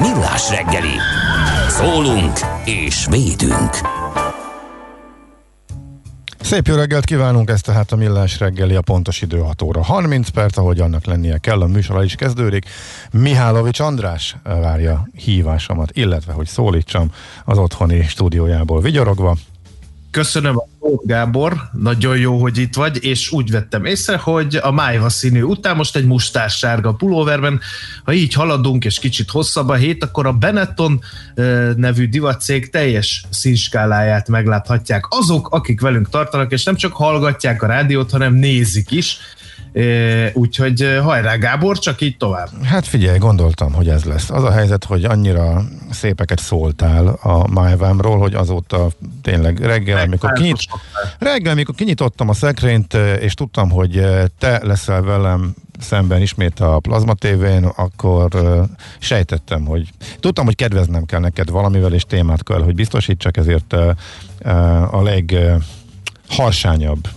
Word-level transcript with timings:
Millás 0.00 0.50
reggeli. 0.50 0.96
Szólunk 1.68 2.38
és 2.64 3.06
védünk. 3.10 3.70
Szép 6.40 6.66
jó 6.66 6.74
reggelt 6.74 7.04
kívánunk, 7.04 7.50
ez 7.50 7.60
tehát 7.60 7.92
a 7.92 7.96
Millás 7.96 8.38
reggeli, 8.38 8.74
a 8.74 8.80
pontos 8.80 9.22
idő 9.22 9.38
6 9.38 9.62
óra 9.62 9.82
30 9.82 10.28
perc, 10.28 10.56
ahogy 10.56 10.80
annak 10.80 11.04
lennie 11.04 11.38
kell, 11.38 11.60
a 11.60 11.66
műsora 11.66 12.02
is 12.02 12.14
kezdődik. 12.14 12.64
Mihálovics 13.10 13.80
András 13.80 14.36
várja 14.42 15.08
hívásomat, 15.14 15.90
illetve 15.92 16.32
hogy 16.32 16.46
szólítsam 16.46 17.10
az 17.44 17.58
otthoni 17.58 18.02
stúdiójából 18.02 18.80
vigyorogva. 18.80 19.36
Köszönöm 20.10 20.62
Gábor, 21.04 21.56
nagyon 21.72 22.18
jó, 22.18 22.40
hogy 22.40 22.58
itt 22.58 22.74
vagy, 22.74 23.04
és 23.04 23.30
úgy 23.32 23.50
vettem 23.50 23.84
észre, 23.84 24.16
hogy 24.16 24.58
a 24.62 24.70
májva 24.70 25.08
színű 25.08 25.42
után 25.42 25.76
most 25.76 25.96
egy 25.96 26.06
mustás 26.06 26.56
sárga 26.56 26.92
pulóverben, 26.92 27.60
ha 28.04 28.12
így 28.12 28.32
haladunk, 28.32 28.84
és 28.84 28.98
kicsit 28.98 29.30
hosszabb 29.30 29.68
a 29.68 29.74
hét, 29.74 30.04
akkor 30.04 30.26
a 30.26 30.32
Benetton 30.32 31.00
nevű 31.76 32.08
divatcég 32.08 32.70
teljes 32.70 33.24
színskáláját 33.30 34.28
megláthatják 34.28 35.04
azok, 35.08 35.48
akik 35.48 35.80
velünk 35.80 36.08
tartanak, 36.08 36.52
és 36.52 36.64
nem 36.64 36.76
csak 36.76 36.92
hallgatják 36.92 37.62
a 37.62 37.66
rádiót, 37.66 38.10
hanem 38.10 38.34
nézik 38.34 38.90
is, 38.90 39.18
Úgyhogy 40.32 40.98
hajrá 41.02 41.36
Gábor, 41.36 41.78
csak 41.78 42.00
így 42.00 42.16
tovább. 42.16 42.48
Hát 42.62 42.86
figyelj, 42.86 43.18
gondoltam, 43.18 43.72
hogy 43.72 43.88
ez 43.88 44.04
lesz. 44.04 44.30
Az 44.30 44.42
a 44.42 44.50
helyzet, 44.50 44.84
hogy 44.84 45.04
annyira 45.04 45.64
szépeket 45.90 46.38
szóltál 46.38 47.06
a 47.06 47.48
májvámról, 47.48 48.18
hogy 48.18 48.34
azóta 48.34 48.90
tényleg 49.22 49.58
reggel, 49.58 50.00
amikor, 50.00 50.32
kinyit, 50.32 50.58
reggel, 51.18 51.52
amikor 51.52 51.74
kinyitottam 51.74 52.28
a 52.28 52.32
szekrényt, 52.32 52.94
és 53.20 53.34
tudtam, 53.34 53.70
hogy 53.70 54.06
te 54.38 54.60
leszel 54.62 55.02
velem 55.02 55.54
szemben 55.80 56.20
ismét 56.20 56.60
a 56.60 56.78
plazma 56.78 57.14
tévén, 57.14 57.64
akkor 57.64 58.28
sejtettem, 58.98 59.64
hogy 59.64 59.88
tudtam, 60.20 60.44
hogy 60.44 60.54
kedveznem 60.54 61.04
kell 61.04 61.20
neked 61.20 61.50
valamivel, 61.50 61.92
és 61.92 62.02
témát 62.02 62.42
kell, 62.42 62.62
hogy 62.62 62.74
biztosítsak, 62.74 63.36
ezért 63.36 63.72
a 64.90 65.02
leg 65.02 65.36
harsányabb 66.28 67.08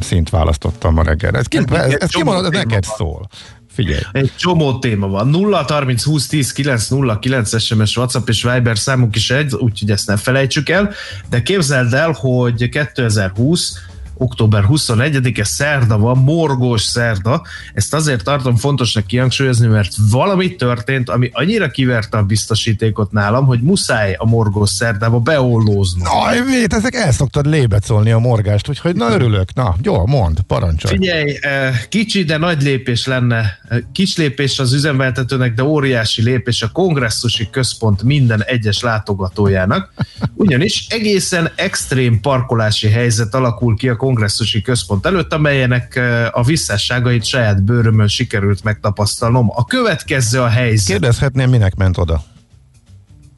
szint 0.00 0.30
választottam 0.30 0.98
a 0.98 1.02
reggel. 1.02 1.36
Ez, 1.36 1.46
ki, 1.46 1.58
ez, 1.72 1.94
ez 1.98 2.10
kimondod, 2.10 2.54
ez 2.54 2.62
neked 2.62 2.84
szól. 2.84 3.28
Figyelj. 3.72 4.00
Egy 4.12 4.32
csomó 4.36 4.78
téma 4.78 5.08
van. 5.08 5.28
0 5.28 5.64
30 5.68 6.02
20 6.02 6.26
10 6.26 6.52
9 6.52 6.88
0 6.88 7.18
9 7.18 7.60
SMS, 7.60 7.96
WhatsApp 7.96 8.28
és 8.28 8.42
Viber 8.42 8.78
számunk 8.78 9.16
is 9.16 9.30
egy, 9.30 9.54
úgyhogy 9.54 9.90
ezt 9.90 10.06
ne 10.06 10.16
felejtsük 10.16 10.68
el. 10.68 10.92
De 11.30 11.42
képzeld 11.42 11.92
el, 11.92 12.10
hogy 12.10 12.68
2020 12.68 13.78
október 14.20 14.64
21-e 14.68 15.44
szerda 15.44 15.98
van, 15.98 16.18
morgós 16.18 16.82
szerda. 16.82 17.42
Ezt 17.74 17.94
azért 17.94 18.24
tartom 18.24 18.56
fontosnak 18.56 19.06
kihangsúlyozni, 19.06 19.66
mert 19.66 19.92
valami 20.10 20.56
történt, 20.56 21.08
ami 21.08 21.30
annyira 21.32 21.70
kiverte 21.70 22.16
a 22.18 22.22
biztosítékot 22.22 23.12
nálam, 23.12 23.46
hogy 23.46 23.60
muszáj 23.60 24.14
a 24.18 24.26
morgós 24.26 24.70
szerdába 24.70 25.18
beollózni. 25.18 26.02
Na, 26.02 26.44
vét, 26.44 26.72
ezek 26.72 26.94
el 26.94 27.12
szoktad 27.12 27.46
lébecolni 27.46 28.10
a 28.10 28.18
morgást, 28.18 28.68
úgyhogy 28.68 28.96
na 28.96 29.12
örülök. 29.12 29.54
Na, 29.54 29.76
jó, 29.82 30.06
mond, 30.06 30.40
parancsolj. 30.40 30.94
Figyelj, 30.94 31.38
eh, 31.40 31.80
kicsi, 31.88 32.24
de 32.24 32.36
nagy 32.36 32.62
lépés 32.62 33.06
lenne. 33.06 33.58
Eh, 33.68 33.78
kis 33.92 34.16
lépés 34.16 34.58
az 34.58 34.72
üzemeltetőnek, 34.72 35.54
de 35.54 35.64
óriási 35.64 36.22
lépés 36.22 36.62
a 36.62 36.68
kongresszusi 36.72 37.50
központ 37.50 38.02
minden 38.02 38.44
egyes 38.44 38.80
látogatójának. 38.80 39.92
Ugyanis 40.34 40.86
egészen 40.88 41.50
extrém 41.54 42.20
parkolási 42.20 42.88
helyzet 42.88 43.34
alakul 43.34 43.76
ki 43.76 43.88
a 43.88 43.96
kongresszusi 44.10 44.62
központ 44.62 45.06
előtt, 45.06 45.32
amelyenek 45.32 46.00
a 46.32 46.42
visszásságait 46.42 47.24
saját 47.24 47.62
bőrömön 47.62 48.08
sikerült 48.08 48.64
megtapasztalnom. 48.64 49.50
A 49.54 49.64
következő 49.64 50.40
a 50.40 50.48
helyzet. 50.48 50.86
Kérdezhetném, 50.86 51.50
minek 51.50 51.74
ment 51.74 51.98
oda? 51.98 52.22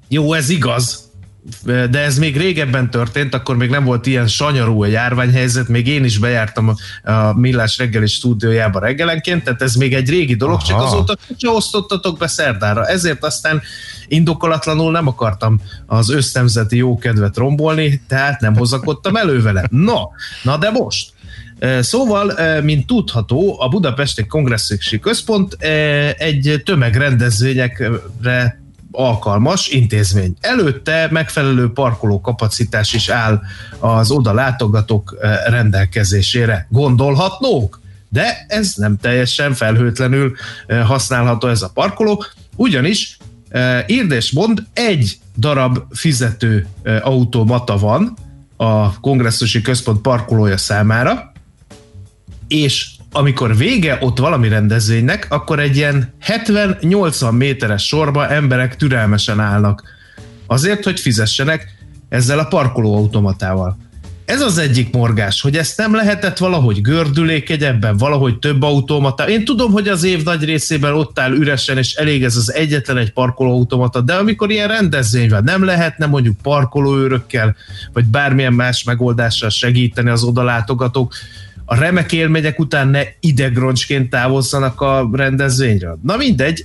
Jó, 0.09 0.33
ez 0.33 0.49
igaz, 0.49 1.11
de 1.65 1.99
ez 1.99 2.19
még 2.19 2.37
régebben 2.37 2.91
történt, 2.91 3.35
akkor 3.35 3.57
még 3.57 3.71
nem 3.71 3.85
volt 3.85 4.07
ilyen 4.07 4.27
sanyarú 4.27 4.83
a 4.83 4.87
járványhelyzet, 4.87 5.69
még 5.69 5.87
én 5.87 6.05
is 6.05 6.19
bejártam 6.19 6.75
a 7.05 7.39
Millás 7.39 7.79
reggeli 7.79 8.07
stúdiójába 8.07 8.79
reggelenként, 8.79 9.45
tehát 9.45 9.63
ez 9.63 9.75
még 9.75 9.95
egy 9.95 10.09
régi 10.09 10.35
dolog, 10.35 10.55
Aha. 10.55 10.67
csak 10.67 10.81
azóta 10.81 11.17
se 11.37 11.49
osztottatok 11.49 12.19
be 12.19 12.27
szerdára. 12.27 12.87
Ezért 12.87 13.25
aztán 13.25 13.63
indokolatlanul 14.09 14.91
nem 14.91 15.07
akartam 15.07 15.61
az 15.87 16.11
összemzeti 16.11 16.77
jókedvet 16.77 17.37
rombolni, 17.37 18.03
tehát 18.09 18.41
nem 18.41 18.57
hozakodtam 18.57 19.17
elő 19.17 19.43
vele. 19.43 19.65
No, 19.71 20.01
na 20.43 20.57
de 20.57 20.71
most. 20.71 21.13
Szóval, 21.81 22.61
mint 22.61 22.87
tudható, 22.87 23.61
a 23.61 23.69
Budapesti 23.69 24.27
Kongresszusi 24.27 24.99
Központ 24.99 25.57
egy 26.17 26.63
tömegrendezvényekre 26.65 28.62
alkalmas 28.93 29.69
intézmény. 29.69 30.35
Előtte 30.41 31.09
megfelelő 31.11 31.73
parkoló 31.73 32.21
kapacitás 32.21 32.93
is 32.93 33.09
áll 33.09 33.41
az 33.79 34.11
oda 34.11 34.33
látogatók 34.33 35.17
rendelkezésére. 35.47 36.67
Gondolhatnók? 36.71 37.81
De 38.09 38.45
ez 38.49 38.75
nem 38.77 38.99
teljesen 38.99 39.55
felhőtlenül 39.55 40.35
használható 40.85 41.49
ez 41.49 41.63
a 41.63 41.71
parkoló, 41.75 42.25
ugyanis 42.57 43.17
írd 43.87 44.11
és 44.11 44.33
mond, 44.33 44.63
egy 44.73 45.19
darab 45.37 45.79
fizető 45.91 46.67
automata 47.03 47.79
van 47.79 48.17
a 48.57 49.01
kongresszusi 49.01 49.63
központ 49.63 50.01
parkolója 50.01 50.57
számára, 50.57 51.33
és 52.49 52.91
amikor 53.13 53.57
vége 53.57 53.99
ott 54.01 54.19
valami 54.19 54.49
rendezvénynek, 54.49 55.27
akkor 55.29 55.61
egy 55.61 55.77
ilyen 55.77 56.15
70-80 56.27 57.37
méteres 57.37 57.87
sorba 57.87 58.29
emberek 58.29 58.77
türelmesen 58.77 59.41
állnak. 59.41 59.83
Azért, 60.47 60.85
hogy 60.85 61.01
fizessenek 61.01 61.69
ezzel 62.09 62.39
a 62.39 62.45
parkolóautomatával. 62.45 63.77
Ez 64.25 64.41
az 64.41 64.59
egyik 64.59 64.93
morgás, 64.93 65.41
hogy 65.41 65.57
ezt 65.57 65.77
nem 65.77 65.95
lehetett 65.95 66.39
valahogy 66.39 66.81
gördülékegyebben, 66.81 67.97
valahogy 67.97 68.39
több 68.39 68.63
automata. 68.63 69.29
Én 69.29 69.45
tudom, 69.45 69.73
hogy 69.73 69.89
az 69.89 70.05
év 70.05 70.23
nagy 70.23 70.45
részében 70.45 70.93
ott 70.93 71.19
áll 71.19 71.33
üresen, 71.33 71.79
és 71.79 71.95
elég 71.95 72.25
ez 72.25 72.37
az 72.37 72.53
egyetlen 72.53 72.97
egy 72.97 73.13
parkolóautomata, 73.13 74.01
de 74.01 74.15
amikor 74.15 74.51
ilyen 74.51 74.69
rendezvény 74.69 75.29
van, 75.29 75.45
nem 75.45 75.65
lehetne 75.65 76.07
mondjuk 76.07 76.37
parkolóőrökkel, 76.43 77.57
vagy 77.93 78.05
bármilyen 78.05 78.53
más 78.53 78.83
megoldással 78.85 79.51
segíteni 79.51 80.11
az 80.11 80.23
odalátogatók, 80.23 81.15
a 81.65 81.75
remek 81.75 82.13
élmények 82.13 82.59
után 82.59 82.89
ne 82.89 83.03
idegroncsként 83.21 84.11
távozzanak 84.11 84.81
a 84.81 85.09
rendezvényről. 85.13 85.99
Na 86.03 86.17
mindegy, 86.17 86.65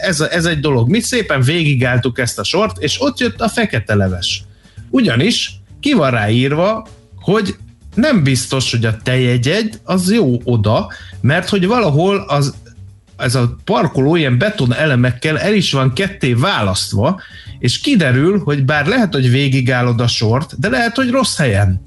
ez, 0.00 0.20
ez 0.20 0.44
egy 0.44 0.60
dolog. 0.60 0.88
Mi 0.88 1.00
szépen 1.00 1.40
végigálltuk 1.40 2.18
ezt 2.18 2.38
a 2.38 2.44
sort, 2.44 2.82
és 2.82 3.00
ott 3.00 3.18
jött 3.18 3.40
a 3.40 3.48
fekete 3.48 3.94
leves. 3.94 4.42
Ugyanis 4.90 5.60
ki 5.80 5.92
van 5.92 6.10
ráírva, 6.10 6.86
hogy 7.20 7.56
nem 7.94 8.22
biztos, 8.22 8.70
hogy 8.70 8.84
a 8.84 8.96
te 9.02 9.20
jegyed 9.20 9.80
az 9.84 10.12
jó 10.12 10.40
oda, 10.44 10.92
mert 11.20 11.48
hogy 11.48 11.66
valahol 11.66 12.24
az 12.28 12.54
ez 13.16 13.34
a 13.34 13.56
parkoló 13.64 14.16
ilyen 14.16 14.38
beton 14.38 14.74
elemekkel 14.74 15.38
el 15.38 15.54
is 15.54 15.72
van 15.72 15.92
ketté 15.92 16.32
választva, 16.32 17.20
és 17.58 17.80
kiderül, 17.80 18.42
hogy 18.44 18.64
bár 18.64 18.86
lehet, 18.86 19.12
hogy 19.12 19.30
végigállod 19.30 20.00
a 20.00 20.06
sort, 20.06 20.60
de 20.60 20.68
lehet, 20.68 20.96
hogy 20.96 21.10
rossz 21.10 21.36
helyen. 21.36 21.86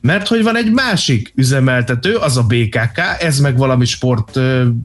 Mert 0.00 0.28
hogy 0.28 0.42
van 0.42 0.56
egy 0.56 0.72
másik 0.72 1.32
üzemeltető, 1.34 2.14
az 2.14 2.36
a 2.36 2.42
BKK, 2.42 2.98
ez 3.20 3.40
meg 3.40 3.56
valami 3.56 3.84
sport, 3.84 4.34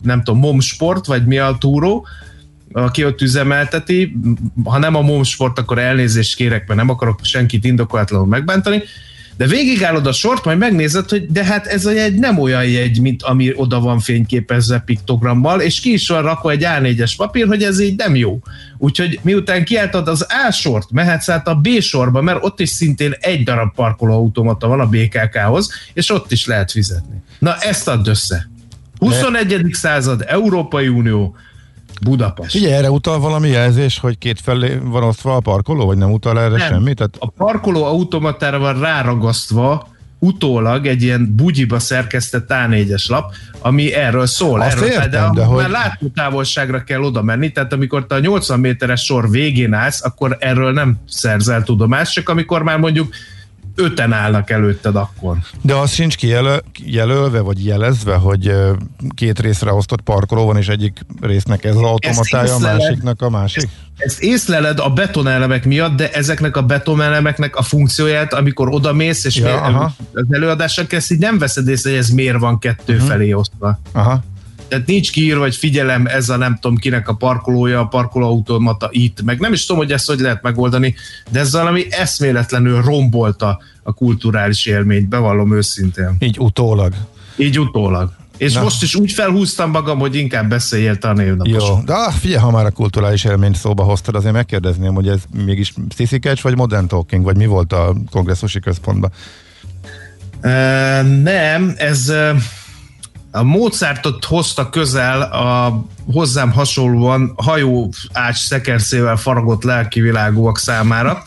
nem 0.04 0.24
tudom, 0.24 0.40
MOM 0.40 0.60
sport, 0.60 1.06
vagy 1.06 1.26
mi 1.26 1.38
a 1.38 1.56
túró, 1.60 2.08
aki 2.72 3.06
ott 3.06 3.22
üzemelteti, 3.22 4.18
ha 4.64 4.78
nem 4.78 4.96
a 4.96 5.02
MOM 5.02 5.24
sport, 5.24 5.60
akkor 5.60 5.80
elnézést 5.80 6.36
kérek, 6.36 6.68
mert 6.68 6.80
nem 6.80 6.90
akarok 6.90 7.20
senkit 7.24 7.66
indokolatlanul 7.66 8.28
megbántani, 8.28 8.84
de 9.38 9.48
végigállod 9.48 10.08
a 10.08 10.12
sort, 10.12 10.46
majd 10.46 10.58
megnézed, 10.58 11.10
hogy 11.10 11.26
de 11.32 11.44
hát 11.44 11.66
ez 11.66 11.86
a 11.86 11.92
jegy 11.92 12.16
nem 12.16 12.40
olyan 12.40 12.66
jegy, 12.66 13.02
mint 13.02 13.24
ami 13.24 13.52
oda 13.56 13.80
van 13.80 14.00
fényképezve 14.00 14.80
piktogrammal, 14.80 15.62
és 15.62 15.80
ki 15.80 15.94
is 15.94 16.08
van 16.08 16.22
rakva 16.22 16.52
egy 16.52 16.64
A4-es 16.66 17.14
papír, 17.18 17.48
hogy 17.48 17.64
ez 17.64 17.80
így 17.80 17.96
nem 17.96 18.16
jó. 18.16 18.40
Úgyhogy 18.78 19.20
miután 19.22 19.64
kiálltad 19.64 20.08
az 20.08 20.26
A 20.48 20.52
sort, 20.52 20.92
mehetsz 20.92 21.30
át 21.30 21.48
a 21.48 21.56
B 21.56 21.80
sorba, 21.80 22.22
mert 22.22 22.44
ott 22.44 22.60
is 22.60 22.70
szintén 22.70 23.14
egy 23.20 23.44
darab 23.44 23.74
parkolóautomata 23.76 24.68
van 24.68 24.80
a 24.80 24.88
BKK-hoz, 24.88 25.72
és 25.94 26.10
ott 26.10 26.32
is 26.32 26.46
lehet 26.46 26.72
fizetni. 26.72 27.22
Na 27.40 27.56
ezt 27.56 27.88
add 27.88 28.08
össze. 28.08 28.50
21. 28.98 29.66
század, 29.72 30.24
Európai 30.28 30.88
Unió, 30.88 31.36
Budapest. 32.02 32.56
Ugye 32.56 32.76
erre 32.76 32.92
utal 32.92 33.20
valami 33.20 33.50
jelzés, 33.50 34.00
hogy 34.00 34.18
két 34.18 34.40
felé 34.40 34.80
van 34.84 35.04
osztva 35.04 35.36
a 35.36 35.40
parkoló, 35.40 35.86
vagy 35.86 35.98
nem 35.98 36.12
utal 36.12 36.40
erre 36.40 36.58
nem. 36.58 36.68
semmit? 36.68 36.96
Tehát... 36.96 37.16
A 37.20 37.30
parkoló 37.30 37.84
automatára 37.84 38.60
van 38.60 38.80
ráragasztva 38.80 39.88
utólag 40.20 40.86
egy 40.88 41.04
ilyen 41.04 41.36
bugyiba 41.36 41.80
szerkesztett 41.80 42.46
A4-es 42.50 43.10
lap, 43.10 43.34
ami 43.60 43.94
erről 43.94 44.26
szól. 44.26 44.62
Azt 44.62 44.76
erről, 44.76 44.90
értem, 44.90 45.34
de, 45.34 45.40
de, 45.40 45.46
hogy... 45.46 45.62
már 45.62 45.70
látótávolságra 45.70 46.84
kell 46.84 47.02
oda 47.02 47.22
menni, 47.22 47.52
tehát 47.52 47.74
amikor 47.74 48.06
te 48.06 48.16
a 48.16 48.20
80 48.20 48.60
méteres 48.60 49.04
sor 49.04 49.30
végén 49.30 49.74
állsz, 49.74 50.04
akkor 50.04 50.38
erről 50.40 50.72
nem 50.72 50.98
szerzel 51.08 51.64
tudomást, 51.64 52.14
csak 52.14 52.30
amikor 52.30 52.64
már 52.64 52.78
mondjuk 52.78 53.14
öten 53.75 54.13
állnak 54.13 54.50
előtted 54.50 54.95
akkor. 54.95 55.38
De 55.62 55.75
az 55.75 55.92
sincs 55.92 56.16
kijelölve, 56.72 57.39
vagy 57.39 57.66
jelezve, 57.66 58.16
hogy 58.16 58.54
két 59.16 59.39
részre 59.39 59.74
osztott 59.74 60.01
parkoló 60.01 60.45
van, 60.45 60.57
és 60.57 60.68
egyik 60.68 61.06
résznek 61.22 61.63
ez 61.63 61.75
az 61.75 61.81
automatája, 61.81 62.56
a 62.56 62.60
másiknak 62.60 63.22
a 63.22 63.30
másik? 63.30 63.63
Ezt, 63.63 63.72
ezt 63.98 64.22
észleled 64.22 64.80
a 64.80 64.89
betonelemek 64.89 65.66
miatt, 65.66 65.95
de 65.95 66.12
ezeknek 66.12 66.57
a 66.57 66.62
betonelemeknek 66.62 67.56
a 67.56 67.62
funkcióját, 67.62 68.33
amikor 68.33 68.69
odamész, 68.69 69.25
és 69.25 69.36
ja, 69.36 69.62
aha. 69.62 69.95
az 70.13 70.25
előadásra 70.30 70.88
kezd, 70.88 71.12
így 71.12 71.19
nem 71.19 71.38
veszed 71.38 71.68
észre, 71.68 71.89
hogy 71.89 72.00
ez 72.00 72.10
miért 72.10 72.39
van 72.39 72.60
kettő 72.60 72.94
uh-huh. 72.94 73.07
felé 73.07 73.33
osztva. 73.33 73.80
Aha. 73.92 74.24
Tehát 74.68 74.86
nincs 74.86 75.12
kiírva, 75.12 75.42
hogy 75.42 75.56
figyelem, 75.56 76.06
ez 76.06 76.30
a 76.30 76.38
nem 76.38 76.58
tudom 76.62 76.78
kinek 76.78 77.08
a 77.08 77.14
parkolója, 77.14 77.80
a 77.80 77.86
parkolóautomata 77.86 78.90
itt, 78.92 79.22
meg 79.22 79.40
nem 79.40 79.54
is 79.54 79.66
tudom, 79.66 79.82
hogy 79.82 79.92
ezt 79.92 80.08
hogy 80.08 80.20
lehet 80.20 80.42
megoldani, 80.42 80.96
de 81.32 81.40
ez 81.40 81.52
valami 81.52 81.86
eszméletlenül 81.90 82.82
rombolta 82.82 83.60
a 83.84 83.94
kulturális 83.94 84.66
élményt, 84.66 85.08
bevallom 85.08 85.56
őszintén. 85.56 86.16
Így 86.20 86.40
utólag. 86.40 86.94
Így 87.38 87.60
utólag. 87.60 88.12
És 88.38 88.54
Na. 88.54 88.62
most 88.62 88.84
is 88.84 88.96
úgy 88.96 89.12
felhúztam 89.12 89.70
magam, 89.72 90.00
hogy 90.00 90.16
inkább 90.16 90.50
beszéljél 90.50 90.98
a 91.02 91.14
névnapos. 91.14 91.68
Jó, 91.68 91.82
de 91.86 91.94
ah, 91.94 92.14
figyelj, 92.14 92.42
ha 92.42 92.52
már 92.52 92.66
a 92.66 92.72
kulturális 92.72 93.24
élményt 93.24 93.56
szóba 93.56 93.84
hoztad, 93.84 94.16
azért 94.16 94.34
megkérdezném, 94.34 94.94
hogy 94.94 95.08
ez 95.08 95.22
mégis 95.46 95.74
Sissy 95.96 96.20
vagy 96.42 96.56
Modern 96.56 96.88
Talking, 96.88 97.24
vagy 97.24 97.38
mi 97.38 97.46
volt 97.46 97.74
a 97.74 97.96
kongresszusi 98.12 98.60
központban? 98.60 99.12
Uh, 100.44 101.22
nem, 101.24 101.74
ez... 101.78 102.10
Uh, 102.10 102.42
a 103.36 103.44
Mozartot 103.44 104.26
hozta 104.26 104.70
közel 104.70 105.22
a 105.22 105.86
hozzám 106.12 106.52
hasonlóan 106.52 107.34
hajó 107.36 107.94
ács 108.14 108.38
szekerszével 108.38 109.16
faragott 109.16 109.64
lelki 109.64 110.02
világúak 110.02 110.58
számára. 110.58 111.24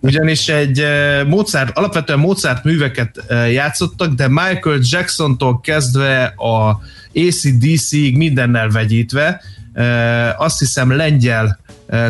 Ugyanis 0.00 0.48
egy 0.48 0.78
eh, 0.78 1.24
Mozart, 1.24 1.78
alapvetően 1.78 2.18
Mozart 2.18 2.64
műveket 2.64 3.24
eh, 3.28 3.52
játszottak, 3.52 4.12
de 4.12 4.28
Michael 4.28 4.78
Jackson-tól 4.80 5.60
kezdve 5.60 6.24
a 6.24 6.80
ACDC-ig 7.14 8.16
mindennel 8.16 8.68
vegyítve, 8.68 9.40
eh, 9.72 10.40
azt 10.40 10.58
hiszem 10.58 10.96
lengyel 10.96 11.60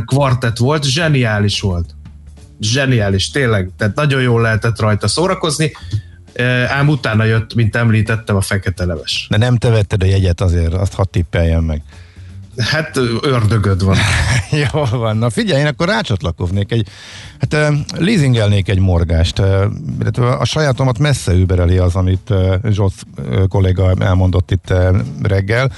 kvartett 0.07 0.57
volt, 0.57 0.85
zseniális 0.85 1.61
volt. 1.61 1.95
Zseniális, 2.61 3.31
tényleg. 3.31 3.71
Tehát 3.79 3.95
nagyon 3.95 4.23
jól 4.23 4.41
lehetett 4.41 4.81
rajta 4.81 5.09
szórakozni 5.09 5.73
ám 6.69 6.89
utána 6.89 7.25
jött, 7.25 7.55
mint 7.55 7.77
említettem, 7.77 8.37
a 8.37 8.41
fekete 8.41 8.85
leves. 8.85 9.27
De 9.31 9.37
nem 9.37 9.57
te 9.57 9.71
vetted 9.71 10.03
a 10.03 10.07
jegyet 10.07 10.41
azért, 10.41 10.75
azt 10.75 10.95
hadd 10.95 11.07
tippeljen 11.11 11.63
meg. 11.63 11.83
Hát 12.57 12.97
ördögöd 13.21 13.85
van. 13.85 13.97
Jó 14.73 14.85
van, 14.85 15.17
na 15.17 15.31
figyelj, 15.31 15.61
én 15.61 15.67
akkor 15.67 15.89
rácsatlakoznék 15.89 16.73
egy, 16.73 16.89
hát 17.51 17.73
leasingelnék 17.99 18.69
egy 18.69 18.79
morgást. 18.79 19.39
Uh, 19.39 20.41
a 20.41 20.45
sajátomat 20.45 20.99
messze 20.99 21.33
übereli 21.33 21.79
az, 21.79 21.95
amit 21.97 22.31
uh, 22.31 23.47
kolléga 23.49 23.95
elmondott 23.99 24.51
itt 24.51 24.75
reggel, 25.23 25.71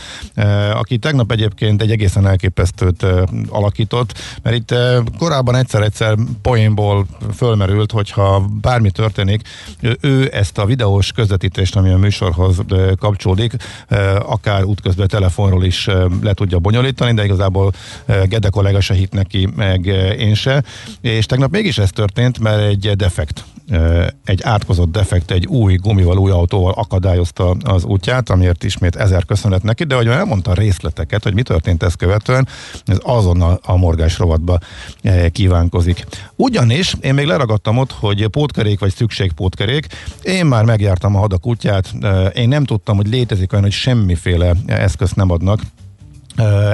aki 0.75 0.99
tegnap 0.99 1.33
egyébként 1.33 1.83
egy 1.83 1.91
egészen 1.91 2.27
elképesztőt 2.27 3.07
alakított, 3.49 4.19
mert 4.43 4.57
itt 4.57 4.75
korábban 5.19 5.55
egyszer-egyszer 5.55 6.17
poénból 6.43 7.07
fölmerült, 7.35 7.93
hogyha 7.93 8.47
bármi 8.61 8.91
történik, 8.91 9.49
ő 10.01 10.31
ezt 10.33 10.59
a 10.59 10.67
videós 10.67 11.13
közvetítést, 11.13 11.77
ami 11.77 11.91
a 11.91 11.97
műsorhoz 11.97 12.57
kapcsolódik, 12.99 13.53
akár 14.19 14.65
útközben 14.65 15.09
telefonról 15.09 15.65
is 15.65 15.87
le 16.23 16.33
tudja 16.33 16.59
bonyolítani, 16.59 17.15
de 17.15 17.25
igazából 17.25 17.73
Gede 18.07 18.49
kollega 18.49 18.81
se 18.81 18.95
hit 18.95 19.13
neki, 19.13 19.49
meg 19.57 19.87
én 20.19 20.35
se. 20.35 20.63
És 21.01 21.27
tegnap 21.27 21.54
mégis 21.55 21.79
ez 21.79 21.91
történt, 21.91 22.39
mert 22.39 22.63
egy 22.63 22.93
defekt 22.97 23.45
egy 24.25 24.43
átkozott 24.43 24.91
defekt 24.91 25.31
egy 25.31 25.47
új 25.47 25.75
gumival, 25.75 26.19
új 26.19 26.31
autóval 26.31 26.73
akadályozta 26.73 27.51
az 27.51 27.85
útját, 27.85 28.31
amiért 28.31 28.65
ismét 28.65 28.97
ezer 28.97 29.25
köszönet 29.25 29.63
neki, 29.63 29.85
de 29.85 29.95
hogy 29.95 30.07
elmondta 30.07 30.51
a 30.51 30.55
részleteket, 30.55 31.23
hogy 31.23 31.35
mi 31.35 31.43
történt 31.43 31.83
ezt 31.83 31.97
követően, 31.97 32.49
ez 32.85 32.99
azonnal 33.03 33.61
a 33.63 33.77
morgás 33.77 34.19
rovatba 34.19 34.59
kívánkozik. 35.33 36.07
Ugyanis 36.37 36.95
én 37.01 37.15
még 37.15 37.27
leragadtam 37.27 37.79
ott, 37.79 37.93
hogy 37.93 38.27
pótkerék 38.27 38.79
vagy 38.79 38.95
szükségpótkerék, 38.95 39.87
én 40.23 40.47
már 40.47 40.65
megjártam 40.65 41.17
a 41.17 41.19
hadak 41.19 41.47
útját, 41.47 41.95
én 42.35 42.49
nem 42.49 42.65
tudtam, 42.65 42.97
hogy 42.97 43.09
létezik 43.09 43.53
olyan, 43.53 43.65
hogy 43.65 43.75
semmiféle 43.75 44.53
eszközt 44.67 45.17
nem 45.17 45.31
adnak 45.31 45.61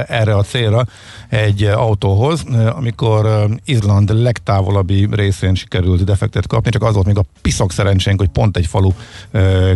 erre 0.07 0.37
a 0.37 0.43
célra 0.43 0.85
egy 1.29 1.63
autóhoz, 1.63 2.45
amikor 2.77 3.47
Izland 3.65 4.23
legtávolabbi 4.23 5.09
részén 5.11 5.55
sikerült 5.55 6.05
defektet 6.05 6.47
kapni, 6.47 6.71
csak 6.71 6.83
az 6.83 6.95
volt 6.95 7.07
még 7.07 7.19
a 7.19 7.25
piszok 7.43 7.73
szerencsénk, 7.73 8.19
hogy 8.19 8.29
pont 8.29 8.57
egy 8.57 8.67
falu 8.67 8.91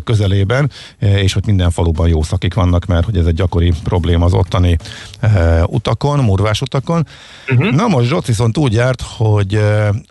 közelében, 0.05 0.71
és 0.99 1.33
hogy 1.33 1.47
minden 1.47 1.71
faluban 1.71 2.09
jó 2.09 2.23
szakik 2.23 2.55
vannak, 2.55 2.87
mert 2.87 3.05
hogy 3.05 3.17
ez 3.17 3.27
egy 3.27 3.35
gyakori 3.35 3.73
probléma 3.83 4.25
az 4.25 4.33
ottani 4.33 4.77
utakon, 5.67 6.19
murvás 6.19 6.61
utakon. 6.61 7.07
Uh-huh. 7.49 7.75
Na 7.75 7.87
most 7.87 8.09
Zsoc 8.09 8.27
viszont 8.27 8.57
úgy 8.59 8.73
járt, 8.73 9.03
hogy 9.17 9.61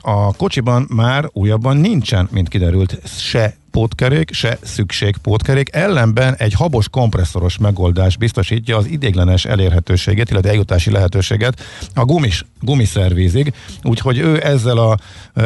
a 0.01 0.33
kocsiban 0.33 0.85
már 0.89 1.29
újabban 1.31 1.77
nincsen, 1.77 2.27
mint 2.31 2.49
kiderült, 2.49 2.99
se 3.05 3.55
pótkerék, 3.73 4.33
se 4.33 4.57
szükség 4.61 5.17
pótkerék, 5.17 5.75
ellenben 5.75 6.35
egy 6.37 6.53
habos 6.53 6.89
kompresszoros 6.89 7.57
megoldás 7.57 8.17
biztosítja 8.17 8.77
az 8.77 8.85
idéglenes 8.85 9.45
elérhetőséget, 9.45 10.29
illetve 10.29 10.49
eljutási 10.49 10.91
lehetőséget 10.91 11.61
a 11.93 12.05
gumis, 12.05 12.45
gumiszervízig, 12.61 13.53
úgyhogy 13.83 14.17
ő 14.17 14.45
ezzel 14.45 14.77
a 14.77 14.97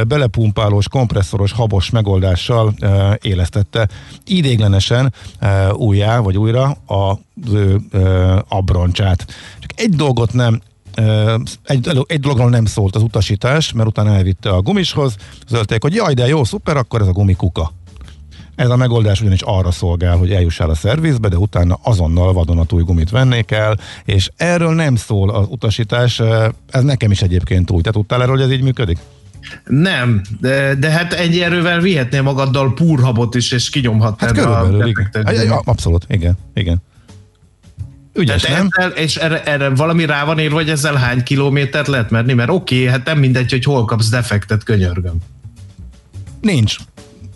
belepumpálós, 0.07 0.88
kompresszoros, 0.89 1.51
habos 1.51 1.89
megoldással 1.89 2.74
e, 2.79 3.17
élesztette 3.22 3.88
idéglenesen 4.25 5.13
e, 5.39 5.74
újjá, 5.74 6.19
vagy 6.19 6.38
újra 6.38 6.77
az 6.86 7.17
e, 7.53 8.00
abroncsát. 8.48 9.25
Csak 9.60 9.72
egy 9.75 9.96
dolgot 9.96 10.34
nem 10.34 10.62
egy, 11.63 11.89
egy 12.07 12.19
dologról 12.19 12.50
nem 12.50 12.65
szólt 12.65 12.96
az 12.96 13.01
utasítás, 13.01 13.72
mert 13.72 13.88
utána 13.88 14.15
elvitte 14.15 14.50
a 14.50 14.62
gumishoz, 14.62 15.15
zöldték, 15.48 15.81
hogy 15.81 15.93
jaj, 15.93 16.13
de 16.13 16.27
jó, 16.27 16.43
szuper, 16.43 16.77
akkor 16.77 17.01
ez 17.01 17.07
a 17.07 17.12
gumikuka. 17.12 17.72
Ez 18.58 18.70
a 18.70 18.76
megoldás 18.76 19.22
ugyanis 19.22 19.42
arra 19.42 19.72
szolgál, 19.72 20.18
hogy 20.18 20.32
eljussál 20.32 20.70
a 20.70 20.76
szervizbe, 20.76 21.28
de 21.28 21.38
utána 21.38 21.80
azonnal 21.84 22.34
vadonatúj 22.34 22.84
gumit 22.84 23.10
vennék 23.10 23.52
el, 23.52 23.78
és 24.06 24.30
erről 24.38 24.74
nem 24.74 24.96
szól 24.96 25.30
az 25.30 25.46
utasítás, 25.50 26.22
ez 26.70 26.84
nekem 26.84 27.12
is 27.12 27.22
egyébként 27.22 27.72
úgy. 27.72 27.84
Te 27.84 27.92
tudtál 27.92 28.22
erről, 28.22 28.36
hogy 28.36 28.44
ez 28.44 28.52
így 28.52 28.62
működik? 28.62 28.98
Nem, 29.66 30.22
de, 30.40 30.76
de 30.76 30.90
hát 30.90 31.14
egy 31.14 31.40
erővel 31.40 31.80
vihetnél 31.80 32.22
magaddal 32.22 32.74
púrhabot 32.74 33.36
is, 33.36 33.52
és 33.52 33.70
kinyomhatnád 33.70 34.38
hát 34.38 34.46
a 34.46 35.32
igen. 35.32 35.52
Abszolút, 35.64 36.06
igen, 36.10 36.38
igen. 36.54 36.78
Ügyes, 38.14 38.42
Tehát 38.42 38.58
nem? 38.58 38.68
Ezzel, 38.72 38.90
és 38.90 39.16
erre, 39.16 39.44
erre 39.44 39.70
valami 39.70 40.06
rá 40.06 40.24
van 40.24 40.40
írva, 40.40 40.56
hogy 40.56 40.70
ezzel 40.70 40.96
hány 40.96 41.24
kilométert 41.24 41.88
lehet 41.88 42.10
menni, 42.10 42.34
mert 42.34 42.50
oké, 42.50 42.76
okay, 42.76 42.88
hát 42.88 43.06
nem 43.06 43.18
mindegy, 43.18 43.52
hogy 43.52 43.64
hol 43.64 43.86
kapsz 43.86 44.10
defektet, 44.10 44.64
könyörgöm. 44.64 45.18
Nincs 46.42 46.78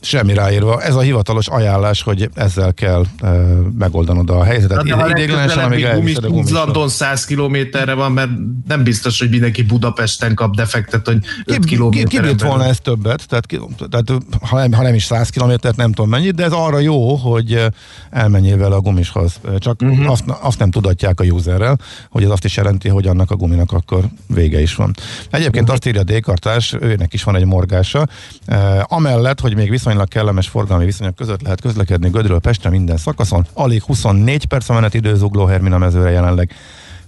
Semmi 0.02 0.34
ráírva. 0.34 0.82
Ez 0.82 0.96
a 0.96 1.00
hivatalos 1.00 1.48
ajánlás, 1.48 2.02
hogy 2.02 2.30
ezzel 2.34 2.74
kell 2.74 3.06
e, 3.20 3.30
megoldanod 3.78 4.30
a 4.30 4.44
helyzetet. 4.44 4.84
Na, 4.84 4.96
de 4.96 5.10
Idéglenesen, 5.10 5.64
amíg 5.64 5.84
elviszed 5.84 6.26
gumis. 6.26 6.52
London 6.52 6.90
100 6.90 7.26
kilométerre 7.26 7.94
van, 7.94 8.12
mert 8.12 8.30
nem 8.68 8.84
biztos, 8.84 9.20
hogy 9.20 9.30
mindenki 9.30 9.64
Budapesten 9.64 10.36
kap 10.36 10.56
defektet, 10.56 11.08
hogy 11.08 11.18
5 11.46 11.66
kilométerre. 11.66 12.08
Kibírt 12.08 12.42
volna 12.42 12.66
ez 12.66 12.80
többet, 12.80 13.28
tehát, 13.28 13.48
tehát 13.90 14.24
ha, 14.42 14.58
nem, 14.58 14.74
ha 14.74 14.82
nem 14.82 14.94
is 14.94 15.04
100 15.04 15.30
kilométert, 15.30 15.76
nem 15.76 15.92
tudom 15.92 16.10
mennyit, 16.10 16.36
de 16.36 16.44
ez 16.44 16.52
arra 16.52 16.80
jó, 16.80 17.16
hogy 17.16 17.66
elmenjél 18.10 18.58
vele 18.58 18.76
a 18.76 18.82
gumishoz. 18.82 19.40
Csak 19.58 19.82
uh-huh. 19.82 20.10
azt, 20.10 20.24
azt 20.42 20.60
nem 20.60 20.72
tudatják 20.72 21.20
a 21.20 21.24
userrel, 21.24 21.78
hogy 22.10 22.24
ez 22.24 22.30
azt 22.30 22.46
is 22.46 22.56
jelenti, 22.56 22.90
hogy 22.90 23.08
annak 23.08 23.32
a 23.32 23.36
guminak 23.36 23.72
akkor 23.72 24.04
vége 24.28 24.62
is 24.62 24.76
van. 24.76 24.94
Egyébként 25.30 25.56
uh-huh. 25.56 25.72
azt 25.72 25.86
írja 25.86 26.02
a 26.02 26.04
D-kartás, 26.04 26.76
őnek 26.80 27.14
is 27.14 27.24
van 27.24 27.36
egy 27.36 27.46
morgása. 27.46 28.08
Eh, 28.46 28.80
amellett, 28.84 29.40
hogy 29.40 29.56
még 29.56 29.70
viszonylag 29.70 29.90
kellemes 30.06 30.48
forgalmi 30.48 30.86
viszonyok 30.86 31.16
között 31.16 31.42
lehet 31.42 31.62
közlekedni 31.62 32.10
Gödről 32.10 32.40
Pestre 32.40 32.70
minden 32.70 32.98
szakaszon, 32.98 33.46
alig 33.54 33.84
24 33.84 34.46
perc 34.46 34.70
a 34.70 34.74
menetidő 34.74 35.16
Zugló 35.16 35.46
Hermina 35.46 35.78
mezőre 35.78 36.10
jelenleg. 36.10 36.52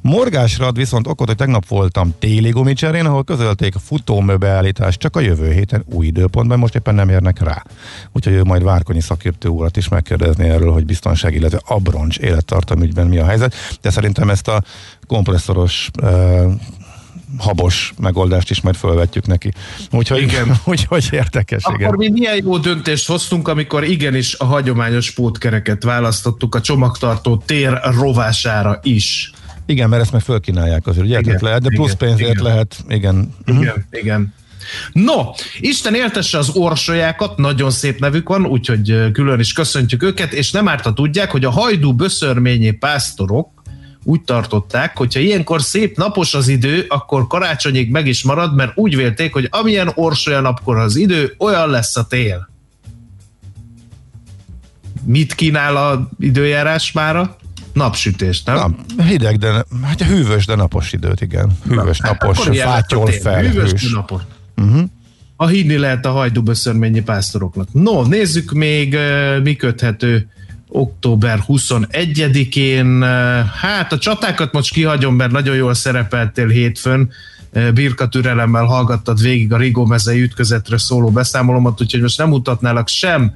Morgásra 0.03 0.65
ad 0.65 0.77
viszont 0.77 1.07
okot, 1.07 1.27
hogy 1.27 1.35
tegnap 1.35 1.67
voltam 1.67 2.13
téli 2.19 2.49
gumicserén, 2.49 3.05
ahol 3.05 3.23
közölték 3.23 3.75
a 3.75 3.79
futóműbeállítást 3.79 4.99
csak 4.99 5.15
a 5.15 5.19
jövő 5.19 5.51
héten 5.51 5.83
új 5.85 6.05
időpontban, 6.05 6.59
most 6.59 6.75
éppen 6.75 6.95
nem 6.95 7.09
érnek 7.09 7.39
rá. 7.39 7.63
Úgyhogy 8.11 8.33
ő 8.33 8.43
majd 8.43 8.63
Várkonyi 8.63 9.01
szakértő 9.01 9.47
urat 9.47 9.77
is 9.77 9.87
megkérdezni 9.87 10.49
erről, 10.49 10.71
hogy 10.71 10.85
biztonság, 10.85 11.35
illetve 11.35 11.61
abroncs 11.65 12.17
élettartam 12.17 12.81
ügyben 12.81 13.07
mi 13.07 13.17
a 13.17 13.25
helyzet, 13.25 13.53
de 13.81 13.89
szerintem 13.89 14.29
ezt 14.29 14.47
a 14.47 14.63
kompresszoros 15.07 15.89
uh, 16.01 16.53
habos 17.37 17.93
megoldást 17.99 18.49
is 18.49 18.61
majd 18.61 18.75
fölvetjük 18.75 19.27
neki. 19.27 19.51
Úgyhogy, 19.91 20.21
Igen. 20.21 20.55
úgyhogy 20.65 21.07
érdekes, 21.11 21.63
Akkor 21.63 21.79
igen. 21.79 21.93
mi 21.97 22.09
milyen 22.09 22.35
jó 22.43 22.57
döntést 22.57 23.07
hoztunk, 23.07 23.47
amikor 23.47 23.83
igenis 23.83 24.35
a 24.37 24.45
hagyományos 24.45 25.11
pótkereket 25.11 25.83
választottuk 25.83 26.55
a 26.55 26.61
csomagtartó 26.61 27.37
tér 27.45 27.79
rovására 27.83 28.79
is. 28.83 29.31
Igen, 29.65 29.89
mert 29.89 30.01
ezt 30.01 30.11
meg 30.11 30.21
fölkínálják 30.21 30.87
azért, 30.87 31.05
ugye? 31.05 31.19
Igen, 31.19 31.39
lehet, 31.41 31.61
de 31.61 31.69
plusz 31.75 31.93
pénzért 31.93 32.31
igen. 32.31 32.43
lehet, 32.43 32.75
igen. 32.87 33.33
Igen, 33.45 33.87
igen. 33.91 34.33
No, 34.93 35.31
Isten 35.59 35.95
éltesse 35.95 36.37
az 36.37 36.49
orsolyákat, 36.49 37.37
nagyon 37.37 37.71
szép 37.71 37.99
nevük 37.99 38.29
van, 38.29 38.45
úgyhogy 38.45 39.11
külön 39.11 39.39
is 39.39 39.53
köszöntjük 39.53 40.03
őket, 40.03 40.33
és 40.33 40.51
nem 40.51 40.67
árt, 40.67 40.83
ha 40.83 40.93
tudják, 40.93 41.31
hogy 41.31 41.45
a 41.45 41.49
hajdú 41.49 41.93
böszörményi 41.93 42.71
pásztorok 42.71 43.52
úgy 44.03 44.21
tartották, 44.21 44.97
hogyha 44.97 45.19
ilyenkor 45.19 45.61
szép 45.61 45.97
napos 45.97 46.33
az 46.33 46.47
idő, 46.47 46.85
akkor 46.87 47.27
karácsonyig 47.27 47.91
meg 47.91 48.07
is 48.07 48.23
marad, 48.23 48.55
mert 48.55 48.71
úgy 48.75 48.95
vélték, 48.95 49.33
hogy 49.33 49.47
amilyen 49.51 49.91
orsolya 49.95 50.41
napkor 50.41 50.77
az 50.77 50.95
idő, 50.95 51.35
olyan 51.37 51.69
lesz 51.69 51.95
a 51.95 52.07
tél. 52.07 52.49
Mit 55.05 55.35
kínál 55.35 55.75
a 55.75 56.09
időjárás 56.19 56.91
mára? 56.91 57.37
Napsütés, 57.73 58.43
nem? 58.43 58.75
Na, 58.97 59.03
hideg, 59.03 59.37
de 59.37 59.65
hát 59.83 60.01
hűvös, 60.01 60.45
de 60.45 60.55
napos 60.55 60.93
időt, 60.93 61.21
igen. 61.21 61.57
Hűvös, 61.67 61.99
Hát 62.01 62.21
napos, 62.21 62.57
fátyol 62.57 63.09
tél. 63.09 63.33
Hűvös 63.33 63.91
napos. 63.91 64.21
Uh-huh. 64.57 64.83
A 65.35 65.47
hinni 65.47 65.77
lehet 65.77 66.05
a 66.05 66.11
hajdúböszörményi 66.11 67.01
pásztoroknak. 67.01 67.67
No, 67.71 68.01
nézzük 68.01 68.51
még, 68.51 68.97
mi 69.43 69.55
köthető 69.55 70.27
október 70.73 71.39
21-én. 71.47 73.03
Eh, 73.03 73.45
Hát 73.45 73.91
a 73.91 73.97
csatákat 73.97 74.51
most 74.51 74.73
kihagyom, 74.73 75.15
mert 75.15 75.31
nagyon 75.31 75.55
jól 75.55 75.73
szerepeltél 75.73 76.47
hétfőn. 76.47 77.11
Birka 77.73 78.07
türelemmel 78.07 78.63
hallgattad 78.63 79.21
végig 79.21 79.53
a 79.53 79.57
Rigó 79.57 79.85
mezei 79.85 80.21
ütközetre 80.21 80.77
szóló 80.77 81.11
beszámolomat, 81.11 81.81
úgyhogy 81.81 82.01
most 82.01 82.17
nem 82.17 82.29
mutatnálak 82.29 82.87
sem 82.87 83.33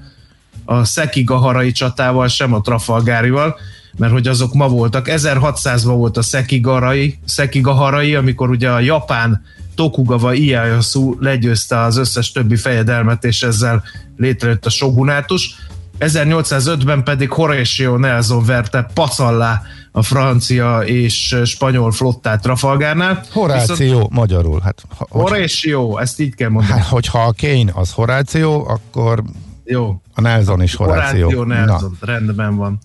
a 0.65 0.83
Szekigaharai 0.83 1.71
csatával, 1.71 2.27
sem 2.27 2.53
a 2.53 2.61
Trafalgárival, 2.61 3.59
mert 3.97 4.11
hogy 4.11 4.27
azok 4.27 4.53
ma 4.53 4.67
voltak. 4.67 5.07
1600-ban 5.09 5.93
volt 5.95 6.17
a 6.17 6.21
Szekigaharai, 6.21 7.19
Szekigaharai 7.25 8.15
amikor 8.15 8.49
ugye 8.49 8.69
a 8.69 8.79
japán 8.79 9.43
Tokugawa 9.75 10.33
Ieyasu 10.33 11.15
legyőzte 11.19 11.79
az 11.79 11.97
összes 11.97 12.31
többi 12.31 12.55
fejedelmet, 12.55 13.23
és 13.23 13.43
ezzel 13.43 13.83
létrejött 14.17 14.65
a 14.65 14.69
shogunátus. 14.69 15.55
1805-ben 15.99 17.03
pedig 17.03 17.31
Horatio 17.31 17.97
Nelson 17.97 18.45
verte 18.45 18.89
pacallá 18.93 19.61
a 19.91 20.01
francia 20.01 20.79
és 20.79 21.35
spanyol 21.45 21.91
flottát 21.91 22.41
Trafalgárnál. 22.41 23.23
Horáció, 23.31 23.75
Viszont 23.75 24.09
magyarul. 24.09 24.59
Hát, 24.63 24.83
hogy, 24.97 25.21
Horatio, 25.21 25.97
ezt 25.97 26.19
így 26.19 26.35
kell 26.35 26.49
mondani. 26.49 26.79
hát, 26.79 26.87
hogyha 26.87 27.23
a 27.23 27.33
Kane 27.37 27.71
az 27.73 27.91
Horáció, 27.91 28.67
akkor 28.67 29.23
Jó. 29.65 30.01
a 30.15 30.21
Nelson 30.21 30.61
is 30.61 30.75
Horáció. 30.75 31.29
Horatio 31.29 31.43
Nelson, 31.43 31.97
rendben 32.01 32.55
van. 32.55 32.79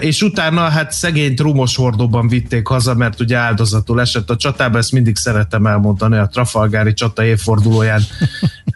És 0.00 0.22
utána 0.22 0.60
hát 0.60 0.92
szegény 0.92 1.34
trumos 1.34 1.76
hordóban 1.76 2.28
vitték 2.28 2.66
haza, 2.66 2.94
mert 2.94 3.20
ugye 3.20 3.36
áldozatul 3.36 4.00
esett 4.00 4.30
a 4.30 4.36
csatába, 4.36 4.78
ezt 4.78 4.92
mindig 4.92 5.16
szeretem 5.16 5.66
elmondani 5.66 6.16
a 6.16 6.26
Trafalgári 6.26 6.92
csata 6.92 7.24
évfordulóján. 7.24 8.02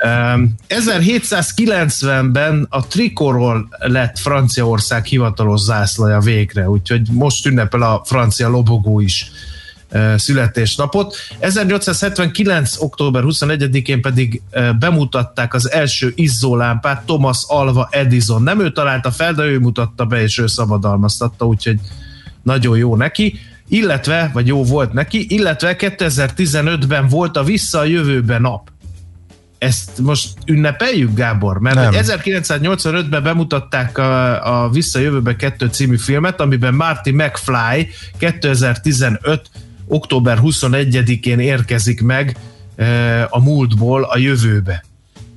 Um, 0.04 0.54
1790-ben 0.68 2.66
a 2.70 2.86
trikorról 2.86 3.68
lett 3.78 4.18
Franciaország 4.18 5.04
hivatalos 5.04 5.60
zászlaja 5.60 6.20
végre, 6.20 6.68
úgyhogy 6.68 7.08
most 7.10 7.46
ünnepel 7.46 7.82
a 7.82 8.02
francia 8.04 8.48
lobogó 8.48 9.00
is 9.00 9.30
születésnapot. 10.16 11.16
1879. 11.38 12.80
október 12.80 13.22
21-én 13.26 14.00
pedig 14.00 14.42
bemutatták 14.78 15.54
az 15.54 15.70
első 15.70 16.12
izzólámpát 16.14 17.04
Thomas 17.06 17.44
Alva 17.46 17.88
Edison. 17.90 18.42
Nem 18.42 18.60
ő 18.60 18.72
találta 18.72 19.10
fel, 19.10 19.32
de 19.32 19.42
ő 19.42 19.58
mutatta 19.58 20.04
be, 20.04 20.22
és 20.22 20.38
ő 20.38 20.46
szabadalmaztatta, 20.46 21.46
úgyhogy 21.46 21.80
nagyon 22.42 22.76
jó 22.76 22.96
neki. 22.96 23.38
Illetve, 23.68 24.30
vagy 24.32 24.46
jó 24.46 24.64
volt 24.64 24.92
neki, 24.92 25.26
illetve 25.28 25.76
2015-ben 25.78 27.08
volt 27.08 27.36
a 27.36 27.44
Vissza 27.44 27.78
a 27.78 27.84
jövőbe 27.84 28.38
nap. 28.38 28.72
Ezt 29.58 29.98
most 29.98 30.28
ünnepeljük, 30.46 31.14
Gábor? 31.14 31.58
Mert 31.58 31.76
Nem. 31.76 31.86
hogy 31.86 31.96
1985-ben 32.02 33.22
bemutatták 33.22 33.98
a, 33.98 34.64
a 34.64 34.70
Vissza 34.70 34.98
a 34.98 35.02
jövőbe 35.02 35.36
2 35.36 35.66
című 35.66 35.96
filmet, 35.96 36.40
amiben 36.40 36.74
Marty 36.74 37.10
McFly 37.10 37.88
2015 38.18 39.50
október 39.86 40.38
21-én 40.42 41.38
érkezik 41.38 42.02
meg 42.02 42.36
a 43.28 43.40
múltból 43.40 44.02
a 44.02 44.18
jövőbe. 44.18 44.84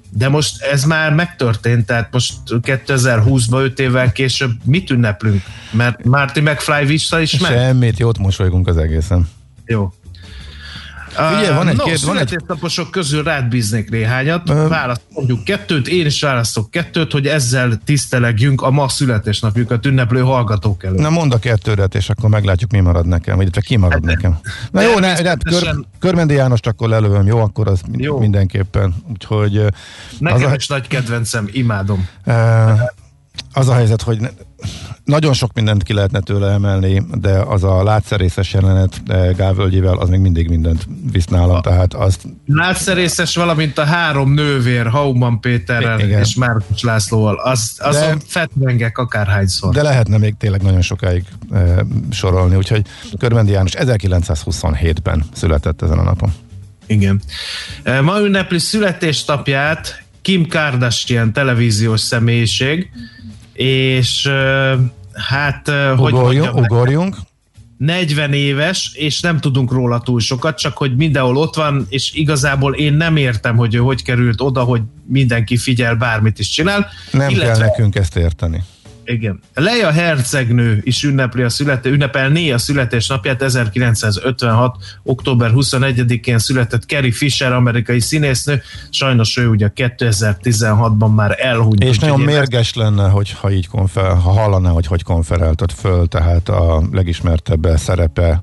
De 0.10 0.30
most 0.30 0.62
ez 0.62 0.84
már 0.84 1.14
megtörtént, 1.14 1.86
tehát 1.86 2.12
most 2.12 2.34
2020-ban, 2.48 3.64
5 3.64 3.80
évvel 3.80 4.12
később 4.12 4.52
mit 4.64 4.90
ünneplünk? 4.90 5.44
Mert 5.72 6.06
Marty 6.06 6.40
McFly 6.40 6.86
vissza 6.86 7.20
is 7.20 7.40
meg? 7.40 7.52
Semmit, 7.52 8.00
jót 8.00 8.18
mosolygunk 8.18 8.68
az 8.68 8.78
egészen. 8.78 9.30
Jó. 9.66 9.94
Ugye, 11.20 11.54
van 11.54 11.68
egy 11.68 11.76
no, 11.76 11.84
két- 11.84 12.00
van 12.02 12.18
egy- 12.18 12.28
születésnaposok 12.28 12.92
közül 12.92 13.24
rád 13.24 13.48
bíznék 13.48 13.90
néhányat. 13.90 14.50
Ö- 14.50 14.68
Választ 14.70 15.02
mondjuk 15.14 15.44
kettőt, 15.44 15.88
én 15.88 16.06
is 16.06 16.22
választok 16.22 16.72
kettőt, 16.72 17.12
hogy 17.12 17.28
ezzel 17.28 17.82
tisztelegjünk 17.86 18.62
a 18.62 18.70
ma 18.72 18.90
születésnapjukat 18.90 19.86
ünneplő 19.86 20.20
hallgatók 20.22 20.84
előtt. 20.84 21.00
Na 21.00 21.10
mondd 21.10 21.32
a 21.34 21.40
kettődet, 21.40 21.96
és 21.96 22.10
akkor 22.10 22.30
meglátjuk, 22.30 22.72
mi 22.72 22.80
marad 22.80 23.06
nekem, 23.08 23.42
illetve 23.42 23.62
ki 23.62 23.76
marad 23.76 24.04
nekem. 24.04 24.40
Na 24.72 24.82
jó, 24.82 24.94
ne, 24.94 25.00
ne, 25.00 25.14
kör, 25.16 25.24
természetesen- 25.24 25.86
Körmendi 26.00 26.34
Jánost 26.34 26.68
akkor 26.68 26.90
lelövöm, 26.90 27.26
jó, 27.26 27.40
akkor 27.40 27.68
az 27.68 27.82
Jó. 27.98 28.20
mindenképpen. 28.20 28.96
Úgyhogy 29.12 29.64
Nekem 30.20 30.38
az 30.46 30.52
a- 30.52 30.56
is 30.56 30.68
nagy 30.68 30.88
kedvencem, 30.88 31.48
imádom. 31.52 32.08
Uh, 32.26 32.80
az 33.54 33.68
a 33.68 33.74
helyzet, 33.74 34.02
hogy 34.02 34.20
nagyon 35.04 35.34
sok 35.34 35.54
mindent 35.54 35.84
ki 35.84 35.94
lehetne 35.94 36.20
tőle 36.20 36.52
emelni, 36.52 37.04
de 37.14 37.32
az 37.40 37.64
a 37.64 37.84
látszerészes 37.84 38.54
jelenet 38.54 39.02
eh, 39.08 39.34
Gávölgyével, 39.36 39.98
az 39.98 40.10
még 40.10 40.20
mindig 40.20 40.50
mindent 40.50 40.88
visz 41.12 41.26
nálam, 41.26 41.62
tehát 41.62 41.94
azt 41.94 42.22
Látszerészes, 42.46 43.36
valamint 43.36 43.78
a 43.78 43.84
három 43.84 44.34
nővér, 44.34 44.88
Hauman 44.88 45.40
Péterrel 45.40 46.00
Igen. 46.00 46.20
és 46.20 46.36
Márkus 46.36 46.84
Lászlóval. 46.84 47.36
Az, 47.36 47.76
azon 47.78 48.18
De- 48.18 48.24
fetvengek 48.28 48.98
akárhányszor. 48.98 49.74
de 49.74 49.82
lehetne 49.82 50.18
még 50.18 50.36
tényleg 50.38 50.62
nagyon 50.62 50.82
sokáig 50.82 51.24
e, 51.52 51.86
sorolni, 52.12 52.56
úgyhogy 52.56 52.82
Körmendi 53.18 53.52
János 53.52 53.72
1927-ben 53.76 55.24
született 55.34 55.82
ezen 55.82 55.98
a 55.98 56.04
napon. 56.04 56.34
Igen. 56.86 57.22
E, 57.84 58.02
Ma 58.02 58.20
ünnepli 58.20 58.60
születésnapját 58.60 60.04
Kim 60.22 60.48
Kardashian 60.48 61.34
televíziós 61.34 62.00
személyiség, 62.00 62.90
és 63.58 64.30
hát, 65.14 65.70
hogy 65.98 66.14
Ugorjunk, 66.14 66.56
ugorjunk. 66.56 67.16
40 67.78 68.34
éves, 68.34 68.92
és 68.94 69.20
nem 69.20 69.40
tudunk 69.40 69.72
róla 69.72 70.00
túl 70.00 70.20
sokat, 70.20 70.58
csak 70.58 70.78
hogy 70.78 70.96
mindenhol 70.96 71.38
ott 71.38 71.56
van, 71.56 71.86
és 71.90 72.14
igazából 72.14 72.76
én 72.76 72.94
nem 72.94 73.16
értem, 73.16 73.56
hogy 73.56 73.76
ő 73.76 73.78
hogy 73.78 74.04
került 74.04 74.42
oda, 74.42 74.64
hogy 74.64 74.82
mindenki 75.06 75.58
figyel, 75.58 75.96
bármit 75.96 76.40
is 76.40 76.50
csinál. 76.50 76.88
Nem 77.12 77.30
Illetve- 77.30 77.58
kell 77.58 77.68
nekünk 77.68 77.96
ezt 77.96 78.16
érteni. 78.16 78.64
Igen. 79.10 79.40
Leia 79.54 79.92
hercegnő 79.92 80.80
is 80.84 81.04
ünnepli 81.04 81.42
a 81.42 81.50
születe, 81.50 81.90
ünnepelné 81.90 82.52
a 82.52 82.58
születésnapját 82.58 83.42
1956. 83.42 84.76
október 85.04 85.52
21-én 85.54 86.40
született 86.40 86.84
Carrie 86.84 87.12
Fisher, 87.12 87.54
amerikai 87.54 88.00
színésznő. 88.00 88.62
Sajnos 88.90 89.38
ő 89.38 89.48
ugye 89.48 89.72
2016-ban 89.76 91.16
már 91.16 91.36
elhunyt. 91.40 91.84
És 91.84 92.00
nagyon 92.00 92.20
mérges 92.20 92.74
lenne, 92.74 93.10
hogy 93.10 93.32
ha 93.32 93.52
így 93.52 93.68
konfer, 93.68 94.06
ha 94.06 94.32
hallaná, 94.32 94.70
hogy 94.70 94.88
hogy 94.88 95.04
konferáltad 95.04 95.72
föl, 95.72 96.08
tehát 96.08 96.50
a 96.50 96.84
legismertebb 96.92 97.68
szerepe 97.76 98.42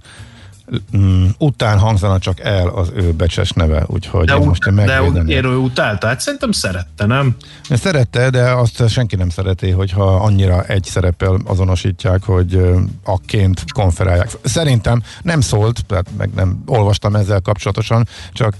mm, 0.96 1.26
után 1.38 1.78
hangzana 1.78 2.18
csak 2.18 2.40
el 2.40 2.68
az 2.68 2.92
ő 2.94 3.12
becses 3.12 3.50
neve, 3.50 3.84
úgyhogy 3.86 4.26
de, 4.26 4.34
én 4.34 4.46
most 4.46 4.66
én 4.66 4.74
de 4.74 4.84
megvédeném. 5.00 5.44
ő 5.44 5.56
utálta, 5.56 6.06
hát 6.06 6.20
szerintem 6.20 6.52
szerette, 6.52 7.06
nem? 7.06 7.36
Szerette, 7.70 8.30
de 8.30 8.42
azt 8.42 8.88
senki 8.88 9.16
nem 9.16 9.28
szereti, 9.28 9.70
hogyha 9.70 10.14
annyira 10.14 10.62
egy 10.62 10.84
szereppel 10.84 11.38
azonosítják, 11.44 12.22
hogy 12.22 12.60
akként 13.04 13.64
konferálják. 13.72 14.30
Szerintem 14.42 15.02
nem 15.22 15.40
szólt, 15.40 15.86
tehát 15.86 16.06
meg 16.18 16.30
nem 16.34 16.62
olvastam 16.66 17.14
ezzel 17.14 17.40
kapcsolatosan, 17.40 18.06
csak 18.32 18.54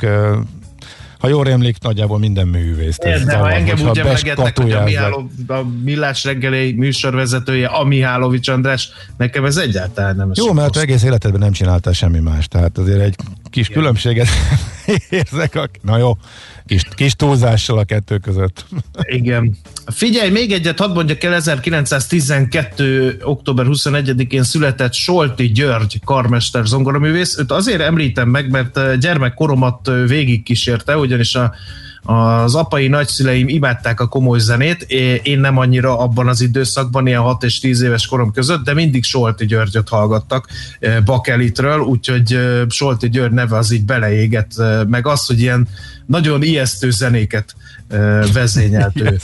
ha 1.25 1.31
jól 1.31 1.49
emlék, 1.49 1.77
nagyjából 1.81 2.19
minden 2.19 2.49
művész. 2.49 2.99
De 2.99 3.37
ha 3.37 3.51
engem 3.51 3.89
úgy 3.89 3.99
emlegetnek, 3.99 4.59
hogy 4.59 4.73
a, 4.73 4.83
Miháló, 4.83 5.31
a 5.47 5.61
Millás 5.85 6.25
reggeli 6.25 6.73
műsorvezetője, 6.73 7.67
a 7.67 7.85
Mihálovics 7.85 8.49
András, 8.49 8.89
nekem 9.17 9.45
ez 9.45 9.57
egyáltalán 9.57 10.17
nem 10.17 10.31
Jó, 10.35 10.53
mert 10.53 10.77
egész 10.77 11.03
életedben 11.03 11.41
nem 11.41 11.53
csináltál 11.53 11.93
semmi 11.93 12.19
más, 12.19 12.49
tehát 12.49 12.79
azért 12.79 13.01
egy 13.01 13.15
kis 13.51 13.69
Igen. 13.69 13.81
különbséget 13.81 14.27
érzek. 15.11 15.55
A, 15.55 15.69
na 15.83 15.97
jó, 15.99 16.17
kis, 16.67 16.83
kis 16.95 17.13
túlzással 17.13 17.79
a 17.79 17.85
kettő 17.85 18.19
között. 18.19 18.65
Igen. 19.03 19.57
Figyelj, 19.87 20.31
még 20.31 20.53
egyet 20.53 20.79
hadd 20.79 20.93
mondjak 20.93 21.23
el, 21.23 21.35
1912. 21.35 23.19
október 23.23 23.67
21-én 23.69 24.43
született 24.43 24.93
Solti 24.93 25.47
György 25.47 26.01
karmester 26.05 26.67
zongoraművész. 26.67 27.39
Őt 27.39 27.53
azért 27.53 27.81
említem 27.81 28.29
meg, 28.29 28.51
mert 28.51 28.99
gyermekkoromat 28.99 29.91
végigkísérte, 30.07 30.97
ugyanis 30.97 31.35
a 31.35 31.55
az 32.05 32.55
apai 32.55 32.89
nagyszüleim 32.89 33.49
imádták 33.49 34.01
a 34.01 34.07
komoly 34.07 34.39
zenét, 34.39 34.83
én 35.23 35.41
nem 35.41 35.59
annyira 35.59 35.99
abban 35.99 36.29
az 36.29 36.41
időszakban, 36.41 37.07
ilyen 37.07 37.21
6 37.21 37.45
és 37.45 37.59
10 37.59 37.81
éves 37.81 38.07
korom 38.07 38.33
között, 38.33 38.65
de 38.65 38.75
mindig 38.75 39.05
Solti 39.05 39.47
Györgyöt 39.47 39.89
hallgattak 39.89 40.49
Bakelitről, 41.05 41.81
úgyhogy 41.81 42.39
Solti 42.69 43.09
György 43.09 43.33
neve 43.33 43.57
az 43.57 43.71
így 43.71 43.85
beleégett, 43.85 44.51
meg 44.89 45.07
az, 45.07 45.27
hogy 45.27 45.41
ilyen 45.41 45.69
nagyon 46.07 46.43
ijesztő 46.43 46.91
zenéket 46.91 47.55
vezényelt 48.33 49.01
ő. 49.01 49.19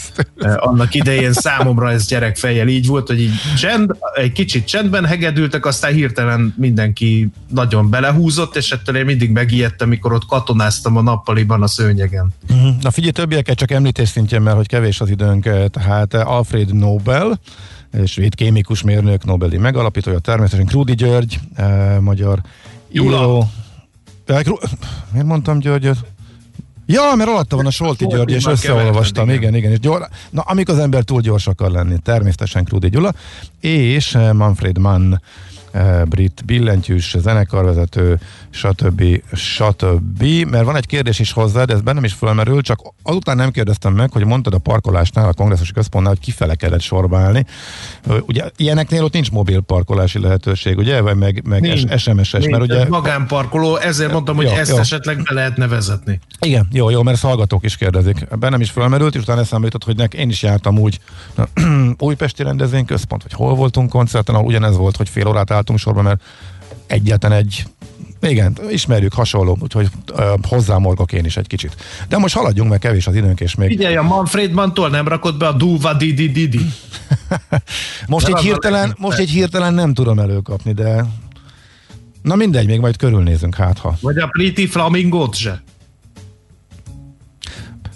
Annak 0.57 0.95
idején 0.95 1.33
számomra 1.33 1.91
ez 1.91 2.07
gyerekfejjel 2.07 2.69
így 2.69 2.87
volt, 2.87 3.07
hogy 3.07 3.21
így 3.21 3.33
csend, 3.57 3.97
egy 4.15 4.33
kicsit 4.33 4.67
csendben 4.67 5.05
hegedültek, 5.05 5.67
aztán 5.67 5.93
hirtelen 5.93 6.55
mindenki 6.57 7.29
nagyon 7.49 7.91
belehúzott, 7.91 8.57
és 8.57 8.71
ettől 8.73 8.97
én 8.97 9.05
mindig 9.05 9.31
megijedtem, 9.31 9.89
mikor 9.89 10.13
ott 10.13 10.27
katonáztam 10.27 10.97
a 10.97 11.03
nappaliban 11.03 11.63
a 11.63 11.67
szőnyegen. 11.67 12.35
Mhm. 12.49 12.69
Na 12.81 12.91
figyelj, 12.91 13.13
többieket 13.13 13.57
csak 13.57 13.71
említés 13.71 14.09
szintjén, 14.09 14.43
mert 14.43 14.57
hogy 14.57 14.67
kevés 14.67 15.01
az 15.01 15.09
időnk, 15.11 15.49
tehát 15.71 16.15
Alfred 16.15 16.75
Nobel, 16.75 17.41
svéd 18.07 18.35
kémikus 18.35 18.83
mérnök, 18.83 19.25
Nobeli 19.25 19.57
megalapítója, 19.57 20.19
természetesen 20.19 20.67
Krudi 20.67 20.95
György, 20.95 21.41
magyar 22.01 22.41
Jula. 22.93 23.19
író. 23.19 23.49
Miért 25.13 25.27
mondtam 25.27 25.59
Györgyöt? 25.59 25.99
Ja, 26.93 27.15
mert 27.17 27.31
alatta 27.31 27.57
van 27.57 27.67
a 27.67 27.71
Solti 27.71 28.07
György, 28.07 28.31
és 28.31 28.47
összeolvastam, 28.47 29.29
igen, 29.29 29.39
igen. 29.39 29.55
igen 29.55 29.71
és 29.71 29.79
gyors, 29.79 30.07
na, 30.31 30.43
amikor 30.43 30.75
az 30.75 30.81
ember 30.81 31.03
túl 31.03 31.21
gyors 31.21 31.47
akar 31.47 31.71
lenni, 31.71 31.99
természetesen 31.99 32.65
Krudi 32.65 32.89
Gyula, 32.89 33.13
és 33.61 34.19
Manfred 34.33 34.79
Mann, 34.79 35.21
brit 36.05 36.43
billentyűs, 36.47 37.17
zenekarvezető, 37.19 38.21
stb. 38.51 39.03
stb. 39.33 40.23
Mert 40.51 40.65
van 40.65 40.77
egy 40.77 40.87
kérdés 40.87 41.19
is 41.19 41.33
hozzá, 41.33 41.65
de 41.65 41.73
ez 41.73 41.81
bennem 41.81 42.05
is 42.05 42.13
fölmerül, 42.13 42.63
csak 42.63 42.81
azután 43.03 43.37
nem 43.37 43.51
kérdeztem 43.51 43.93
meg, 43.93 44.13
hogy 44.13 44.25
mondtad 44.25 44.55
a 44.55 44.59
parkolásnál, 44.59 45.29
a 45.29 45.33
kongresszusi 45.33 45.73
központnál, 45.73 46.13
hogy 46.13 46.23
kifele 46.23 46.55
kellett 46.55 46.81
sorba 46.81 47.19
állni. 47.19 47.47
Ugye 48.27 48.51
ilyeneknél 48.57 49.05
ott 49.05 49.13
nincs 49.13 49.31
mobil 49.31 49.61
parkolási 49.61 50.19
lehetőség, 50.19 50.79
ugye? 50.79 51.01
Vagy 51.01 51.17
meg, 51.17 51.43
meg 51.45 51.79
SMS-es, 51.97 52.49
mert 52.49 52.63
ugye... 52.63 52.89
magánparkoló, 52.89 53.77
ezért 53.77 54.13
mondtam, 54.13 54.37
hogy 54.37 54.45
jó, 54.45 54.53
ezt 54.53 54.71
jó. 54.71 54.77
esetleg 54.77 55.23
be 55.23 55.35
lehetne 55.35 55.67
vezetni. 55.67 56.21
Igen, 56.41 56.69
jó, 56.73 56.91
jó, 56.91 57.03
mert 57.03 57.21
hallgatók 57.21 57.65
is 57.65 57.77
kérdezik. 57.77 58.37
Bennem 58.39 58.61
is 58.61 58.71
fölmerült, 58.71 59.15
és 59.15 59.21
utána 59.21 59.41
eszembe 59.41 59.65
jutott, 59.65 59.85
hogy 59.85 59.97
nek, 59.97 60.15
én 60.15 60.29
is 60.29 60.43
jártam 60.43 60.79
úgy 60.79 61.01
Újpesti 61.99 62.43
rendezvényközpont, 62.43 63.23
vagy 63.23 63.33
hol 63.33 63.55
voltunk 63.55 63.89
koncerten, 63.91 64.35
ahol 64.35 64.47
ugyanez 64.47 64.77
volt, 64.77 64.97
hogy 64.97 65.09
fél 65.09 65.27
órát 65.27 65.51
álltunk 65.61 65.79
sorba, 65.79 66.03
mert 66.03 66.23
egyetlen 66.87 67.33
egy 67.33 67.65
igen, 68.23 68.57
ismerjük 68.71 69.13
hasonló, 69.13 69.59
úgyhogy 69.61 69.89
uh, 70.13 70.23
hozzámorgok 70.49 71.13
én 71.13 71.25
is 71.25 71.37
egy 71.37 71.47
kicsit. 71.47 71.77
De 72.09 72.19
most 72.19 72.35
haladjunk, 72.35 72.71
mert 72.71 72.83
kevés 72.83 73.07
az 73.07 73.15
időnk, 73.15 73.41
és 73.41 73.55
még... 73.55 73.69
Figyelj, 73.69 73.97
a 73.97 74.03
Manfred 74.03 74.53
Mantól 74.53 74.89
nem 74.89 75.09
rakott 75.09 75.37
be 75.39 75.47
a 75.47 75.53
Duva 75.53 75.95
Didi 75.95 76.29
Didi. 76.29 76.61
most, 78.09 78.29
egy 78.29 78.39
hirtelen, 78.39 78.97
most 78.99 79.19
egy 79.19 79.31
hirtelen 79.31 79.75
nem 79.75 79.95
tudom 79.95 80.19
előkapni, 80.19 80.73
de 80.73 81.05
na 82.23 82.35
mindegy, 82.35 82.67
még 82.67 82.81
majd 82.81 82.97
körülnézünk 82.97 83.55
hát, 83.55 83.79
ha. 83.79 83.97
Vagy 84.01 84.19
a 84.19 84.27
Pretty 84.27 84.67
Flamingot 84.67 85.35
se. 85.35 85.63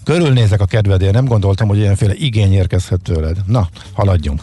Körülnézek 0.04 0.60
a 0.60 0.66
kedvedért, 0.66 1.12
nem 1.12 1.24
gondoltam, 1.24 1.68
hogy 1.68 1.78
ilyenféle 1.78 2.14
igény 2.14 2.52
érkezhet 2.52 3.02
tőled. 3.02 3.36
Na, 3.46 3.68
haladjunk. 3.92 4.42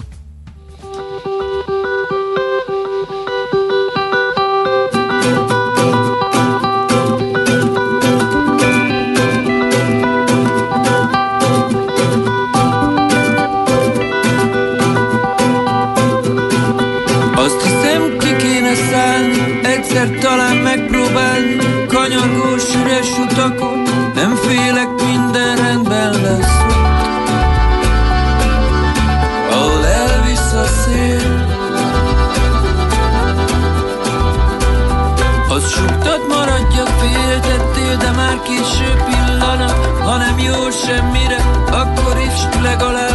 Féltettél 38.46 38.48
De 38.48 38.48
már 38.48 38.48
késő 38.48 39.04
pillanat 39.06 39.72
Ha 40.02 40.18
nem 40.18 40.40
jó 40.40 40.70
semmire 40.70 41.38
Akkor 41.72 42.18
is 42.18 42.62
legalább 42.62 43.11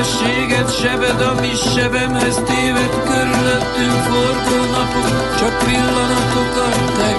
Kedvességet, 0.00 0.70
sebed, 0.80 1.20
ami 1.20 1.52
sebemhez 1.54 2.34
téved, 2.34 2.92
körülöttünk 3.04 4.00
forgó 4.08 4.58
napok, 4.72 5.36
csak 5.38 5.58
pillanatok 5.64 6.56
a 6.66 7.09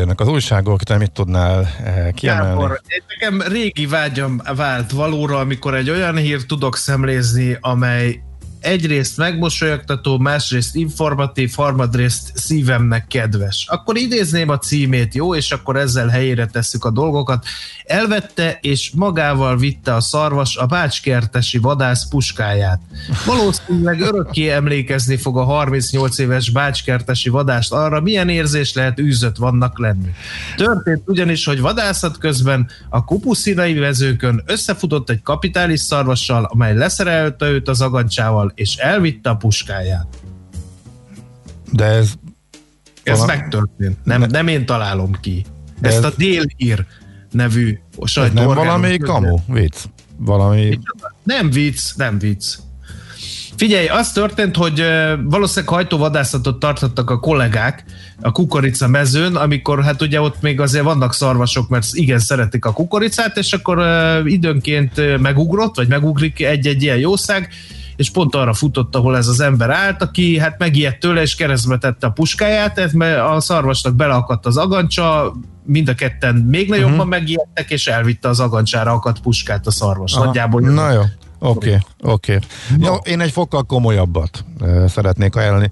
Írnak 0.00 0.20
az 0.20 0.28
újságok, 0.28 0.82
te 0.82 0.96
mit 0.96 1.12
tudnál 1.12 1.68
eh, 1.84 2.08
kiemelni? 2.14 2.48
Gábor, 2.48 2.80
nekem 3.08 3.42
régi 3.52 3.86
vágyam 3.86 4.42
vált 4.56 4.90
valóra, 4.90 5.38
amikor 5.38 5.74
egy 5.74 5.90
olyan 5.90 6.16
hírt 6.16 6.46
tudok 6.46 6.76
szemlézni, 6.76 7.58
amely 7.60 8.20
egyrészt 8.60 9.16
megmosolyogtató, 9.16 10.18
másrészt 10.18 10.74
informatív, 10.74 11.52
harmadrészt 11.56 12.32
szívemnek 12.34 13.06
kedves. 13.06 13.66
Akkor 13.68 13.96
idézném 13.96 14.48
a 14.48 14.58
címét, 14.58 15.14
jó, 15.14 15.34
és 15.34 15.50
akkor 15.50 15.76
ezzel 15.76 16.08
helyére 16.08 16.46
tesszük 16.46 16.84
a 16.84 16.90
dolgokat. 16.90 17.44
Elvette 17.90 18.58
és 18.60 18.90
magával 18.94 19.56
vitte 19.56 19.94
a 19.94 20.00
szarvas 20.00 20.56
a 20.56 20.66
bácskertesi 20.66 21.58
vadász 21.58 22.08
puskáját. 22.08 22.80
Valószínűleg 23.26 24.00
örökké 24.00 24.48
emlékezni 24.48 25.16
fog 25.16 25.36
a 25.36 25.44
38 25.44 26.18
éves 26.18 26.50
bácskertesi 26.50 27.28
vadást 27.28 27.72
arra, 27.72 28.00
milyen 28.00 28.28
érzés 28.28 28.74
lehet 28.74 28.98
űzött 28.98 29.36
vannak 29.36 29.78
lenni. 29.78 30.10
Történt 30.56 31.02
ugyanis, 31.06 31.44
hogy 31.44 31.60
vadászat 31.60 32.18
közben 32.18 32.68
a 32.88 33.04
kupuszinai 33.04 33.74
vezőkön 33.74 34.42
összefutott 34.46 35.10
egy 35.10 35.22
kapitális 35.22 35.80
szarvassal, 35.80 36.44
amely 36.44 36.74
leszerelte 36.74 37.50
őt 37.50 37.68
az 37.68 37.80
agancsával, 37.80 38.52
és 38.54 38.76
elvitte 38.76 39.30
a 39.30 39.36
puskáját. 39.36 40.06
De 41.72 41.84
ez... 41.84 42.12
Ez 43.02 43.18
valami... 43.18 43.38
megtörtént. 43.38 44.04
Nem, 44.04 44.22
nem 44.30 44.48
én 44.48 44.66
találom 44.66 45.12
ki. 45.20 45.44
De 45.80 45.88
Ezt 45.88 45.98
ez... 45.98 46.04
a 46.04 46.12
Délhír 46.16 46.86
nevű 47.30 47.78
sajtó. 48.04 48.34
Nem 48.34 48.46
valami 48.46 48.96
kamu, 48.96 49.36
vicc. 49.46 49.76
Valami... 50.16 50.78
Nem 51.22 51.50
vicc, 51.50 51.80
nem 51.96 52.18
vicc. 52.18 52.54
Figyelj, 53.56 53.86
az 53.86 54.12
történt, 54.12 54.56
hogy 54.56 54.84
valószínűleg 55.24 55.74
hajtóvadászatot 55.74 56.58
tartottak 56.58 57.10
a 57.10 57.18
kollégák 57.18 57.84
a 58.20 58.32
kukorica 58.32 58.88
mezőn, 58.88 59.36
amikor 59.36 59.84
hát 59.84 60.02
ugye 60.02 60.20
ott 60.20 60.40
még 60.40 60.60
azért 60.60 60.84
vannak 60.84 61.14
szarvasok, 61.14 61.68
mert 61.68 61.86
igen 61.92 62.18
szeretik 62.18 62.64
a 62.64 62.72
kukoricát, 62.72 63.36
és 63.36 63.52
akkor 63.52 63.82
időnként 64.24 65.18
megugrott, 65.18 65.76
vagy 65.76 65.88
megugrik 65.88 66.42
egy-egy 66.42 66.82
ilyen 66.82 66.98
jószág, 66.98 67.48
és 68.00 68.10
pont 68.10 68.34
arra 68.34 68.52
futott, 68.52 68.94
ahol 68.94 69.16
ez 69.16 69.26
az 69.26 69.40
ember 69.40 69.70
állt, 69.70 70.02
aki 70.02 70.38
hát 70.38 70.58
megijedt 70.58 71.00
tőle, 71.00 71.20
és 71.20 71.34
keresztbe 71.34 71.78
tette 71.78 72.06
a 72.06 72.10
puskáját, 72.10 72.78
ez 72.78 72.92
mert 72.92 73.20
a 73.20 73.40
szarvasnak 73.40 73.94
beleakadt 73.94 74.46
az 74.46 74.56
agancsa, 74.56 75.34
mind 75.64 75.88
a 75.88 75.94
ketten 75.94 76.34
még 76.34 76.68
nagyobban 76.68 76.92
uh-huh. 76.92 77.08
megijedtek, 77.08 77.70
és 77.70 77.86
elvitte 77.86 78.28
az 78.28 78.40
agancsára 78.40 78.92
akadt 78.92 79.20
puskát 79.20 79.66
a 79.66 79.70
szarvas. 79.70 80.14
Aha. 80.14 80.24
Nagyjából. 80.24 80.60
Na 80.60 80.92
jó. 80.92 81.00
Oké, 81.42 81.68
okay, 81.68 81.78
oké. 82.12 82.34
Okay. 82.34 82.86
Jó, 82.86 82.94
én 82.94 83.20
egy 83.20 83.30
fokkal 83.30 83.62
komolyabbat 83.62 84.44
szeretnék 84.86 85.36
ajánlani. 85.36 85.70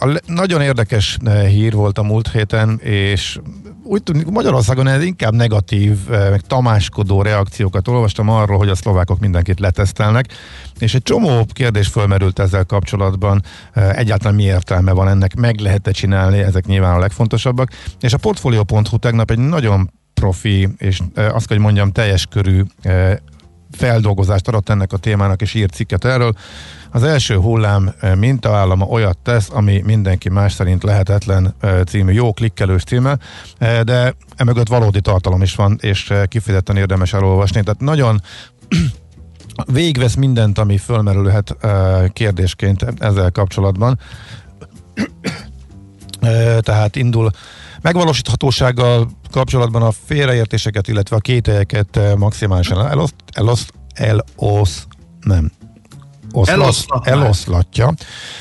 Uh, 0.00 0.16
nagyon 0.26 0.60
érdekes 0.60 1.18
hír 1.48 1.72
volt 1.72 1.98
a 1.98 2.02
múlt 2.02 2.30
héten, 2.30 2.78
és 2.82 3.38
úgy 3.84 4.02
tűnik 4.02 4.26
Magyarországon 4.26 4.86
ez 4.86 5.02
inkább 5.02 5.34
negatív, 5.34 6.08
meg 6.08 6.40
tamáskodó 6.40 7.22
reakciókat 7.22 7.88
olvastam 7.88 8.28
arról, 8.28 8.58
hogy 8.58 8.68
a 8.68 8.74
szlovákok 8.74 9.18
mindenkit 9.18 9.60
letesztelnek, 9.60 10.26
és 10.78 10.94
egy 10.94 11.02
csomó 11.02 11.46
kérdés 11.52 11.88
fölmerült 11.88 12.38
ezzel 12.38 12.64
kapcsolatban, 12.64 13.42
egyáltalán 13.74 14.34
mi 14.34 14.42
értelme 14.42 14.92
van 14.92 15.08
ennek, 15.08 15.34
meg 15.34 15.60
lehet-e 15.60 15.90
csinálni, 15.90 16.38
ezek 16.38 16.66
nyilván 16.66 16.94
a 16.94 16.98
legfontosabbak, 16.98 17.70
és 18.00 18.12
a 18.12 18.18
Portfolio.hu 18.18 18.98
tegnap 18.98 19.30
egy 19.30 19.38
nagyon 19.38 19.90
profi, 20.14 20.68
és 20.78 21.00
azt 21.14 21.46
kell, 21.46 21.56
hogy 21.56 21.58
mondjam, 21.58 21.92
teljes 21.92 22.26
körű 22.26 22.62
feldolgozást 23.76 24.48
adott 24.48 24.68
ennek 24.68 24.92
a 24.92 24.96
témának, 24.96 25.42
és 25.42 25.54
írt 25.54 25.74
cikket 25.74 26.04
erről. 26.04 26.34
Az 26.90 27.02
első 27.02 27.36
hullám 27.36 27.94
mintaállama 28.18 28.84
olyat 28.84 29.18
tesz, 29.18 29.48
ami 29.52 29.82
mindenki 29.84 30.28
más 30.28 30.52
szerint 30.52 30.82
lehetetlen 30.82 31.54
című, 31.86 32.12
jó 32.12 32.32
klikkelős 32.32 32.82
címe, 32.82 33.18
de 33.58 34.14
emögött 34.36 34.68
valódi 34.68 35.00
tartalom 35.00 35.42
is 35.42 35.54
van, 35.54 35.78
és 35.80 36.12
kifejezetten 36.28 36.76
érdemes 36.76 37.12
elolvasni. 37.12 37.62
Tehát 37.62 37.80
nagyon 37.80 38.22
végvesz 39.72 40.14
mindent, 40.14 40.58
ami 40.58 40.78
fölmerülhet 40.78 41.56
kérdésként 42.12 42.86
ezzel 42.98 43.30
kapcsolatban. 43.30 43.98
Tehát 46.60 46.96
indul 46.96 47.30
megvalósíthatósággal 47.80 49.08
kapcsolatban 49.32 49.82
a 49.82 49.90
félreértéseket, 50.04 50.88
illetve 50.88 51.16
a 51.16 51.18
kételyeket 51.18 52.00
maximálisan 52.16 52.86
eloszt, 52.86 53.14
eloszt, 53.32 53.72
elosz, 53.94 54.86
nem, 55.20 55.50
oszlat, 56.32 57.06
eloszlatja. 57.06 57.94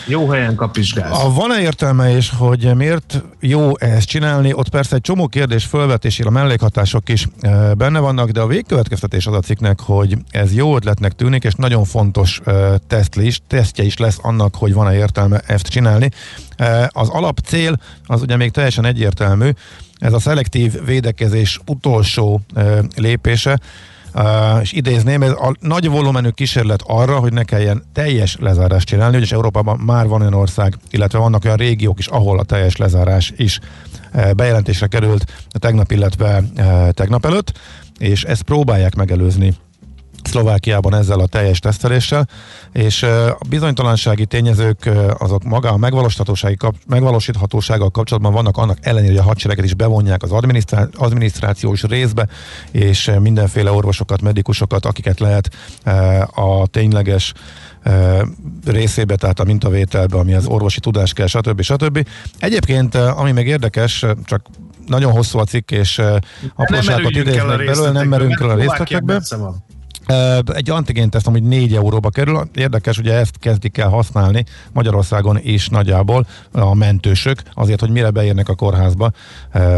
Jó 0.08 0.30
helyen 0.30 0.56
kap 0.56 0.77
is 0.77 0.93
gáz. 0.93 1.12
A 1.12 1.34
van-e 1.34 1.60
értelme 1.62 2.10
is, 2.17 2.30
hogy 2.38 2.75
miért 2.75 3.23
jó 3.39 3.77
ezt 3.77 4.08
csinálni? 4.08 4.54
Ott 4.54 4.69
persze 4.69 4.95
egy 4.95 5.01
csomó 5.01 5.27
kérdés 5.27 5.65
fölvetésére 5.65 6.30
a 6.30 6.32
mellékhatások 6.32 7.10
is 7.10 7.27
e, 7.39 7.73
benne 7.73 7.99
vannak, 7.99 8.30
de 8.30 8.41
a 8.41 8.47
végkövetkeztetés 8.47 9.25
az 9.25 9.34
a 9.34 9.39
cikknek, 9.39 9.80
hogy 9.80 10.17
ez 10.32 10.54
jó 10.54 10.75
ötletnek 10.75 11.12
tűnik, 11.12 11.43
és 11.43 11.54
nagyon 11.54 11.84
fontos 11.84 12.41
e, 12.45 12.80
is, 13.15 13.41
tesztje 13.47 13.84
is 13.84 13.97
lesz 13.97 14.17
annak, 14.21 14.56
hogy 14.56 14.73
van-e 14.73 14.95
értelme 14.95 15.41
ezt 15.47 15.67
csinálni. 15.67 16.12
Az 16.88 17.10
alap 17.10 17.39
cél 17.39 17.80
az 18.06 18.21
ugye 18.21 18.36
még 18.36 18.51
teljesen 18.51 18.86
egyértelmű, 18.86 19.49
ez 20.01 20.13
a 20.13 20.19
szelektív 20.19 20.85
védekezés 20.85 21.59
utolsó 21.65 22.41
lépése, 22.95 23.59
és 24.61 24.71
idézném, 24.71 25.21
ez 25.21 25.29
a 25.29 25.55
nagy 25.59 25.89
volumenű 25.89 26.29
kísérlet 26.29 26.81
arra, 26.85 27.19
hogy 27.19 27.33
ne 27.33 27.43
kelljen 27.43 27.83
teljes 27.93 28.37
lezárást 28.39 28.87
csinálni, 28.87 29.11
ugyanis 29.11 29.31
Európában 29.31 29.79
már 29.79 30.07
van 30.07 30.21
olyan 30.21 30.33
ország, 30.33 30.77
illetve 30.89 31.19
vannak 31.19 31.45
olyan 31.45 31.57
régiók 31.57 31.99
is, 31.99 32.07
ahol 32.07 32.39
a 32.39 32.43
teljes 32.43 32.75
lezárás 32.75 33.33
is 33.37 33.59
bejelentésre 34.35 34.87
került 34.87 35.47
tegnap, 35.51 35.91
illetve 35.91 36.43
tegnap 36.91 37.25
előtt, 37.25 37.59
és 37.97 38.23
ezt 38.23 38.43
próbálják 38.43 38.95
megelőzni 38.95 39.53
Szlovákiában 40.23 40.95
ezzel 40.95 41.19
a 41.19 41.27
teljes 41.27 41.60
teszteléssel, 41.60 42.27
és 42.73 43.03
a 43.03 43.38
bizonytalansági 43.49 44.25
tényezők 44.25 44.89
azok 45.17 45.43
maga 45.43 45.71
a 45.71 45.77
megvalósíthatósági 45.77 46.55
kap, 46.55 46.75
megvalósíthatósággal 46.88 47.89
kapcsolatban 47.89 48.34
vannak 48.34 48.57
annak 48.57 48.77
ellenére, 48.81 49.12
hogy 49.12 49.21
a 49.21 49.23
hadsereget 49.23 49.65
is 49.65 49.73
bevonják 49.73 50.23
az 50.23 50.31
adminisztrá- 50.31 50.95
adminisztrációs 50.95 51.84
részbe, 51.84 52.27
és 52.71 53.12
mindenféle 53.19 53.71
orvosokat, 53.71 54.21
medikusokat, 54.21 54.86
akiket 54.86 55.19
lehet 55.19 55.49
a 56.36 56.67
tényleges 56.67 57.34
részébe, 58.65 59.15
tehát 59.15 59.39
a 59.39 59.43
mintavételbe, 59.43 60.17
ami 60.17 60.34
az 60.34 60.45
orvosi 60.45 60.79
tudás 60.79 61.13
kell, 61.13 61.27
stb. 61.27 61.62
stb. 61.62 62.07
Egyébként, 62.39 62.95
ami 62.95 63.31
még 63.31 63.47
érdekes, 63.47 64.05
csak 64.23 64.41
nagyon 64.88 65.12
hosszú 65.12 65.39
a 65.39 65.43
cikk, 65.43 65.71
és 65.71 66.01
apróságot 66.55 67.12
idéznek 67.12 67.65
belőle, 67.65 67.91
nem 67.91 68.07
merünk 68.07 68.39
el 68.39 68.49
a 68.49 68.55
részletekbe. 68.55 69.21
Egy 70.53 70.69
antigén 70.69 71.09
teszt 71.09 71.27
amúgy 71.27 71.43
4 71.43 71.75
euróba 71.75 72.09
kerül. 72.09 72.49
Érdekes, 72.55 72.97
ugye 72.97 73.13
ezt 73.13 73.39
kezdik 73.39 73.77
el 73.77 73.89
használni 73.89 74.45
Magyarországon 74.73 75.39
is 75.43 75.67
nagyjából 75.67 76.27
a 76.51 76.75
mentősök, 76.75 77.41
azért, 77.53 77.79
hogy 77.79 77.89
mire 77.89 78.09
beérnek 78.09 78.49
a 78.49 78.55
kórházba, 78.55 79.11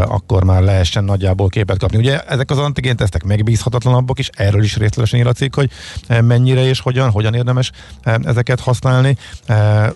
akkor 0.00 0.44
már 0.44 0.62
lehessen 0.62 1.04
nagyjából 1.04 1.48
képet 1.48 1.78
kapni. 1.78 1.98
Ugye 1.98 2.20
ezek 2.20 2.50
az 2.50 2.58
antigén 2.58 2.96
tesztek 2.96 3.24
megbízhatatlanabbak 3.24 4.18
is, 4.18 4.30
erről 4.32 4.62
is 4.62 4.76
részletesen 4.76 5.18
ír 5.18 5.26
a 5.26 5.32
cikk, 5.32 5.54
hogy 5.54 5.70
mennyire 6.08 6.66
és 6.66 6.80
hogyan, 6.80 7.10
hogyan 7.10 7.34
érdemes 7.34 7.70
ezeket 8.02 8.60
használni. 8.60 9.16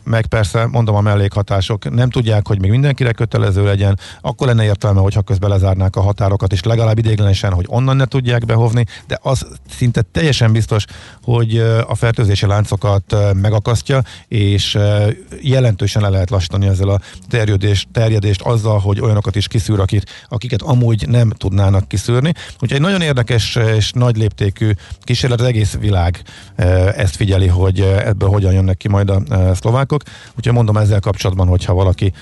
Meg 0.04 0.26
persze, 0.26 0.66
mondom 0.66 0.94
a 0.94 1.00
mellékhatások, 1.00 1.90
nem 1.90 2.10
tudják, 2.10 2.46
hogy 2.46 2.60
még 2.60 2.70
mindenkire 2.70 3.12
kötelező 3.12 3.64
legyen, 3.64 3.98
akkor 4.20 4.46
lenne 4.46 4.64
értelme, 4.64 5.00
hogyha 5.00 5.22
közben 5.22 5.50
lezárnák 5.50 5.96
a 5.96 6.00
határokat, 6.00 6.52
és 6.52 6.62
legalább 6.62 6.98
idéglenesen, 6.98 7.52
hogy 7.52 7.64
onnan 7.68 7.96
ne 7.96 8.04
tudják 8.04 8.44
behovni, 8.44 8.84
de 9.06 9.18
az 9.22 9.46
szinte 9.70 10.02
teljesen 10.18 10.52
biztos, 10.52 10.84
hogy 11.22 11.58
a 11.86 11.94
fertőzési 11.94 12.46
láncokat 12.46 13.16
megakasztja, 13.34 14.02
és 14.28 14.78
jelentősen 15.40 16.02
le 16.02 16.08
lehet 16.08 16.30
lassítani 16.30 16.66
ezzel 16.66 16.88
a 16.88 17.00
terjedést, 17.28 17.88
terjedést 17.92 18.40
azzal, 18.40 18.78
hogy 18.78 19.00
olyanokat 19.00 19.36
is 19.36 19.48
kiszűr, 19.48 19.80
akit, 19.80 20.10
akiket 20.28 20.62
amúgy 20.62 21.08
nem 21.08 21.30
tudnának 21.30 21.88
kiszűrni. 21.88 22.32
Úgyhogy 22.52 22.72
egy 22.72 22.80
nagyon 22.80 23.00
érdekes 23.00 23.58
és 23.76 23.90
nagy 23.92 24.16
léptékű 24.16 24.70
kísérlet, 25.00 25.40
az 25.40 25.46
egész 25.46 25.76
világ 25.80 26.22
ezt 26.96 27.16
figyeli, 27.16 27.46
hogy 27.46 27.80
ebből 27.80 28.28
hogyan 28.28 28.52
jönnek 28.52 28.76
ki 28.76 28.88
majd 28.88 29.10
a 29.10 29.22
szlovákok. 29.54 30.02
Úgyhogy 30.36 30.54
mondom 30.54 30.76
ezzel 30.76 31.00
kapcsolatban, 31.00 31.46
hogyha 31.46 31.74
valaki 31.74 32.12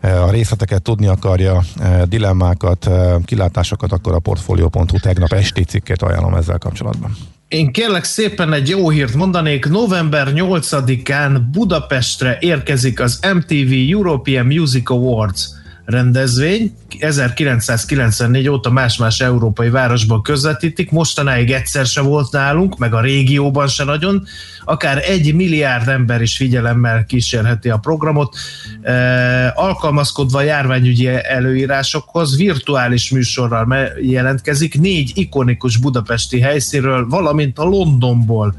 a 0.00 0.30
részleteket 0.30 0.82
tudni 0.82 1.06
akarja, 1.06 1.62
dilemmákat, 2.04 2.90
kilátásokat, 3.24 3.92
akkor 3.92 4.14
a 4.14 4.18
portfolio.hu 4.18 4.98
tegnap 5.00 5.32
esti 5.32 5.64
cikket 5.64 6.02
ajánlom 6.02 6.34
ezzel 6.34 6.58
kapcsolatban. 6.58 7.16
Én 7.48 7.72
kérlek 7.72 8.04
szépen 8.04 8.52
egy 8.52 8.68
jó 8.68 8.90
hírt 8.90 9.14
mondanék. 9.14 9.66
November 9.66 10.32
8-án 10.34 11.40
Budapestre 11.52 12.38
érkezik 12.40 13.00
az 13.00 13.20
MTV 13.34 13.72
European 13.90 14.46
Music 14.46 14.90
Awards. 14.90 15.48
Rendezvény. 15.86 16.72
1994 16.98 18.48
óta 18.48 18.70
más-más 18.70 19.20
európai 19.20 19.68
városban 19.68 20.22
közvetítik, 20.22 20.90
mostanáig 20.90 21.50
egyszer 21.50 21.86
se 21.86 22.00
volt 22.00 22.32
nálunk, 22.32 22.78
meg 22.78 22.94
a 22.94 23.00
régióban 23.00 23.68
se 23.68 23.84
nagyon. 23.84 24.26
Akár 24.64 25.02
egy 25.08 25.34
milliárd 25.34 25.88
ember 25.88 26.22
is 26.22 26.36
figyelemmel 26.36 27.04
kísérheti 27.04 27.68
a 27.68 27.76
programot. 27.76 28.36
E, 28.82 29.52
alkalmazkodva 29.54 30.38
a 30.38 30.42
járványügyi 30.42 31.08
előírásokhoz, 31.22 32.36
virtuális 32.36 33.10
műsorral 33.10 33.88
jelentkezik, 34.02 34.80
négy 34.80 35.12
ikonikus 35.14 35.76
budapesti 35.76 36.40
helyszínről, 36.40 37.08
valamint 37.08 37.58
a 37.58 37.64
Londonból 37.64 38.54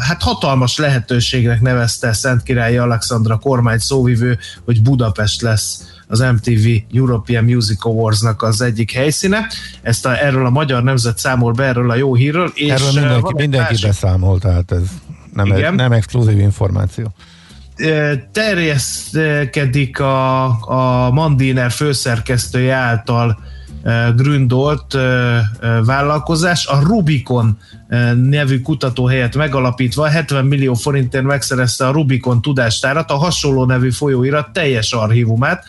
hát 0.00 0.22
hatalmas 0.22 0.78
lehetőségnek 0.78 1.60
nevezte 1.60 2.12
Szent 2.12 2.42
Királyi 2.42 2.76
Alexandra 2.76 3.36
kormány 3.36 3.78
szóvivő, 3.78 4.38
hogy 4.64 4.82
Budapest 4.82 5.42
lesz 5.42 5.82
az 6.06 6.18
MTV 6.18 6.68
European 6.94 7.44
Music 7.44 7.84
Awards-nak 7.84 8.42
az 8.42 8.60
egyik 8.60 8.92
helyszíne. 8.92 9.46
Ezt 9.82 10.06
a, 10.06 10.24
erről 10.24 10.46
a 10.46 10.50
magyar 10.50 10.82
nemzet 10.82 11.18
számol 11.18 11.52
be 11.52 11.64
erről 11.64 11.90
a 11.90 11.94
jó 11.94 12.14
hírről. 12.14 12.52
És 12.54 12.70
erről 12.70 12.92
mindenki, 12.92 13.32
mindenki 13.36 13.72
másik... 13.72 13.86
beszámol, 13.86 14.38
tehát 14.38 14.72
ez 14.72 14.82
nem, 15.34 15.52
egy, 15.52 15.74
nem 15.74 15.92
exkluzív 15.92 16.38
információ 16.38 17.14
terjeszkedik 18.32 20.00
a, 20.00 20.44
a 20.68 21.10
Mandiner 21.10 21.70
főszerkesztője 21.70 22.74
által 22.74 23.38
gründolt 24.16 24.96
vállalkozás, 25.84 26.66
a 26.66 26.80
Rubicon 26.82 27.58
nevű 28.14 28.60
kutatóhelyet 28.60 29.36
megalapítva 29.36 30.06
70 30.06 30.44
millió 30.44 30.74
forintért 30.74 31.24
megszerezte 31.24 31.86
a 31.86 31.92
Rubicon 31.92 32.42
tudástárat, 32.42 33.10
a 33.10 33.16
hasonló 33.16 33.64
nevű 33.64 33.90
folyóirat 33.90 34.52
teljes 34.52 34.92
archívumát. 34.92 35.64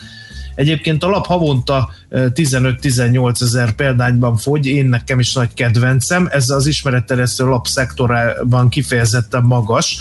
Egyébként 0.54 1.04
a 1.04 1.08
lap 1.08 1.26
havonta 1.26 1.90
15-18 2.10 3.42
ezer 3.42 3.72
példányban 3.72 4.36
fogy, 4.36 4.66
én 4.66 4.86
nekem 4.86 5.18
is 5.18 5.32
nagy 5.32 5.54
kedvencem, 5.54 6.28
ez 6.30 6.50
az 6.50 6.66
ismeretterjesztő 6.66 7.44
lap 7.44 7.66
szektorában 7.66 8.68
kifejezetten 8.68 9.42
magas, 9.42 9.98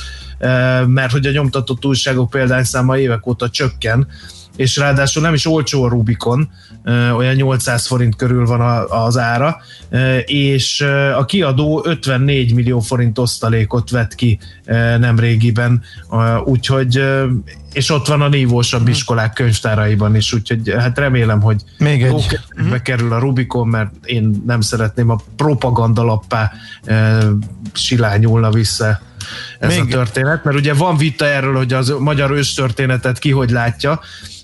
mert 0.85 1.11
hogy 1.11 1.25
a 1.25 1.31
nyomtatott 1.31 1.85
újságok 1.85 2.29
példányszáma 2.29 2.97
évek 2.97 3.27
óta 3.27 3.49
csökken, 3.49 4.07
és 4.55 4.77
ráadásul 4.77 5.21
nem 5.21 5.33
is 5.33 5.45
olcsó 5.45 5.83
a 5.83 5.89
Rubicon, 5.89 6.49
olyan 7.15 7.35
800 7.35 7.87
forint 7.87 8.15
körül 8.15 8.45
van 8.45 8.85
az 8.89 9.17
ára, 9.17 9.57
és 10.25 10.81
a 11.17 11.25
kiadó 11.25 11.81
54 11.85 12.53
millió 12.53 12.79
forint 12.79 13.17
osztalékot 13.17 13.89
vett 13.89 14.15
ki 14.15 14.39
nem 14.99 15.19
régiben, 15.19 15.81
úgyhogy 16.43 17.03
és 17.73 17.89
ott 17.89 18.07
van 18.07 18.21
a 18.21 18.27
nívósabb 18.27 18.81
mhm. 18.81 18.89
iskolák 18.89 19.33
könyvtáraiban 19.33 20.15
is, 20.15 20.33
úgyhogy 20.33 20.73
hát 20.77 20.97
remélem, 20.97 21.41
hogy 21.41 21.61
még 21.77 22.03
egy. 22.03 22.39
Bekerül 22.69 23.13
a 23.13 23.19
Rubikon, 23.19 23.67
mert 23.67 23.91
én 24.05 24.43
nem 24.45 24.61
szeretném 24.61 25.09
a 25.09 25.19
propagandalappá 25.35 26.51
silányulna 27.73 28.51
vissza 28.51 28.99
ez 29.59 29.75
még... 29.75 29.81
a 29.81 29.85
történet, 29.85 30.43
mert 30.43 30.57
ugye 30.57 30.73
van 30.73 30.97
vita 30.97 31.25
erről, 31.25 31.55
hogy 31.55 31.73
az 31.73 31.93
magyar 31.99 32.31
őstörténetet 32.31 33.19
ki 33.19 33.31
hogy 33.31 33.49
látja, 33.49 33.99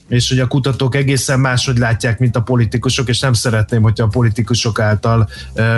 és 0.08 0.30
hogy 0.30 0.40
a 0.40 0.48
kutatók 0.48 0.96
egészen 0.96 1.40
máshogy 1.40 1.78
látják, 1.78 2.20
mint 2.20 2.36
a 2.36 2.42
politikusok, 2.42 3.10
és 3.10 3.20
nem 3.20 3.34
szeretném, 3.34 3.82
hogyha 3.82 4.06
a 4.06 4.08
politikusok 4.08 4.80
által 4.80 5.30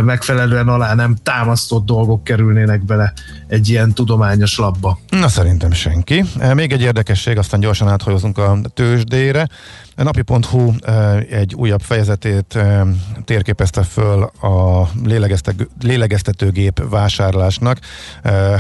megfelelően 0.02 0.68
alá 0.68 0.96
nem 0.96 1.16
támasztott 1.24 1.86
dolgok 1.86 2.24
kerülnének 2.24 2.86
bele 2.86 3.14
egy 3.48 3.70
ilyen 3.70 3.94
tudományos 3.94 4.58
labba. 4.58 5.00
Na 5.10 5.28
szerintem 5.28 5.72
senki. 5.72 6.24
Még 6.54 6.72
egy 6.72 6.82
érdekesség, 6.82 7.38
aztán 7.38 7.60
gyorsan 7.60 7.88
áthajozunk 7.88 8.38
a 8.38 8.60
tőzsdére. 8.74 9.48
A 9.96 10.04
napi.hu 10.04 10.74
egy 11.30 11.56
újabb 11.56 11.82
fejezetét 11.82 12.60
térképezte 13.26 13.84
föl 13.84 14.24
a 14.24 14.90
lélegeztetőgép 15.80 16.82
vásárlásnak. 16.90 17.80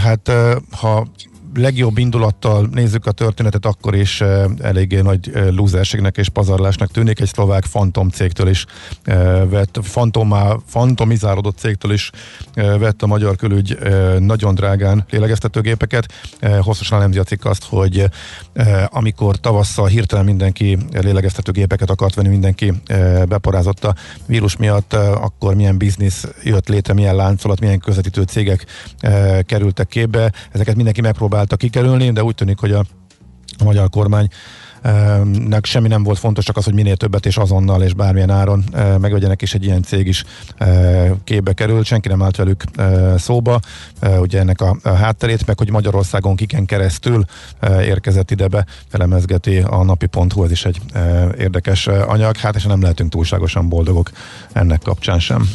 Hát 0.03 0.31
ha 0.71 1.07
legjobb 1.55 1.97
indulattal 1.97 2.69
nézzük 2.71 3.05
a 3.05 3.11
történetet, 3.11 3.65
akkor 3.65 3.95
is 3.95 4.21
uh, 4.21 4.43
eléggé 4.61 5.01
nagy 5.01 5.29
uh, 5.33 5.49
lúzerségnek 5.49 6.17
és 6.17 6.29
pazarlásnak 6.29 6.91
tűnik. 6.91 7.19
Egy 7.19 7.27
szlovák 7.27 7.63
fantom 7.63 8.09
cégtől 8.09 8.47
is 8.47 8.65
uh, 9.07 9.49
vett, 9.49 9.79
fantomá, 9.81 10.55
fantomizálódott 10.65 11.57
cégtől 11.57 11.91
is 11.91 12.11
vett 12.53 13.01
a 13.01 13.07
magyar 13.07 13.35
külügy 13.35 13.77
nagyon 14.19 14.55
drágán 14.55 15.05
lélegeztetőgépeket. 15.09 16.13
Hosszasan 16.59 16.97
elemzi 16.97 17.19
a 17.19 17.23
cikk 17.23 17.45
azt, 17.45 17.63
hogy 17.63 18.09
amikor 18.87 19.35
tavasszal 19.35 19.87
hirtelen 19.87 20.25
mindenki 20.25 20.77
lélegeztetőgépeket 20.91 21.89
akart 21.89 22.15
venni, 22.15 22.27
mindenki 22.27 22.73
beparázott 23.27 23.83
a 23.83 23.95
vírus 24.25 24.57
miatt, 24.57 24.93
akkor 24.93 25.55
milyen 25.55 25.77
biznisz 25.77 26.27
jött 26.43 26.67
létre, 26.67 26.93
milyen 26.93 27.15
láncolat, 27.15 27.59
milyen 27.59 27.79
közvetítő 27.79 28.21
cégek 28.21 28.65
kerültek 29.45 29.87
képbe. 29.87 30.31
Ezeket 30.51 30.75
mindenki 30.75 31.01
megpróbál 31.01 31.38
próbálta 31.39 31.55
kikerülni, 31.55 32.11
de 32.11 32.23
úgy 32.23 32.35
tűnik, 32.35 32.59
hogy 32.59 32.71
a, 32.71 32.83
a 33.57 33.63
magyar 33.63 33.89
kormány 33.89 34.27
nek 35.47 35.65
semmi 35.65 35.87
nem 35.87 36.03
volt 36.03 36.19
fontos, 36.19 36.45
csak 36.45 36.57
az, 36.57 36.63
hogy 36.65 36.73
minél 36.73 36.95
többet 36.95 37.25
és 37.25 37.37
azonnal 37.37 37.81
és 37.81 37.93
bármilyen 37.93 38.29
áron 38.29 38.63
megvegyenek, 38.99 39.41
és 39.41 39.53
egy 39.53 39.63
ilyen 39.63 39.81
cég 39.81 40.07
is 40.07 40.23
képbe 41.23 41.53
került. 41.53 41.85
Senki 41.85 42.07
nem 42.07 42.21
állt 42.21 42.35
velük 42.35 42.63
szóba, 43.17 43.59
ugye 44.19 44.39
ennek 44.39 44.61
a 44.61 44.77
hátterét, 44.83 45.45
meg 45.45 45.57
hogy 45.57 45.71
Magyarországon 45.71 46.35
kiken 46.35 46.65
keresztül 46.65 47.25
érkezett 47.81 48.31
idebe, 48.31 48.65
elemezgeti 48.91 49.57
a 49.57 49.83
napi.hu, 49.83 50.43
ez 50.43 50.51
is 50.51 50.65
egy 50.65 50.79
érdekes 51.37 51.87
anyag, 51.87 52.37
hát 52.37 52.55
és 52.55 52.63
nem 52.63 52.81
lehetünk 52.81 53.11
túlságosan 53.11 53.69
boldogok 53.69 54.11
ennek 54.53 54.81
kapcsán 54.81 55.19
sem. 55.19 55.49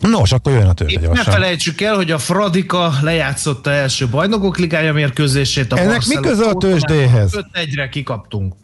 Nos, 0.00 0.32
akkor 0.32 0.52
jön 0.52 0.66
a 0.66 0.72
tőzsde 0.72 1.00
gyorsan. 1.00 1.24
Ne 1.26 1.32
felejtsük 1.32 1.80
el, 1.80 1.94
hogy 1.94 2.10
a 2.10 2.18
Fradika 2.18 2.92
lejátszotta 3.00 3.70
első 3.70 4.08
bajnokok 4.08 4.58
ligája 4.58 4.92
mérkőzését. 4.92 5.72
A 5.72 5.78
Ennek 5.78 6.06
mi 6.06 6.14
köze 6.14 6.44
a 6.44 6.54
tőzsdéhez? 6.54 7.30
5-1-re 7.52 7.88
kikaptunk. 7.88 8.54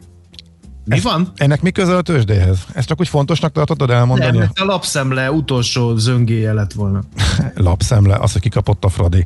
Mi 0.85 0.95
Ez, 0.95 1.03
van? 1.03 1.31
Ennek 1.35 1.61
mi 1.61 1.71
köze 1.71 1.95
a 1.95 2.01
tőzsdéhez? 2.01 2.59
Ezt 2.73 2.87
csak 2.87 2.99
úgy 2.99 3.07
fontosnak 3.07 3.51
tartod 3.51 3.89
elmondani? 3.89 4.37
Nem, 4.37 4.49
a 4.55 4.63
lapszemle 4.63 5.31
utolsó 5.31 5.95
zöngéje 5.95 6.53
lett 6.53 6.73
volna. 6.73 7.03
lapszemle, 7.55 8.15
az, 8.15 8.31
hogy 8.31 8.41
kikapott 8.41 8.83
a 8.83 8.89
Fradi. 8.89 9.25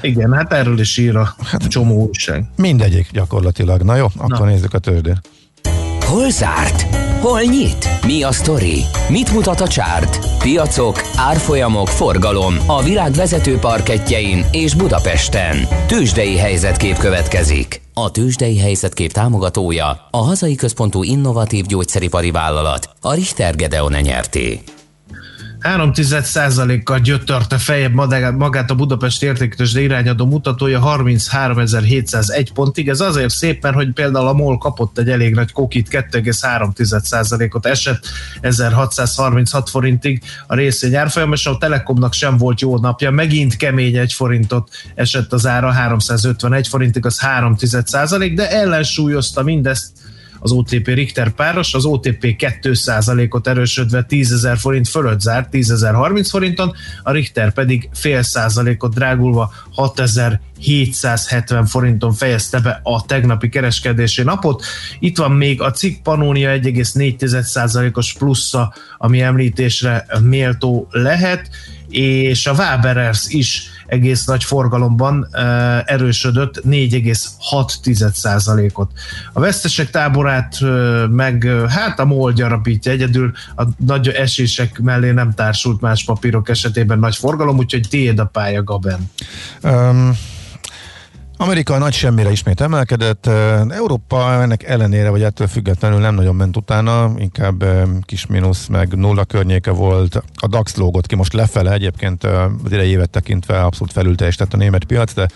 Igen, 0.00 0.32
hát 0.32 0.52
erről 0.52 0.80
is 0.80 0.96
ír 0.96 1.16
a 1.16 1.34
hát, 1.44 1.68
csomó 1.68 2.06
újság. 2.06 2.44
Mindegyik 2.56 3.10
gyakorlatilag. 3.12 3.82
Na 3.82 3.96
jó, 3.96 4.06
akkor 4.16 4.38
Na. 4.38 4.44
nézzük 4.44 4.74
a 4.74 4.78
tőzsdét. 4.78 5.20
Hol 6.08 6.30
zárt? 6.30 6.96
Hol 7.20 7.40
nyit? 7.40 7.88
Mi 8.06 8.22
a 8.22 8.32
sztori? 8.32 8.84
Mit 9.08 9.32
mutat 9.32 9.60
a 9.60 9.68
csárt? 9.68 10.18
Piacok, 10.38 11.00
árfolyamok, 11.16 11.86
forgalom 11.86 12.54
a 12.66 12.82
világ 12.82 13.12
vezető 13.12 13.58
parketjein 13.58 14.44
és 14.52 14.74
Budapesten. 14.74 15.56
Tősdei 15.86 16.36
helyzetkép 16.36 16.96
következik. 16.96 17.80
A 17.94 18.10
Tősdei 18.10 18.58
helyzetkép 18.58 19.12
támogatója 19.12 20.08
a 20.10 20.18
hazai 20.18 20.54
központú 20.54 21.02
innovatív 21.02 21.64
gyógyszeripari 21.64 22.30
vállalat, 22.30 22.90
a 23.00 23.14
Richter 23.14 23.56
Gedeon 23.56 23.92
nyerté. 23.92 24.60
3 25.60 25.92
kal 26.84 26.98
gyöttörte 26.98 27.58
fejebb 27.58 27.92
magát 28.36 28.70
a 28.70 28.74
Budapest 28.74 29.22
értékesítő 29.22 29.80
irányadó 29.80 30.26
mutatója 30.26 30.80
33.701 30.80 32.46
pontig. 32.54 32.88
Ez 32.88 33.00
azért 33.00 33.30
szép, 33.30 33.62
mert 33.62 33.74
hogy 33.74 33.92
például 33.92 34.26
a 34.26 34.32
MOL 34.32 34.58
kapott 34.58 34.98
egy 34.98 35.10
elég 35.10 35.34
nagy 35.34 35.52
kokit, 35.52 35.88
2,3%-ot 35.90 37.66
esett 37.66 38.06
1636 38.40 39.70
forintig 39.70 40.22
a 40.46 40.54
részvény 40.54 40.96
árfolyam, 40.96 41.32
és 41.32 41.46
a 41.46 41.56
Telekomnak 41.58 42.12
sem 42.12 42.36
volt 42.36 42.60
jó 42.60 42.78
napja, 42.78 43.10
megint 43.10 43.56
kemény 43.56 43.96
egy 43.96 44.12
forintot 44.12 44.70
esett 44.94 45.32
az 45.32 45.46
ára, 45.46 45.72
351 45.72 46.68
forintig, 46.68 47.06
az 47.06 47.20
3% 47.40 48.32
de 48.34 48.50
ellensúlyozta 48.50 49.42
mindezt 49.42 49.90
az 50.40 50.52
OTP 50.52 50.86
Richter 50.86 51.30
páros, 51.30 51.74
az 51.74 51.84
OTP 51.84 52.36
2%-ot 52.62 53.48
erősödve 53.48 54.02
10 54.02 54.32
ezer 54.32 54.58
forint 54.58 54.88
fölött 54.88 55.20
zárt, 55.20 55.50
10 55.50 55.70
ezer 55.70 55.94
30 55.94 56.30
forinton, 56.30 56.72
a 57.02 57.12
Richter 57.12 57.52
pedig 57.52 57.88
fél 57.92 58.22
százalékot 58.22 58.94
drágulva 58.94 59.52
6770 59.74 61.66
forinton 61.66 62.12
fejezte 62.12 62.60
be 62.60 62.80
a 62.82 63.04
tegnapi 63.04 63.48
kereskedési 63.48 64.22
napot. 64.22 64.64
Itt 64.98 65.16
van 65.16 65.32
még 65.32 65.60
a 65.62 65.70
cikk 65.70 66.02
Panónia 66.02 66.50
1,4%-os 66.50 68.12
plusza, 68.12 68.74
ami 68.98 69.20
említésre 69.20 70.06
méltó 70.22 70.88
lehet, 70.90 71.50
és 71.88 72.46
a 72.46 72.52
Waberers 72.52 73.28
is 73.28 73.70
egész 73.88 74.24
nagy 74.24 74.44
forgalomban 74.44 75.28
erősödött 75.84 76.62
4,6%-ot. 76.68 78.90
A 79.32 79.40
vesztesek 79.40 79.90
táborát 79.90 80.58
meg 81.10 81.48
hát 81.68 81.98
a 81.98 82.04
MOL 82.04 82.32
gyarapítja 82.32 82.92
egyedül, 82.92 83.32
a 83.56 83.62
nagy 83.76 84.08
esések 84.08 84.78
mellé 84.78 85.10
nem 85.10 85.34
társult 85.34 85.80
más 85.80 86.04
papírok 86.04 86.48
esetében 86.48 86.98
nagy 86.98 87.16
forgalom, 87.16 87.56
úgyhogy 87.56 87.86
tiéd 87.90 88.18
a 88.18 88.24
pálya, 88.24 88.64
Gaben. 88.64 89.10
Um, 89.62 90.12
Amerika 91.40 91.78
nagy 91.78 91.92
semmire 91.92 92.30
ismét 92.30 92.60
emelkedett, 92.60 93.26
Európa 93.68 94.42
ennek 94.42 94.62
ellenére, 94.62 95.10
vagy 95.10 95.22
ettől 95.22 95.46
függetlenül 95.46 95.98
nem 95.98 96.14
nagyon 96.14 96.34
ment 96.34 96.56
utána, 96.56 97.12
inkább 97.16 97.64
kis 98.02 98.26
mínusz, 98.26 98.66
meg 98.66 98.94
nulla 98.94 99.24
környéke 99.24 99.70
volt. 99.70 100.22
A 100.34 100.46
DAX 100.46 100.76
lógott 100.76 101.06
ki 101.06 101.14
most 101.14 101.32
lefele, 101.32 101.72
egyébként 101.72 102.24
az 102.24 102.50
idei 102.72 102.90
évet 102.90 103.10
tekintve 103.10 103.60
abszolút 103.60 103.92
felülteljesített 103.92 104.54
a 104.54 104.56
német 104.56 104.84
piac, 104.84 105.14
de 105.14 105.28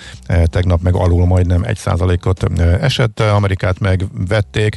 tegnap 0.45 0.83
meg 0.83 0.95
alul 0.95 1.27
majdnem 1.27 1.63
egy 1.63 1.77
százalékot 1.77 2.61
esett, 2.81 3.21
Amerikát 3.21 3.79
megvették 3.79 4.77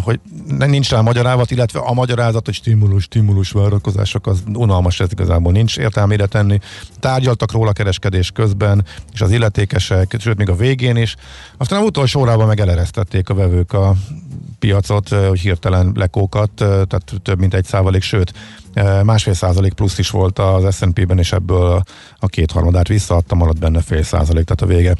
hogy 0.00 0.20
nincs 0.58 0.90
rá 0.90 1.00
magyarázat, 1.00 1.50
illetve 1.50 1.78
a 1.78 1.92
magyarázat, 1.92 2.44
hogy 2.44 2.54
stimulus, 2.54 3.02
stimulus 3.02 3.50
várakozások, 3.50 4.26
az 4.26 4.42
unalmas, 4.54 5.00
ez 5.00 5.08
igazából 5.12 5.52
nincs 5.52 5.78
értelmére 5.78 6.26
tenni. 6.26 6.58
Tárgyaltak 7.00 7.52
róla 7.52 7.72
kereskedés 7.72 8.30
közben, 8.30 8.84
és 9.12 9.20
az 9.20 9.30
illetékesek, 9.30 10.16
sőt 10.18 10.36
még 10.36 10.48
a 10.48 10.54
végén 10.54 10.96
is. 10.96 11.16
Aztán 11.56 11.80
a 11.80 11.84
utolsó 11.84 12.20
órában 12.20 12.46
meg 12.46 12.60
a 13.24 13.34
vevők 13.34 13.72
a 13.72 13.94
piacot, 14.58 15.08
hogy 15.08 15.40
hirtelen 15.40 15.92
lekókat, 15.94 16.50
tehát 16.54 17.12
több 17.22 17.38
mint 17.38 17.54
egy 17.54 17.64
százalék, 17.64 18.02
sőt, 18.02 18.32
másfél 19.02 19.34
százalék 19.34 19.72
plusz 19.72 19.98
is 19.98 20.10
volt 20.10 20.38
az 20.38 20.76
S&P-ben, 20.76 21.18
és 21.18 21.32
ebből 21.32 21.82
a 22.18 22.26
kétharmadát 22.26 22.88
visszaadta, 22.88 23.34
maradt 23.34 23.58
benne 23.58 23.80
fél 23.80 24.02
százalék, 24.02 24.44
tehát 24.44 24.62
a 24.62 24.76
vége 24.76 24.96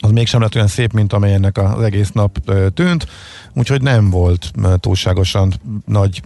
az 0.00 0.10
mégsem 0.10 0.40
lett 0.40 0.54
olyan 0.54 0.66
szép, 0.66 0.92
mint 0.92 1.12
amelynek 1.12 1.58
az 1.58 1.82
egész 1.82 2.10
nap 2.10 2.38
tűnt, 2.74 3.06
úgyhogy 3.54 3.82
nem 3.82 4.10
volt 4.10 4.50
túlságosan 4.76 5.54
nagy 5.86 6.22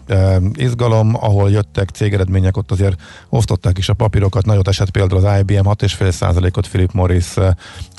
izgalom, 0.55 1.15
ahol 1.15 1.51
jöttek 1.51 1.89
cégeredmények, 1.89 2.57
ott 2.57 2.71
azért 2.71 3.01
osztották 3.29 3.79
is 3.79 3.89
a 3.89 3.95
papírokat, 3.95 4.47
nagyot 4.47 4.69
esett 4.69 4.91
például 4.91 5.27
az 5.27 5.39
IBM 5.39 5.69
6,5%-ot, 5.69 6.69
Philip 6.69 6.93
Morris 6.93 7.35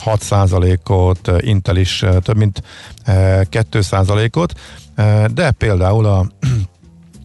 6%-ot, 0.05 1.31
Intel 1.39 1.77
is 1.77 2.05
több 2.21 2.37
mint 2.37 2.63
2%-ot, 3.05 4.53
de 5.33 5.51
például 5.51 6.05
a 6.05 6.25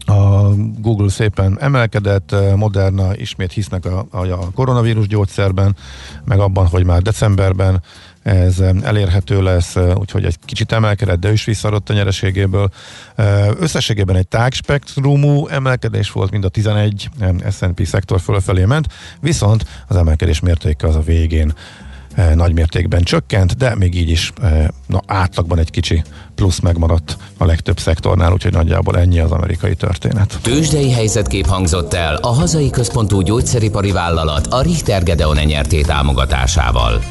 a 0.09 0.53
Google 0.77 1.09
szépen 1.09 1.57
emelkedett, 1.59 2.35
Moderna 2.55 3.15
ismét 3.15 3.51
hisznek 3.51 3.85
a, 3.85 4.05
a 4.11 4.51
koronavírus 4.51 5.07
gyógyszerben, 5.07 5.75
meg 6.25 6.39
abban, 6.39 6.67
hogy 6.67 6.85
már 6.85 7.01
decemberben 7.01 7.81
ez 8.29 8.59
elérhető 8.83 9.41
lesz, 9.41 9.75
úgyhogy 9.95 10.25
egy 10.25 10.35
kicsit 10.45 10.71
emelkedett, 10.71 11.19
de 11.19 11.31
is 11.31 11.45
visszaadott 11.45 11.89
a 11.89 11.93
nyereségéből. 11.93 12.69
Összességében 13.59 14.15
egy 14.15 14.27
tágspektrumú 14.27 15.47
emelkedés 15.47 16.11
volt, 16.11 16.31
mind 16.31 16.45
a 16.45 16.49
11 16.49 17.09
S&P 17.51 17.85
szektor 17.85 18.19
fölfelé 18.19 18.65
ment, 18.65 18.87
viszont 19.21 19.65
az 19.87 19.95
emelkedés 19.95 20.39
mértéke 20.39 20.87
az 20.87 20.95
a 20.95 21.01
végén 21.01 21.53
nagy 22.33 22.53
mértékben 22.53 23.03
csökkent, 23.03 23.57
de 23.57 23.75
még 23.75 23.95
így 23.95 24.09
is 24.09 24.33
na, 24.87 25.01
átlagban 25.05 25.59
egy 25.59 25.69
kicsi 25.69 26.03
plusz 26.35 26.59
megmaradt 26.59 27.17
a 27.37 27.45
legtöbb 27.45 27.79
szektornál, 27.79 28.31
úgyhogy 28.31 28.51
nagyjából 28.51 28.97
ennyi 28.97 29.19
az 29.19 29.31
amerikai 29.31 29.75
történet. 29.75 30.39
Tőzsdei 30.41 30.91
helyzetkép 30.91 31.45
hangzott 31.45 31.93
el 31.93 32.15
a 32.15 32.33
hazai 32.33 32.69
központú 32.69 33.21
gyógyszeripari 33.21 33.91
vállalat 33.91 34.47
a 34.47 34.61
Richter 34.61 35.03
Gedeon 35.03 35.37
nyerté 35.37 35.81
támogatásával. 35.81 37.03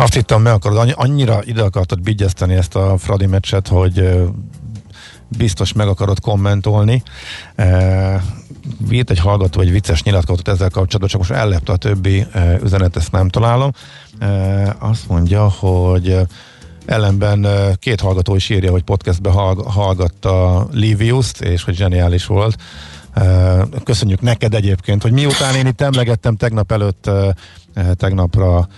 Azt 0.00 0.14
hittem, 0.14 0.42
meg 0.42 0.52
akarod, 0.52 0.94
annyira 0.96 1.40
ide 1.44 1.62
akartad 1.62 2.00
bigyeszteni 2.00 2.54
ezt 2.54 2.76
a 2.76 2.96
Fradi 2.98 3.26
meccset, 3.26 3.68
hogy 3.68 4.20
biztos 5.28 5.72
meg 5.72 5.88
akarod 5.88 6.20
kommentolni. 6.20 7.02
Vírt 8.88 9.10
egy 9.10 9.18
hallgató 9.18 9.60
egy 9.60 9.70
vicces 9.70 10.02
nyilatkozatot 10.02 10.54
ezzel 10.54 10.70
kapcsolatban, 10.70 11.08
csak 11.08 11.18
most 11.20 11.30
ellepte 11.30 11.72
a 11.72 11.76
többi 11.76 12.26
üzenet, 12.62 12.96
ezt 12.96 13.12
nem 13.12 13.28
találom. 13.28 13.70
Azt 14.78 15.08
mondja, 15.08 15.48
hogy 15.48 16.18
ellenben 16.86 17.46
két 17.78 18.00
hallgató 18.00 18.34
is 18.34 18.48
írja, 18.48 18.70
hogy 18.70 18.82
podcastbe 18.82 19.30
hallgatta 19.64 20.66
Livius-t, 20.72 21.40
és 21.40 21.62
hogy 21.62 21.74
zseniális 21.74 22.26
volt. 22.26 22.56
Köszönjük 23.84 24.20
neked 24.20 24.54
egyébként, 24.54 25.02
hogy 25.02 25.12
miután 25.12 25.54
én 25.54 25.66
itt 25.66 25.80
emlegettem 25.80 26.36
tegnap 26.36 26.72
előtt, 26.72 27.10
tegnapra 27.94 28.68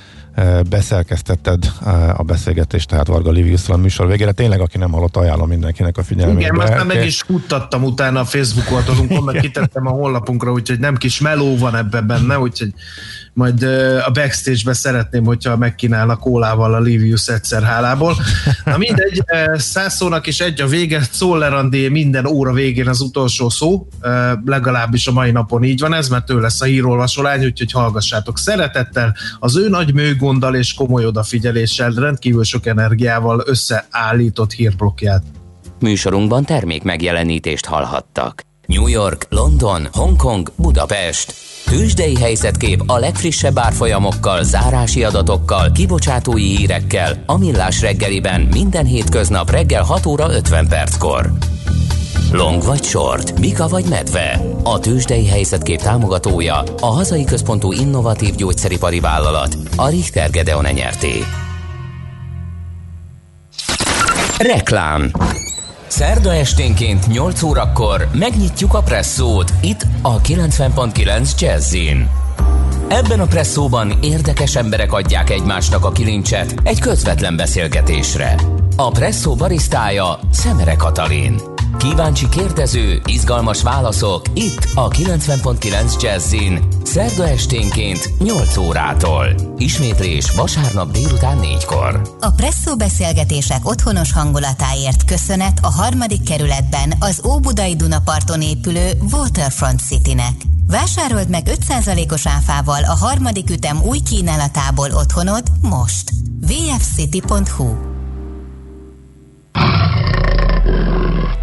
beszerkesztetted 0.68 1.72
a 2.16 2.22
beszélgetést, 2.22 2.88
tehát 2.88 3.06
Varga 3.06 3.30
Livius 3.30 3.68
a 3.68 3.76
műsor 3.76 4.06
végére. 4.06 4.32
Tényleg, 4.32 4.60
aki 4.60 4.78
nem 4.78 4.90
hallott, 4.90 5.16
ajánlom 5.16 5.48
mindenkinek 5.48 5.98
a 5.98 6.02
figyelmét. 6.02 6.40
Igen, 6.40 6.60
aztán 6.60 6.86
meg 6.86 7.04
is 7.04 7.22
futtattam 7.22 7.84
utána 7.84 8.20
a 8.20 8.24
Facebook 8.24 8.70
oldalunkon, 8.70 9.24
meg 9.24 9.40
kitettem 9.40 9.86
a 9.86 9.90
honlapunkra, 9.90 10.52
úgyhogy 10.52 10.78
nem 10.78 10.96
kis 10.96 11.20
meló 11.20 11.56
van 11.56 11.76
ebben 11.76 12.06
benne, 12.06 12.38
úgyhogy 12.38 12.72
majd 13.34 13.62
a 14.06 14.10
backstage-be 14.10 14.72
szeretném, 14.72 15.24
hogyha 15.24 15.56
megkínálna 15.56 16.16
kólával 16.16 16.74
a 16.74 16.80
Livius 16.80 17.28
egyszer 17.28 17.62
hálából. 17.62 18.16
Na 18.64 18.78
mindegy, 18.78 19.22
száz 19.54 19.94
szónak 19.94 20.26
is 20.26 20.40
egy 20.40 20.60
a 20.60 20.66
vége, 20.66 21.00
Czollerandé 21.18 21.88
minden 21.88 22.26
óra 22.26 22.52
végén 22.52 22.88
az 22.88 23.00
utolsó 23.00 23.48
szó, 23.48 23.86
legalábbis 24.44 25.06
a 25.06 25.12
mai 25.12 25.30
napon 25.30 25.64
így 25.64 25.80
van 25.80 25.94
ez, 25.94 26.08
mert 26.08 26.30
ő 26.30 26.40
lesz 26.40 26.60
a 26.60 26.64
hírolvasolány, 26.64 27.44
úgyhogy 27.44 27.72
hallgassátok 27.72 28.38
szeretettel, 28.38 29.16
az 29.38 29.56
ő 29.56 29.68
nagy 29.68 29.94
műgonddal 30.22 30.54
és 30.54 30.74
komoly 30.74 31.06
odafigyeléssel, 31.06 31.90
rendkívül 31.90 32.44
sok 32.44 32.66
energiával 32.66 33.42
összeállított 33.46 34.52
hírblokkját. 34.52 35.22
Műsorunkban 35.80 36.44
termék 36.44 36.82
megjelenítést 36.82 37.66
hallhattak. 37.66 38.42
New 38.66 38.86
York, 38.86 39.26
London, 39.28 39.88
Hongkong, 39.92 40.52
Budapest. 40.56 41.34
Tősdei 41.64 42.16
helyzetkép 42.16 42.82
a 42.86 42.98
legfrissebb 42.98 43.58
árfolyamokkal, 43.58 44.42
zárási 44.42 45.04
adatokkal, 45.04 45.72
kibocsátói 45.72 46.56
hírekkel, 46.56 47.22
a 47.26 47.38
Millás 47.38 47.80
reggeliben 47.80 48.40
minden 48.40 48.84
hétköznap 48.84 49.50
reggel 49.50 49.82
6 49.82 50.06
óra 50.06 50.34
50 50.34 50.68
perckor. 50.68 51.32
Long 52.32 52.62
vagy 52.62 52.84
short, 52.84 53.38
Mika 53.38 53.68
vagy 53.68 53.84
medve. 53.88 54.40
A 54.62 54.78
tőzsdei 54.78 55.26
helyzetkép 55.26 55.80
támogatója, 55.80 56.62
a 56.80 56.86
hazai 56.86 57.24
központú 57.24 57.72
innovatív 57.72 58.34
gyógyszeripari 58.34 59.00
vállalat, 59.00 59.56
a 59.76 59.88
Richter 59.88 60.30
Gedeon 60.30 60.64
nyerté. 60.64 61.24
Reklám 64.38 65.10
Szerda 65.86 66.34
esténként 66.34 67.06
8 67.06 67.42
órakor 67.42 68.08
megnyitjuk 68.12 68.74
a 68.74 68.82
presszót 68.82 69.52
itt 69.62 69.86
a 70.02 70.20
90.9 70.20 71.38
Jazzin. 71.38 72.10
Ebben 72.88 73.20
a 73.20 73.26
presszóban 73.26 73.98
érdekes 74.02 74.56
emberek 74.56 74.92
adják 74.92 75.30
egymásnak 75.30 75.84
a 75.84 75.92
kilincset 75.92 76.54
egy 76.62 76.78
közvetlen 76.78 77.36
beszélgetésre. 77.36 78.34
A 78.76 78.90
presszó 78.90 79.34
barisztája 79.34 80.18
Szemere 80.30 80.74
Katalin. 80.74 81.51
Kíváncsi 81.78 82.28
kérdező, 82.28 83.00
izgalmas 83.04 83.62
válaszok 83.62 84.22
itt 84.34 84.66
a 84.74 84.88
90.9 84.88 86.02
Jazzin. 86.02 86.62
Szerda 86.84 87.28
esténként 87.28 88.10
8 88.18 88.56
órától. 88.56 89.34
Ismétlés 89.56 90.30
vasárnap 90.30 90.90
délután 90.90 91.38
4-kor. 91.42 92.16
A 92.20 92.30
Presszó 92.30 92.76
beszélgetések 92.76 93.68
otthonos 93.68 94.12
hangulatáért 94.12 95.04
köszönet 95.04 95.58
a 95.62 95.70
harmadik 95.70 96.22
kerületben 96.22 96.92
az 97.00 97.22
Óbudai 97.26 97.76
Dunaparton 97.76 98.42
épülő 98.42 98.90
Waterfront 99.12 99.80
Citynek. 99.80 100.34
Vásárold 100.66 101.28
meg 101.28 101.46
5%-os 101.68 102.26
áfával 102.26 102.84
a 102.84 102.96
harmadik 102.96 103.50
ütem 103.50 103.82
új 103.82 103.98
kínálatából 103.98 104.90
otthonod 104.90 105.42
most. 105.60 106.10
vfcity.hu 106.40 107.90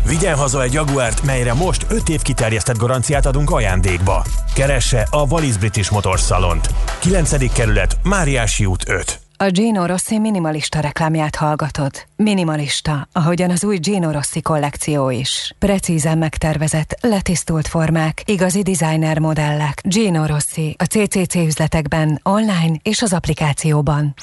Vigyen 0.10 0.36
haza 0.36 0.64
egy 0.64 0.74
Jaguárt, 0.74 1.24
melyre 1.24 1.54
most 1.54 1.86
5 1.90 2.10
év 2.10 2.22
kiterjesztett 2.22 2.78
garanciát 2.78 3.26
adunk 3.26 3.52
ajándékba. 3.52 4.24
Keresse 4.56 5.08
a 5.10 5.28
Wallis 5.28 5.58
British 5.58 5.92
Motors 5.92 6.22
Salont. 6.22 6.70
9. 7.00 7.54
kerület, 7.54 7.98
Máriási 8.04 8.66
út 8.66 8.90
5. 8.90 9.20
A 9.38 9.50
Gino 9.50 9.86
Rossi 9.86 10.20
minimalista 10.20 10.80
reklámját 10.80 11.36
hallgatod. 11.36 11.92
Minimalista, 12.16 13.08
ahogyan 13.12 13.50
az 13.50 13.64
új 13.64 13.78
Gino 13.78 14.12
Rossi 14.12 14.42
kollekció 14.42 15.10
is. 15.10 15.56
Precízen 15.60 16.18
megtervezett, 16.18 16.98
letisztult 17.02 17.68
formák, 17.68 18.22
igazi 18.26 18.62
designer 18.62 19.20
modellek. 19.20 19.82
Gino 19.84 20.26
Rossi 20.26 20.76
a 20.78 20.84
CCC 20.84 21.36
üzletekben, 21.36 22.20
online 22.24 22.80
és 22.84 23.02
az 23.02 23.14
applikációban. 23.14 24.14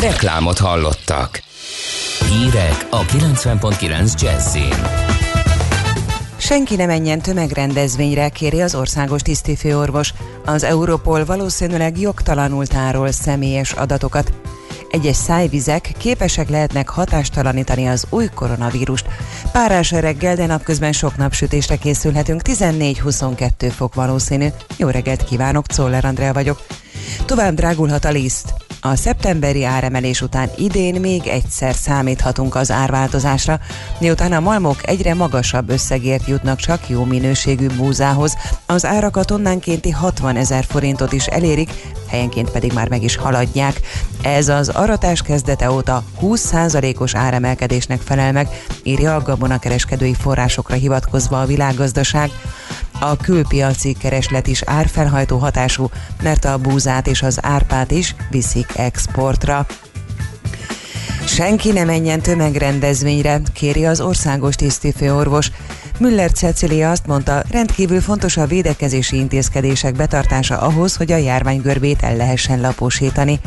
Reklámot 0.00 0.58
hallottak. 0.58 1.42
Hírek 2.28 2.86
a 2.90 3.00
90.9 3.00 4.20
Jazzin. 4.20 5.11
Senki 6.52 6.76
ne 6.76 6.86
menjen 6.86 7.20
tömegrendezvényre, 7.20 8.28
kéri 8.28 8.60
az 8.60 8.74
országos 8.74 9.22
tisztifőorvos. 9.22 10.12
Az 10.44 10.62
Europol 10.62 11.24
valószínűleg 11.24 11.98
jogtalanul 11.98 12.66
tárol 12.66 13.12
személyes 13.12 13.72
adatokat. 13.72 14.32
Egyes 14.90 15.16
szájvizek 15.16 15.92
képesek 15.98 16.48
lehetnek 16.48 16.88
hatástalanítani 16.88 17.86
az 17.86 18.06
új 18.10 18.26
koronavírust. 18.34 19.06
Párás 19.52 19.90
reggel, 19.90 20.36
de 20.36 20.46
napközben 20.46 20.92
sok 20.92 21.16
napsütésre 21.16 21.76
készülhetünk, 21.76 22.40
14-22 22.44 23.72
fok 23.74 23.94
valószínű. 23.94 24.46
Jó 24.76 24.88
reggelt 24.88 25.24
kívánok, 25.24 25.66
Czoller 25.66 26.04
Andrea 26.04 26.32
vagyok. 26.32 26.81
Tovább 27.26 27.54
drágulhat 27.54 28.04
a 28.04 28.10
liszt. 28.10 28.54
A 28.84 28.96
szeptemberi 28.96 29.64
áremelés 29.64 30.20
után 30.20 30.50
idén 30.56 31.00
még 31.00 31.26
egyszer 31.26 31.74
számíthatunk 31.74 32.54
az 32.54 32.70
árváltozásra, 32.70 33.60
miután 33.98 34.32
a 34.32 34.40
malmok 34.40 34.88
egyre 34.88 35.14
magasabb 35.14 35.70
összegért 35.70 36.26
jutnak 36.26 36.58
csak 36.58 36.88
jó 36.88 37.04
minőségű 37.04 37.66
búzához, 37.66 38.36
az 38.66 38.84
árak 38.84 39.16
a 39.16 39.24
tonnánkénti 39.24 39.90
60 39.90 40.36
ezer 40.36 40.64
forintot 40.64 41.12
is 41.12 41.26
elérik, 41.26 41.70
helyenként 42.08 42.50
pedig 42.50 42.72
már 42.72 42.88
meg 42.88 43.02
is 43.02 43.16
haladják. 43.16 43.80
Ez 44.22 44.48
az 44.48 44.68
aratás 44.68 45.22
kezdete 45.22 45.70
óta 45.70 46.04
20%-os 46.22 47.14
áremelkedésnek 47.14 48.00
felel 48.00 48.32
meg, 48.32 48.48
írja 48.82 49.14
a 49.14 49.22
gabonakereskedői 49.22 50.14
forrásokra 50.14 50.74
hivatkozva 50.74 51.40
a 51.40 51.46
világgazdaság. 51.46 52.30
A 53.00 53.16
külpiaci 53.16 53.92
kereslet 53.92 54.46
is 54.46 54.62
árfelhajtó 54.62 55.38
hatású, 55.38 55.90
mert 56.22 56.44
a 56.44 56.58
búzát 56.82 57.06
és 57.06 57.22
az 57.22 57.38
árpát 57.42 57.90
is 57.90 58.14
viszik 58.30 58.66
exportra. 58.76 59.66
Senki 61.26 61.72
ne 61.72 61.84
menjen 61.84 62.20
tömegrendezvényre, 62.20 63.40
kéri 63.52 63.86
az 63.86 64.00
országos 64.00 64.54
tisztifőorvos. 64.54 65.50
Müller 65.98 66.32
Cecilia 66.32 66.90
azt 66.90 67.06
mondta, 67.06 67.42
rendkívül 67.50 68.00
fontos 68.00 68.36
a 68.36 68.46
védekezési 68.46 69.16
intézkedések 69.16 69.94
betartása 69.94 70.58
ahhoz, 70.58 70.96
hogy 70.96 71.12
a 71.12 71.16
járványgörbét 71.16 72.02
el 72.02 72.16
lehessen 72.16 72.60
laposítani. 72.60 73.40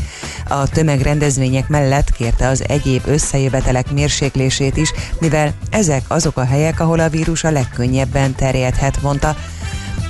A 0.47 0.69
tömegrendezvények 0.69 1.67
mellett 1.67 2.11
kérte 2.11 2.47
az 2.47 2.63
egyéb 2.67 3.01
összejövetelek 3.05 3.91
mérséklését 3.91 4.77
is, 4.77 4.91
mivel 5.19 5.53
ezek 5.69 6.03
azok 6.07 6.37
a 6.37 6.45
helyek, 6.45 6.79
ahol 6.79 6.99
a 6.99 7.09
vírus 7.09 7.43
a 7.43 7.51
legkönnyebben 7.51 8.35
terjedhet, 8.35 9.01
mondta. 9.01 9.35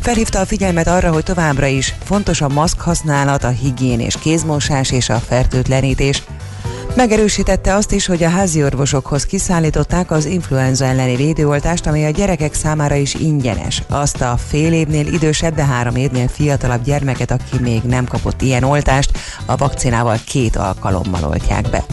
Felhívta 0.05 0.39
a 0.39 0.45
figyelmet 0.45 0.87
arra, 0.87 1.11
hogy 1.11 1.23
továbbra 1.23 1.65
is 1.65 1.95
fontos 2.03 2.41
a 2.41 2.47
maszk 2.47 2.81
használat, 2.81 3.43
a 3.43 3.49
higién 3.49 3.99
és 3.99 4.17
kézmosás 4.19 4.91
és 4.91 5.09
a 5.09 5.17
fertőtlenítés. 5.17 6.23
Megerősítette 6.95 7.75
azt 7.75 7.91
is, 7.91 8.05
hogy 8.05 8.23
a 8.23 8.29
házi 8.29 8.63
orvosokhoz 8.63 9.25
kiszállították 9.25 10.11
az 10.11 10.25
influenza 10.25 10.85
elleni 10.85 11.15
védőoltást, 11.15 11.87
ami 11.87 12.05
a 12.05 12.09
gyerekek 12.09 12.53
számára 12.53 12.95
is 12.95 13.13
ingyenes. 13.13 13.81
Azt 13.89 14.21
a 14.21 14.37
fél 14.47 14.73
évnél 14.73 15.07
idősebb, 15.07 15.55
de 15.55 15.65
három 15.65 15.95
évnél 15.95 16.27
fiatalabb 16.27 16.83
gyermeket, 16.83 17.31
aki 17.31 17.59
még 17.59 17.81
nem 17.81 18.05
kapott 18.05 18.41
ilyen 18.41 18.63
oltást, 18.63 19.17
a 19.45 19.55
vakcinával 19.55 20.17
két 20.25 20.55
alkalommal 20.55 21.23
oltják 21.23 21.69
be. 21.69 21.83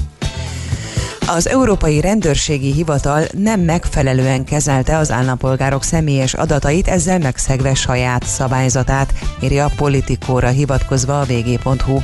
Az 1.35 1.49
Európai 1.49 2.01
Rendőrségi 2.01 2.73
Hivatal 2.73 3.25
nem 3.33 3.61
megfelelően 3.61 4.45
kezelte 4.45 4.97
az 4.97 5.11
állampolgárok 5.11 5.83
személyes 5.83 6.35
adatait, 6.35 6.89
ezzel 6.89 7.19
megszegve 7.19 7.75
saját 7.75 8.25
szabályzatát, 8.25 9.13
írja 9.43 9.65
a 9.65 9.73
politikóra 9.77 10.49
hivatkozva 10.49 11.21
a 11.21 11.25
vg.hu. 11.25 11.99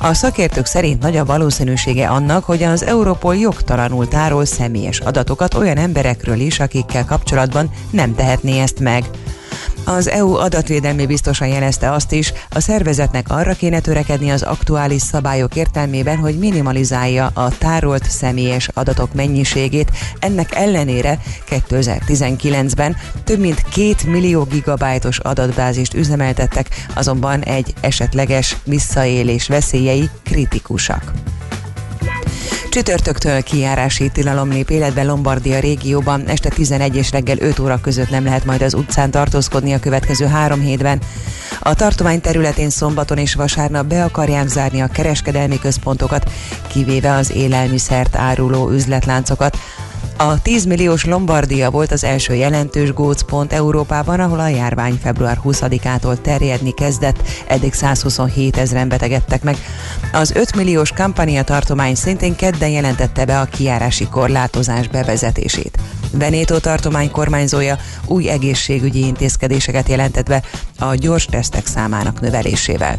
A 0.00 0.14
szakértők 0.14 0.66
szerint 0.66 1.02
nagy 1.02 1.16
a 1.16 1.24
valószínűsége 1.24 2.08
annak, 2.08 2.44
hogy 2.44 2.62
az 2.62 2.82
Europol 2.84 3.36
jogtalanul 3.36 4.08
tárol 4.08 4.44
személyes 4.44 5.00
adatokat 5.00 5.54
olyan 5.54 5.76
emberekről 5.76 6.38
is, 6.38 6.60
akikkel 6.60 7.04
kapcsolatban 7.04 7.70
nem 7.90 8.14
tehetné 8.14 8.60
ezt 8.60 8.80
meg. 8.80 9.04
Az 9.84 10.08
EU 10.08 10.34
adatvédelmi 10.34 11.06
biztosan 11.06 11.48
jelezte 11.48 11.92
azt 11.92 12.12
is, 12.12 12.32
a 12.50 12.60
szervezetnek 12.60 13.26
arra 13.28 13.52
kéne 13.52 13.80
törekedni 13.80 14.30
az 14.30 14.42
aktuális 14.42 15.02
szabályok 15.02 15.56
értelmében, 15.56 16.16
hogy 16.16 16.38
minimalizálja 16.38 17.30
a 17.34 17.48
tárolt 17.58 18.10
személyes 18.10 18.68
adatok 18.74 19.14
mennyiségét. 19.14 19.90
Ennek 20.18 20.54
ellenére 20.54 21.18
2019-ben 21.50 22.96
több 23.24 23.38
mint 23.38 23.62
2 23.62 23.94
millió 24.06 24.42
gigabájtos 24.42 25.18
adatbázist 25.18 25.94
üzemeltettek, 25.94 26.68
azonban 26.94 27.42
egy 27.42 27.74
esetleges 27.80 28.56
visszaélés 28.64 29.46
veszélyei 29.46 30.10
kritikusak. 30.24 31.12
Csütörtöktől 32.70 33.42
kijárási 33.42 34.08
tilalom 34.08 34.50
lép 34.50 34.70
életbe 34.70 35.02
Lombardia 35.02 35.60
régióban. 35.60 36.26
Este 36.26 36.48
11 36.48 36.96
és 36.96 37.10
reggel 37.10 37.38
5 37.38 37.58
óra 37.58 37.80
között 37.80 38.10
nem 38.10 38.24
lehet 38.24 38.44
majd 38.44 38.62
az 38.62 38.74
utcán 38.74 39.10
tartózkodni 39.10 39.72
a 39.72 39.80
következő 39.80 40.26
három 40.26 40.60
hétben. 40.60 41.00
A 41.60 41.74
tartomány 41.74 42.20
területén 42.20 42.70
szombaton 42.70 43.18
és 43.18 43.34
vasárnap 43.34 43.86
be 43.86 44.04
akarják 44.04 44.48
zárni 44.48 44.80
a 44.80 44.86
kereskedelmi 44.86 45.58
központokat, 45.58 46.30
kivéve 46.66 47.12
az 47.12 47.32
élelmiszert 47.32 48.16
áruló 48.16 48.70
üzletláncokat. 48.70 49.58
A 50.22 50.42
10 50.42 50.64
milliós 50.64 51.04
Lombardia 51.04 51.70
volt 51.70 51.92
az 51.92 52.04
első 52.04 52.34
jelentős 52.34 52.92
gócpont 52.92 53.52
Európában, 53.52 54.20
ahol 54.20 54.40
a 54.40 54.48
járvány 54.48 54.98
február 55.02 55.38
20-ától 55.44 56.20
terjedni 56.20 56.70
kezdett, 56.74 57.22
eddig 57.46 57.72
127 57.72 58.56
ezeren 58.56 58.88
betegedtek 58.88 59.42
meg. 59.42 59.56
Az 60.12 60.32
5 60.34 60.56
milliós 60.56 60.92
kampania 60.92 61.42
tartomány 61.42 61.94
szintén 61.94 62.36
kedden 62.36 62.68
jelentette 62.68 63.24
be 63.24 63.40
a 63.40 63.44
kiárási 63.44 64.06
korlátozás 64.06 64.88
bevezetését. 64.88 65.78
Venétó 66.12 66.58
tartomány 66.58 67.10
kormányzója 67.10 67.76
új 68.06 68.28
egészségügyi 68.28 69.06
intézkedéseket 69.06 69.88
jelentett 69.88 70.28
be 70.28 70.42
a 70.78 70.94
gyors 70.94 71.24
tesztek 71.24 71.66
számának 71.66 72.20
növelésével. 72.20 72.98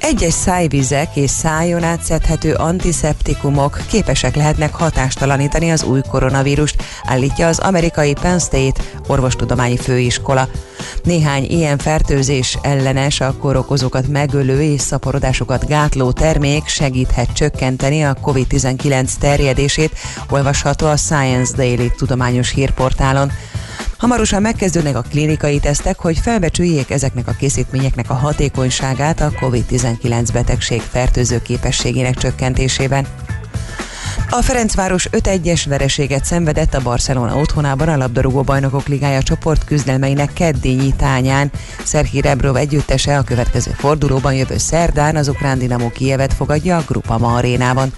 Egyes 0.00 0.32
szájvizek 0.32 1.16
és 1.16 1.30
szájon 1.30 1.82
átszedhető 1.82 2.54
antiszeptikumok 2.54 3.80
képesek 3.88 4.36
lehetnek 4.36 4.74
hatástalanítani 4.74 5.70
az 5.70 5.82
új 5.82 6.00
koronavírust, 6.10 6.82
állítja 7.04 7.46
az 7.46 7.58
amerikai 7.58 8.12
Penn 8.12 8.38
State 8.38 8.82
orvostudományi 9.06 9.76
főiskola. 9.76 10.48
Néhány 11.02 11.44
ilyen 11.44 11.78
fertőzés 11.78 12.58
ellenes 12.62 13.20
a 13.20 13.36
korokozókat 13.36 14.08
megölő 14.08 14.62
és 14.62 14.80
szaporodásokat 14.80 15.66
gátló 15.66 16.12
termék 16.12 16.66
segíthet 16.66 17.32
csökkenteni 17.32 18.04
a 18.04 18.16
COVID-19 18.22 19.10
terjedését, 19.20 19.98
olvasható 20.30 20.86
a 20.86 20.96
Science 20.96 21.56
Daily 21.56 21.92
tudományos 21.96 22.50
hírportálon. 22.50 23.32
Hamarosan 23.98 24.42
megkezdődnek 24.42 24.96
a 24.96 25.04
klinikai 25.10 25.58
tesztek, 25.58 25.98
hogy 25.98 26.18
felbecsüljék 26.18 26.90
ezeknek 26.90 27.28
a 27.28 27.34
készítményeknek 27.38 28.10
a 28.10 28.14
hatékonyságát 28.14 29.20
a 29.20 29.30
COVID-19 29.30 30.28
betegség 30.32 30.80
fertőző 30.80 31.42
képességének 31.42 32.14
csökkentésében. 32.14 33.06
A 34.30 34.42
Ferencváros 34.42 35.08
5-1-es 35.12 35.64
vereséget 35.68 36.24
szenvedett 36.24 36.74
a 36.74 36.82
Barcelona 36.82 37.36
otthonában 37.36 37.88
a 37.88 37.96
labdarúgó 37.96 38.42
bajnokok 38.42 38.86
ligája 38.86 39.22
csoport 39.22 39.64
küzdelmeinek 39.64 40.32
keddi 40.32 40.72
nyitányán. 40.72 41.50
Szerhi 41.84 42.20
Rebrov 42.20 42.56
együttese 42.56 43.18
a 43.18 43.22
következő 43.22 43.70
fordulóban 43.70 44.34
jövő 44.34 44.58
szerdán 44.58 45.16
az 45.16 45.28
ukrán 45.28 45.58
Dinamo 45.58 45.90
Kijevet 45.90 46.34
fogadja 46.34 46.76
a 46.76 46.84
Grupama 46.86 47.34
arénában. 47.34 47.92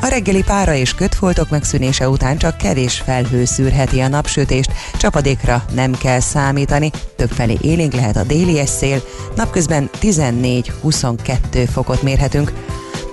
A 0.00 0.06
reggeli 0.06 0.42
pára 0.42 0.74
és 0.74 0.94
kötfoltok 0.94 1.50
megszűnése 1.50 2.08
után 2.08 2.38
csak 2.38 2.56
kevés 2.56 3.02
felhő 3.04 3.44
szűrheti 3.44 4.00
a 4.00 4.08
napsütést, 4.08 4.72
csapadékra 4.98 5.64
nem 5.74 5.92
kell 5.92 6.20
számítani, 6.20 6.90
többfelé 7.16 7.56
élénk 7.60 7.92
lehet 7.92 8.16
a 8.16 8.24
déli 8.24 8.66
szél, 8.66 9.02
napközben 9.36 9.90
14-22 10.00 11.68
fokot 11.72 12.02
mérhetünk. 12.02 12.52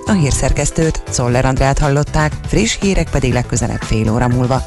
A 0.06 0.12
hírszerkesztőt, 0.12 1.02
Czoller 1.10 1.44
Andrát 1.44 1.78
hallották, 1.78 2.32
friss 2.46 2.78
hírek 2.80 3.10
pedig 3.10 3.32
legközelebb 3.32 3.80
fél 3.80 4.12
óra 4.12 4.28
múlva. 4.28 4.60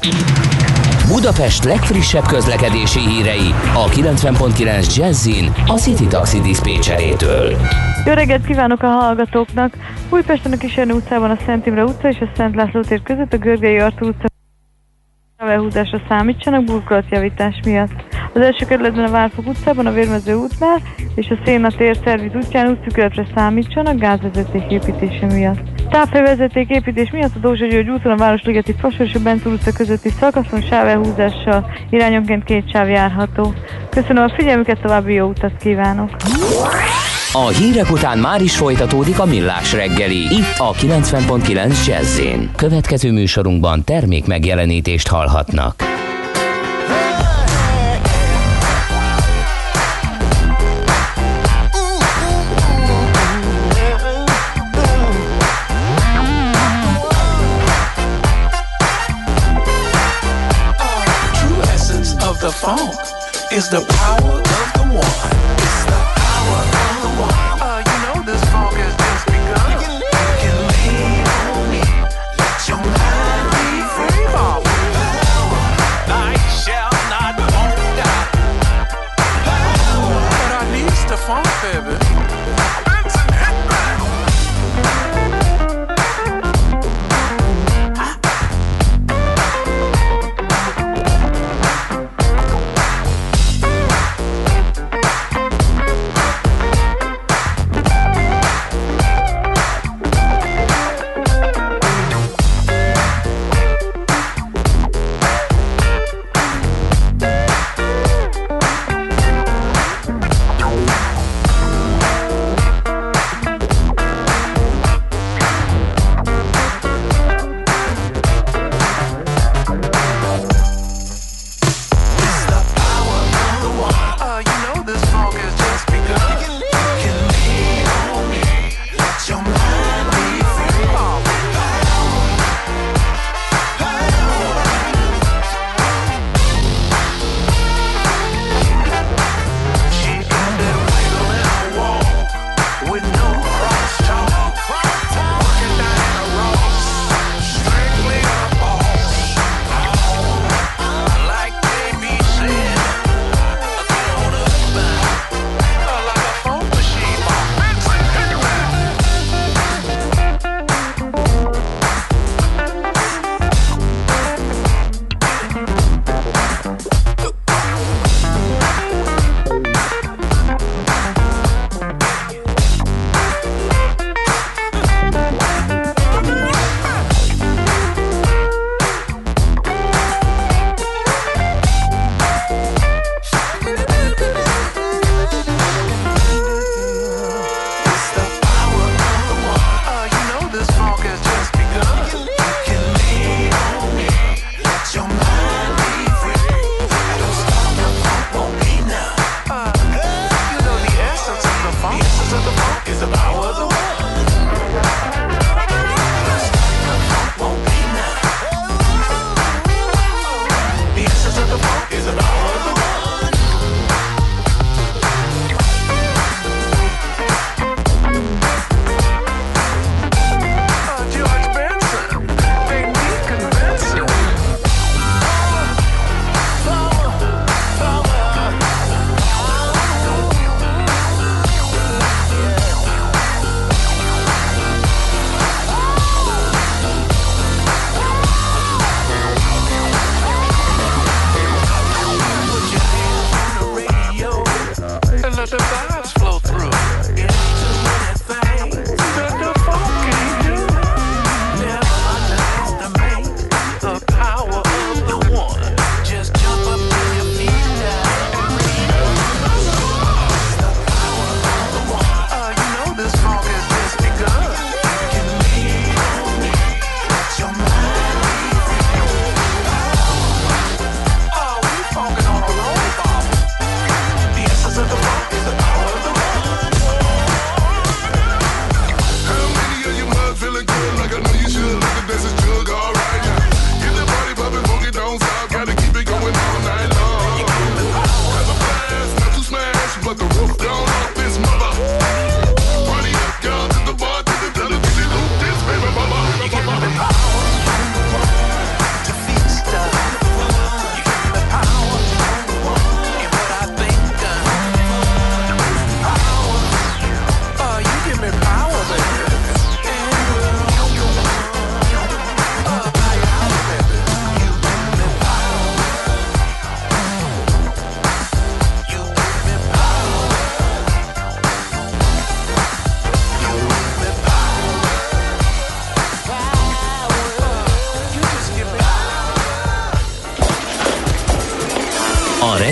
Budapest 1.08 1.64
legfrissebb 1.64 2.26
közlekedési 2.26 3.00
hírei 3.00 3.54
a 3.74 3.86
90.9 3.86 4.96
Jazzin 4.96 5.52
a 5.68 5.74
City 5.74 6.08
Taxi 6.08 6.40
Dispécsejétől. 6.40 7.50
Jó 8.06 8.14
reggelt 8.14 8.46
kívánok 8.46 8.84
a 8.84 8.88
hallgatóknak! 8.88 9.74
Újpesten 10.10 10.52
a 10.52 10.58
Kisernő 10.58 10.94
utcában 10.94 11.30
a 11.30 11.38
Szent 11.46 11.66
Imre 11.66 11.84
utca 11.84 12.10
és 12.10 12.20
a 12.20 12.30
Szent 12.36 12.56
László 12.56 12.82
tér 12.82 13.02
között 13.02 13.34
a 13.34 13.38
Görgei 13.38 13.80
Artúr 13.80 14.08
utca 14.08 14.28
elhúzásra 15.38 16.02
számítsanak 16.10 16.64
burkolatjavítás 16.64 17.60
miatt. 17.66 18.17
Az 18.38 18.44
első 18.44 18.66
kerületben 18.66 19.06
a 19.06 19.12
Várfok 19.12 19.48
utcában, 19.48 19.86
a 19.86 19.92
Vérmező 19.92 20.34
útnál 20.34 20.82
és 21.16 21.30
a 21.30 21.38
Széna 21.46 21.70
tér 21.78 21.98
szerviz 22.04 22.32
útján 22.36 22.70
útszükületre 22.70 23.28
számítsanak 23.36 24.00
gázvezeték 24.00 24.72
építése 24.72 25.26
miatt. 25.26 25.60
Távfővezeték 25.90 26.70
építés 26.70 27.12
miatt 27.12 27.36
a 27.36 27.40
Dózsa 27.40 27.66
György 27.66 27.90
úton 27.90 28.12
a 28.12 28.16
Városligeti 28.16 28.76
Fasor 28.80 29.06
és 29.06 29.14
a 29.14 29.20
Bentúr 29.20 29.54
utca 29.54 29.72
közötti 29.72 30.10
szakaszon 30.20 30.62
sávelhúzással 30.62 31.72
irányonként 31.90 32.44
két 32.44 32.72
sáv 32.72 32.90
járható. 32.90 33.54
Köszönöm 33.90 34.24
a 34.24 34.34
figyelmüket, 34.36 34.82
további 34.82 35.14
jó 35.14 35.28
utat 35.28 35.58
kívánok! 35.60 36.10
A 37.32 37.48
hírek 37.48 37.92
után 37.92 38.18
már 38.18 38.42
is 38.42 38.58
folytatódik 38.58 39.20
a 39.20 39.26
millás 39.26 39.74
reggeli, 39.74 40.18
itt 40.18 40.56
a 40.58 40.74
90.9 40.74 41.86
jazz 41.88 42.22
Következő 42.56 43.12
műsorunkban 43.12 43.84
termék 43.84 44.26
megjelenítést 44.26 45.08
hallhatnak. 45.08 45.97
Is 63.58 63.70
the 63.70 63.82
power 63.82 64.27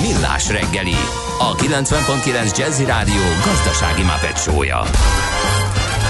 Millás 0.00 0.48
reggeli, 0.48 0.94
a 1.38 1.54
90.9 1.54 2.56
Jazzy 2.58 2.84
Rádió 2.84 3.22
gazdasági 3.44 4.02
mapetsója. 4.02 4.82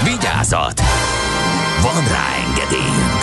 Vigyázat! 0.03 0.81
Van 1.81 2.03
rá 2.07 2.25
engedélyünk! 2.47 3.21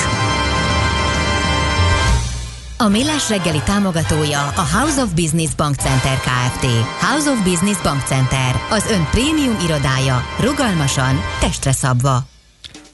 A 2.79 2.89
Millás 2.89 3.29
reggeli 3.29 3.61
támogatója 3.65 4.41
a 4.41 4.67
House 4.79 5.03
of 5.03 5.11
Business 5.15 5.55
Bank 5.55 5.75
Center 5.75 6.17
Kft. 6.19 6.67
House 7.01 7.31
of 7.31 7.43
Business 7.43 7.81
Bank 7.83 8.03
Center, 8.03 8.61
az 8.71 8.91
ön 8.91 9.07
prémium 9.11 9.57
irodája, 9.65 10.23
rugalmasan, 10.41 11.21
testre 11.41 11.73
szabva. 11.73 12.27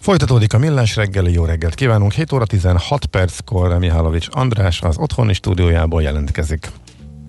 Folytatódik 0.01 0.53
a 0.53 0.59
Millás 0.59 0.97
reggeli, 0.97 1.33
jó 1.33 1.45
reggelt 1.45 1.75
kívánunk. 1.75 2.13
7 2.13 2.33
óra 2.33 2.47
16 2.47 3.07
perckor 3.07 3.79
Mihálovics 3.79 4.27
András 4.31 4.83
az 4.83 4.97
otthoni 4.99 5.33
stúdiójából 5.33 6.03
jelentkezik. 6.03 6.71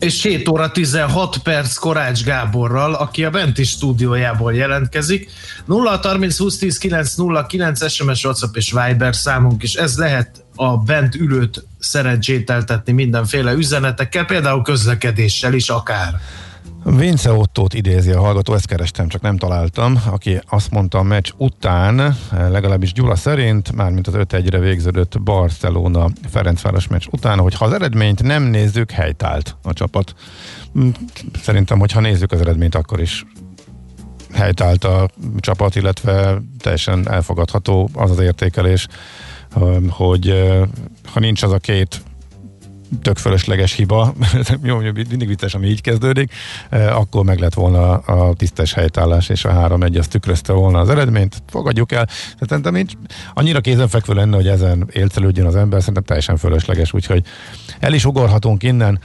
És 0.03 0.21
7 0.21 0.47
óra 0.47 0.71
16 0.71 1.37
perc 1.37 1.75
Korács 1.75 2.23
Gáborral, 2.23 2.93
aki 2.93 3.23
a 3.23 3.29
benti 3.29 3.63
stúdiójából 3.63 4.53
jelentkezik. 4.53 5.29
0 5.65 5.99
30 6.03 6.37
20 6.37 6.57
10 6.57 6.77
9 6.77 7.15
0 7.15 7.45
9 7.45 7.91
SMS, 7.91 8.23
WhatsApp 8.23 8.55
és 8.55 8.71
Viber 8.71 9.15
számunk 9.15 9.63
is. 9.63 9.73
Ez 9.73 9.97
lehet 9.97 10.43
a 10.55 10.77
bent 10.77 11.15
ülőt 11.15 11.65
szerencsételtetni 11.79 12.91
mindenféle 12.91 13.51
üzenetekkel, 13.51 14.25
például 14.25 14.61
közlekedéssel 14.61 15.53
is 15.53 15.69
akár. 15.69 16.21
Vince 16.85 17.33
Ottót 17.33 17.73
idézi 17.73 18.11
a 18.11 18.19
hallgató, 18.19 18.53
ezt 18.53 18.67
kerestem, 18.67 19.07
csak 19.07 19.21
nem 19.21 19.37
találtam, 19.37 20.01
aki 20.05 20.41
azt 20.49 20.71
mondta 20.71 20.97
a 20.97 21.03
meccs 21.03 21.31
után, 21.37 22.15
legalábbis 22.31 22.93
Gyula 22.93 23.15
szerint, 23.15 23.71
mármint 23.71 24.07
az 24.07 24.13
5-1-re 24.17 24.59
végződött 24.59 25.21
Barcelona 25.21 26.09
Ferencváros 26.29 26.87
meccs 26.87 27.05
után, 27.11 27.39
hogy 27.39 27.53
ha 27.53 27.65
az 27.65 27.73
eredményt 27.73 28.23
nem 28.23 28.43
nézzük, 28.43 28.91
helytált 28.91 29.55
a 29.63 29.73
csapat. 29.73 30.13
Hm, 30.73 30.87
szerintem, 31.41 31.79
hogyha 31.79 31.99
nézzük 31.99 32.31
az 32.31 32.41
eredményt, 32.41 32.75
akkor 32.75 32.99
is 33.01 33.25
helytált 34.33 34.83
a 34.83 35.09
csapat, 35.39 35.75
illetve 35.75 36.41
teljesen 36.59 37.09
elfogadható 37.11 37.89
az 37.93 38.11
az 38.11 38.19
értékelés, 38.19 38.87
hogy 39.89 40.51
ha 41.13 41.19
nincs 41.19 41.43
az 41.43 41.51
a 41.51 41.57
két 41.57 42.01
tök 43.01 43.17
fölösleges 43.17 43.73
hiba, 43.73 44.13
jó, 44.63 44.77
mindig 44.77 45.27
vicces, 45.27 45.53
ami 45.53 45.67
így 45.67 45.81
kezdődik, 45.81 46.33
akkor 46.69 47.23
meg 47.23 47.39
lett 47.39 47.53
volna 47.53 47.91
a 47.97 48.33
tisztes 48.33 48.73
helytállás, 48.73 49.29
és 49.29 49.45
a 49.45 49.51
3-1 49.51 49.99
az 49.99 50.07
tükrözte 50.07 50.53
volna 50.53 50.79
az 50.79 50.89
eredményt, 50.89 51.43
fogadjuk 51.49 51.91
el. 51.91 52.07
Szerintem 52.39 52.73
nincs 52.73 52.93
annyira 53.33 53.61
kézenfekvő 53.61 54.13
lenne, 54.13 54.35
hogy 54.35 54.47
ezen 54.47 54.87
élcelődjön 54.91 55.45
az 55.45 55.55
ember, 55.55 55.79
szerintem 55.79 56.03
teljesen 56.03 56.37
fölösleges, 56.37 56.93
úgyhogy 56.93 57.23
el 57.79 57.93
is 57.93 58.05
ugorhatunk 58.05 58.63
innen 58.63 58.99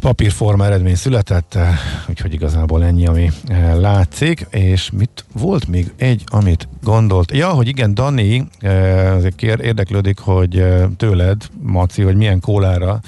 papírforma 0.00 0.64
eredmény 0.64 0.94
született, 0.94 1.54
eh, 1.54 1.68
úgyhogy 2.08 2.32
igazából 2.32 2.84
ennyi, 2.84 3.06
ami 3.06 3.30
eh, 3.46 3.74
látszik, 3.74 4.46
és 4.50 4.90
mit 4.90 5.24
volt 5.32 5.68
még 5.68 5.92
egy, 5.96 6.22
amit 6.26 6.68
gondolt? 6.82 7.32
Ja, 7.32 7.48
hogy 7.48 7.68
igen, 7.68 7.94
Dani 7.94 8.48
eh, 8.60 9.14
azért 9.14 9.42
érdeklődik, 9.42 10.18
hogy 10.18 10.64
tőled, 10.96 11.42
Maci, 11.62 12.02
hogy 12.02 12.16
milyen 12.16 12.40
kólára 12.40 13.00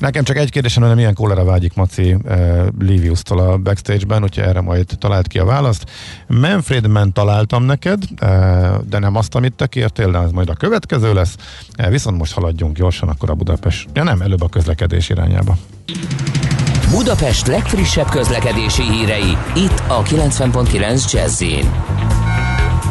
Nekem 0.00 0.24
csak 0.24 0.36
egy 0.36 0.50
kérdésem 0.50 0.82
lenne, 0.82 0.94
milyen 0.94 1.14
kólára 1.14 1.44
vágyik 1.44 1.74
Maci 1.74 2.12
uh, 2.12 2.66
Livius-tól 2.78 3.38
a 3.38 3.58
backstage-ben, 3.58 4.22
úgyhogy 4.22 4.44
erre 4.44 4.60
majd 4.60 4.86
talált 4.98 5.26
ki 5.26 5.38
a 5.38 5.44
választ. 5.44 5.90
Manfredman 6.26 7.12
találtam 7.12 7.64
neked, 7.64 8.02
uh, 8.22 8.28
de 8.88 8.98
nem 8.98 9.16
azt, 9.16 9.34
amit 9.34 9.52
te 9.52 9.66
kértél, 9.66 10.10
de 10.10 10.18
az 10.18 10.30
majd 10.30 10.48
a 10.48 10.54
következő 10.54 11.12
lesz. 11.12 11.36
Uh, 11.78 11.90
viszont 11.90 12.18
most 12.18 12.32
haladjunk 12.32 12.76
gyorsan 12.76 13.08
akkor 13.08 13.30
a 13.30 13.34
Budapest. 13.34 13.88
Ja 13.92 14.02
nem, 14.02 14.20
előbb 14.20 14.42
a 14.42 14.48
közlekedés 14.48 15.08
irányába. 15.08 15.56
Budapest 16.90 17.46
legfrissebb 17.46 18.08
közlekedési 18.08 18.82
hírei, 18.82 19.36
itt 19.54 19.82
a 19.88 20.02
90.9 20.02 21.12
jazz 21.12 21.42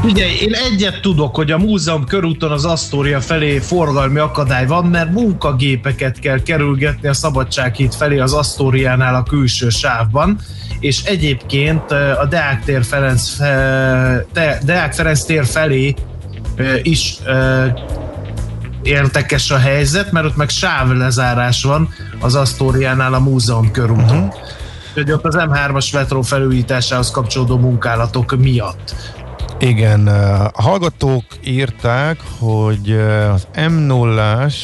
Figyelj, 0.01 0.35
én 0.41 0.53
egyet 0.53 1.01
tudok, 1.01 1.35
hogy 1.35 1.51
a 1.51 1.57
múzeum 1.57 2.05
körúton 2.05 2.51
az 2.51 2.65
Astoria 2.65 3.21
felé 3.21 3.57
forgalmi 3.57 4.19
akadály 4.19 4.65
van, 4.65 4.85
mert 4.85 5.11
munkagépeket 5.11 6.19
kell 6.19 6.41
kerülgetni 6.41 7.07
a 7.07 7.13
Szabadsághíd 7.13 7.93
felé 7.93 8.19
az 8.19 8.33
Astoriánál 8.33 9.15
a 9.15 9.23
külső 9.23 9.69
sávban, 9.69 10.39
és 10.79 11.03
egyébként 11.03 11.91
a 11.91 12.25
Deák, 12.29 12.63
tér 12.63 12.83
Ferenc, 12.83 13.37
Deák 14.63 14.93
Ferenc 14.93 15.23
tér 15.23 15.45
felé 15.45 15.95
is 16.81 17.17
érdekes 18.83 19.51
a 19.51 19.57
helyzet, 19.57 20.11
mert 20.11 20.25
ott 20.25 20.35
meg 20.35 20.49
sávlezárás 20.49 21.63
van 21.63 21.89
az 22.19 22.35
Astoriánál 22.35 23.13
a 23.13 23.19
múzeum 23.19 23.71
körúton. 23.71 24.17
Uh-huh. 24.17 24.33
Hogy 24.93 25.11
ott 25.11 25.25
az 25.25 25.35
M3-as 25.37 25.93
metró 25.93 26.21
felújításához 26.21 27.11
kapcsolódó 27.11 27.57
munkálatok 27.57 28.37
miatt. 28.37 28.95
Igen, 29.57 30.07
a 30.07 30.61
hallgatók 30.61 31.23
írták, 31.43 32.19
hogy 32.39 32.91
az 33.33 33.47
M0-ás 33.55 34.55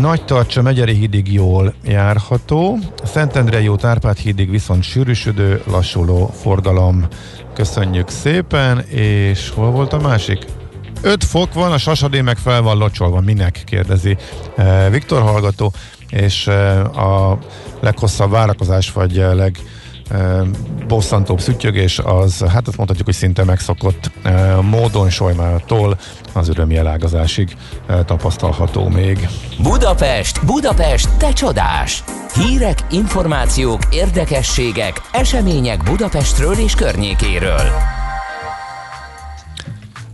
nagy 0.00 0.24
Tartsa 0.24 0.62
Megyeri 0.62 0.92
hídig 0.92 1.32
jól 1.32 1.74
járható, 1.84 2.78
Szentendrei 3.04 3.68
út 3.68 3.84
Árpád 3.84 4.16
hídig 4.16 4.50
viszont 4.50 4.82
sűrűsödő, 4.82 5.62
lassuló 5.66 6.30
forgalom. 6.40 7.06
Köszönjük 7.54 8.08
szépen, 8.08 8.78
és 8.88 9.50
hol 9.50 9.70
volt 9.70 9.92
a 9.92 9.98
másik? 9.98 10.44
5 11.02 11.24
fok 11.24 11.54
van, 11.54 11.72
a 11.72 11.78
sasadé 11.78 12.20
meg 12.20 12.36
fel 12.36 12.62
van 12.62 12.76
locsolva, 12.76 13.20
minek 13.20 13.62
kérdezi 13.66 14.16
Viktor 14.90 15.22
hallgató, 15.22 15.72
és 16.08 16.46
a 16.46 17.38
leghosszabb 17.80 18.30
várakozás, 18.30 18.92
vagy 18.92 19.14
leg 19.14 19.58
bosszantóbb 20.86 21.40
szüttyögés 21.40 21.98
az, 21.98 22.38
hát 22.38 22.68
azt 22.68 22.76
mondhatjuk, 22.76 23.06
hogy 23.06 23.14
szinte 23.14 23.44
megszokott 23.44 24.10
módon 24.60 25.10
Solymától 25.10 25.98
az 26.32 26.48
örömjelágazásig 26.48 27.56
tapasztalható 28.04 28.88
még. 28.88 29.28
Budapest, 29.62 30.46
Budapest, 30.46 31.16
te 31.16 31.32
csodás! 31.32 32.04
Hírek, 32.34 32.78
információk, 32.90 33.80
érdekességek, 33.90 35.00
események 35.12 35.82
Budapestről 35.82 36.54
és 36.54 36.74
környékéről. 36.74 37.70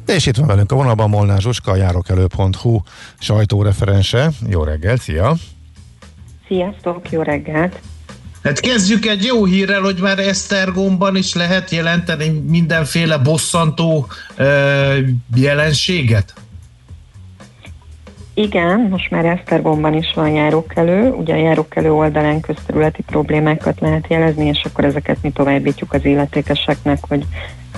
És 0.07 0.26
itt 0.26 0.36
van 0.36 0.47
velünk 0.47 0.72
a 0.72 0.74
vonalban 0.74 1.09
Molnár 1.09 1.41
Zsuska, 1.41 1.70
a 1.70 1.76
járókelő.hu 1.76 2.80
sajtóreferense. 3.18 4.30
Jó 4.49 4.64
reggel, 4.64 4.97
szia! 4.97 5.34
Sziasztok, 6.47 7.11
jó 7.11 7.22
reggelt! 7.22 7.80
Hát 8.43 8.61
kezdjük 8.61 9.07
egy 9.07 9.24
jó 9.24 9.45
hírrel, 9.45 9.80
hogy 9.80 9.99
már 10.01 10.18
Esztergomban 10.18 11.16
is 11.16 11.34
lehet 11.34 11.70
jelenteni 11.70 12.43
mindenféle 12.49 13.18
bosszantó 13.18 14.07
ö, 14.36 14.97
jelenséget? 15.34 16.34
Igen, 18.34 18.80
most 18.80 19.11
már 19.11 19.24
Esztergomban 19.24 19.95
is 19.95 20.12
van 20.14 20.28
járókelő, 20.28 21.11
ugye 21.11 21.34
a 21.34 21.36
járókelő 21.36 21.93
oldalán 21.93 22.41
közterületi 22.41 23.03
problémákat 23.03 23.80
lehet 23.80 24.05
jelezni, 24.09 24.47
és 24.47 24.62
akkor 24.64 24.84
ezeket 24.84 25.16
mi 25.22 25.30
továbbítjuk 25.30 25.93
az 25.93 26.05
illetékeseknek, 26.05 26.99
hogy 27.09 27.24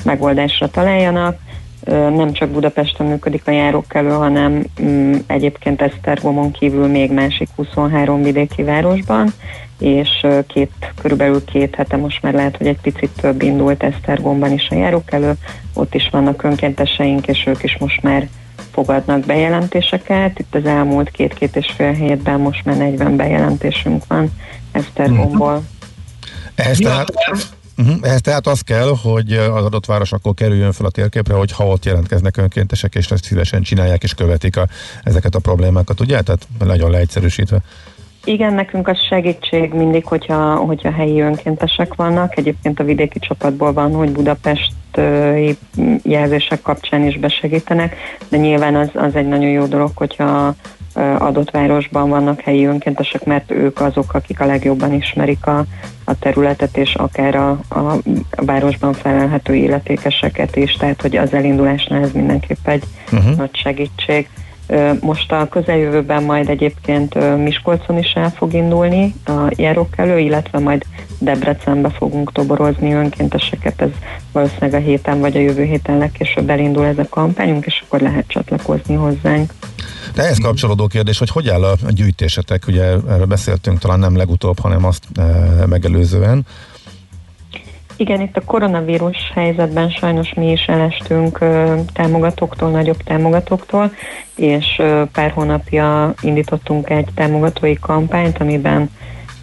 megoldásra 0.04 0.68
találjanak. 0.70 1.38
Nem 1.86 2.32
csak 2.32 2.48
Budapesten 2.48 3.06
működik 3.06 3.42
a 3.46 3.50
járókelő, 3.50 4.08
hanem 4.08 4.64
mm, 4.82 5.14
egyébként 5.26 5.82
Esztergomon 5.82 6.50
kívül 6.50 6.86
még 6.86 7.12
másik 7.12 7.48
23 7.56 8.22
vidéki 8.22 8.62
városban, 8.62 9.32
és 9.82 10.26
két, 10.46 10.70
körülbelül 11.02 11.44
két 11.44 11.74
hete 11.74 11.96
most 11.96 12.22
már 12.22 12.32
lehet, 12.32 12.56
hogy 12.56 12.66
egy 12.66 12.80
picit 12.80 13.10
több 13.20 13.42
indult 13.42 13.82
Esztergomban 13.82 14.52
is 14.52 14.68
a 14.70 14.74
járókelő, 14.74 15.32
ott 15.74 15.94
is 15.94 16.08
vannak 16.10 16.42
önkénteseink, 16.42 17.26
és 17.26 17.46
ők 17.46 17.62
is 17.62 17.76
most 17.78 18.02
már 18.02 18.28
fogadnak 18.72 19.20
bejelentéseket. 19.20 20.38
Itt 20.38 20.54
az 20.54 20.64
elmúlt 20.64 21.10
két-két 21.10 21.56
és 21.56 21.72
fél 21.76 21.92
hétben 21.92 22.40
most 22.40 22.64
már 22.64 22.76
40 22.76 23.16
bejelentésünk 23.16 24.06
van 24.06 24.30
Esztergomból. 24.72 25.52
Mm-hmm. 25.52 25.64
Ehhez 26.54 26.78
tehát, 26.78 27.12
uh-huh, 27.76 27.96
ehhez 28.02 28.20
tehát 28.20 28.46
az 28.46 28.60
kell, 28.60 28.96
hogy 29.02 29.32
az 29.32 29.64
adott 29.64 29.86
város 29.86 30.12
akkor 30.12 30.34
kerüljön 30.34 30.72
fel 30.72 30.86
a 30.86 30.90
térképre, 30.90 31.34
hogy 31.34 31.52
ha 31.52 31.66
ott 31.66 31.84
jelentkeznek 31.84 32.36
önkéntesek, 32.36 32.94
és 32.94 33.10
ezt 33.10 33.24
szívesen 33.24 33.62
csinálják 33.62 34.02
és 34.02 34.14
követik 34.14 34.56
a, 34.56 34.66
ezeket 35.02 35.34
a 35.34 35.38
problémákat, 35.38 36.00
ugye? 36.00 36.20
Tehát 36.20 36.46
nagyon 36.58 36.90
leegyszerűsítve. 36.90 37.62
Igen, 38.24 38.54
nekünk 38.54 38.88
az 38.88 38.98
segítség 39.08 39.72
mindig, 39.72 40.04
hogyha, 40.04 40.54
hogyha 40.56 40.90
helyi 40.90 41.20
önkéntesek 41.20 41.94
vannak. 41.94 42.36
Egyébként 42.36 42.80
a 42.80 42.84
vidéki 42.84 43.18
csapatból 43.18 43.72
van, 43.72 43.94
hogy 43.94 44.12
Budapest 44.12 44.72
jelzések 46.02 46.62
kapcsán 46.62 47.06
is 47.06 47.18
besegítenek, 47.18 47.96
de 48.28 48.36
nyilván 48.36 48.74
az, 48.74 48.90
az 48.94 49.14
egy 49.14 49.28
nagyon 49.28 49.50
jó 49.50 49.66
dolog, 49.66 49.90
hogyha 49.94 50.54
adott 51.18 51.50
városban 51.50 52.08
vannak 52.08 52.40
helyi 52.40 52.64
önkéntesek, 52.64 53.24
mert 53.24 53.50
ők 53.50 53.80
azok, 53.80 54.14
akik 54.14 54.40
a 54.40 54.46
legjobban 54.46 54.92
ismerik 54.92 55.46
a, 55.46 55.64
a 56.04 56.18
területet, 56.18 56.76
és 56.76 56.94
akár 56.94 57.34
a, 57.34 57.50
a 57.50 57.96
városban 58.36 58.92
felelhető 58.92 59.54
illetékeseket 59.54 60.56
is, 60.56 60.72
tehát 60.72 61.00
hogy 61.00 61.16
az 61.16 61.32
elindulásnál 61.32 62.02
ez 62.02 62.12
mindenképp 62.12 62.68
egy 62.68 62.84
uh-huh. 63.12 63.36
nagy 63.36 63.56
segítség. 63.56 64.28
Most 65.00 65.32
a 65.32 65.48
közeljövőben 65.48 66.22
majd 66.22 66.48
egyébként 66.48 67.36
Miskolcon 67.36 67.98
is 67.98 68.12
el 68.12 68.30
fog 68.30 68.52
indulni 68.52 69.14
a 69.24 69.52
járókelő, 69.56 70.18
illetve 70.18 70.58
majd 70.58 70.84
Debrecenbe 71.18 71.90
fogunk 71.90 72.32
toborozni 72.32 72.92
önkénteseket, 72.92 73.82
ez 73.82 73.90
valószínűleg 74.32 74.74
a 74.74 74.84
héten 74.84 75.20
vagy 75.20 75.36
a 75.36 75.40
jövő 75.40 75.64
héten 75.64 75.98
legkésőbb 75.98 76.50
elindul 76.50 76.84
ez 76.84 76.98
a 76.98 77.06
kampányunk, 77.10 77.66
és 77.66 77.82
akkor 77.86 78.00
lehet 78.00 78.26
csatlakozni 78.28 78.94
hozzánk. 78.94 79.52
De 80.14 80.22
ehhez 80.22 80.38
kapcsolódó 80.38 80.86
kérdés, 80.86 81.18
hogy 81.18 81.30
hogy 81.30 81.48
áll 81.48 81.64
a 81.64 81.76
gyűjtésetek, 81.88 82.66
ugye 82.66 82.82
erről 82.82 83.26
beszéltünk 83.26 83.78
talán 83.78 83.98
nem 83.98 84.16
legutóbb, 84.16 84.58
hanem 84.58 84.84
azt 84.84 85.04
megelőzően. 85.66 86.46
Igen, 88.02 88.20
itt 88.20 88.36
a 88.36 88.44
koronavírus 88.44 89.16
helyzetben 89.34 89.90
sajnos 89.90 90.34
mi 90.34 90.50
is 90.50 90.64
elestünk 90.64 91.38
támogatóktól, 91.92 92.70
nagyobb 92.70 92.96
támogatóktól, 92.96 93.92
és 94.36 94.82
pár 95.12 95.30
hónapja 95.30 96.14
indítottunk 96.20 96.90
egy 96.90 97.08
támogatói 97.14 97.74
kampányt, 97.74 98.38
amiben 98.38 98.90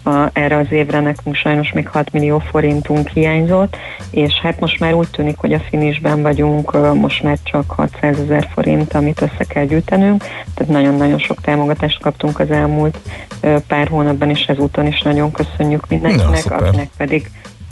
a, 0.02 0.28
erre 0.32 0.56
az 0.56 0.72
évre 0.72 1.00
nekünk 1.00 1.34
sajnos 1.34 1.72
még 1.72 1.88
6 1.88 2.12
millió 2.12 2.38
forintunk 2.38 3.08
hiányzott, 3.08 3.76
és 4.10 4.32
hát 4.42 4.60
most 4.60 4.80
már 4.80 4.94
úgy 4.94 5.10
tűnik, 5.10 5.36
hogy 5.36 5.52
a 5.52 5.60
finisben 5.60 6.22
vagyunk, 6.22 6.94
most 6.94 7.22
már 7.22 7.38
csak 7.42 7.70
600 7.70 8.18
ezer 8.18 8.48
forint, 8.54 8.94
amit 8.94 9.20
össze 9.20 9.44
kell 9.48 9.64
gyűjtenünk, 9.64 10.24
tehát 10.54 10.72
nagyon-nagyon 10.72 11.18
sok 11.18 11.40
támogatást 11.40 12.00
kaptunk 12.00 12.38
az 12.38 12.50
elmúlt 12.50 12.98
pár 13.66 13.88
hónapban, 13.88 14.30
és 14.30 14.44
ezúton 14.46 14.86
is 14.86 15.02
nagyon 15.02 15.32
köszönjük 15.32 15.88
mindenkinek, 15.88 16.48
Na, 16.48 16.56
akinek 16.56 16.88
pedig 16.96 17.30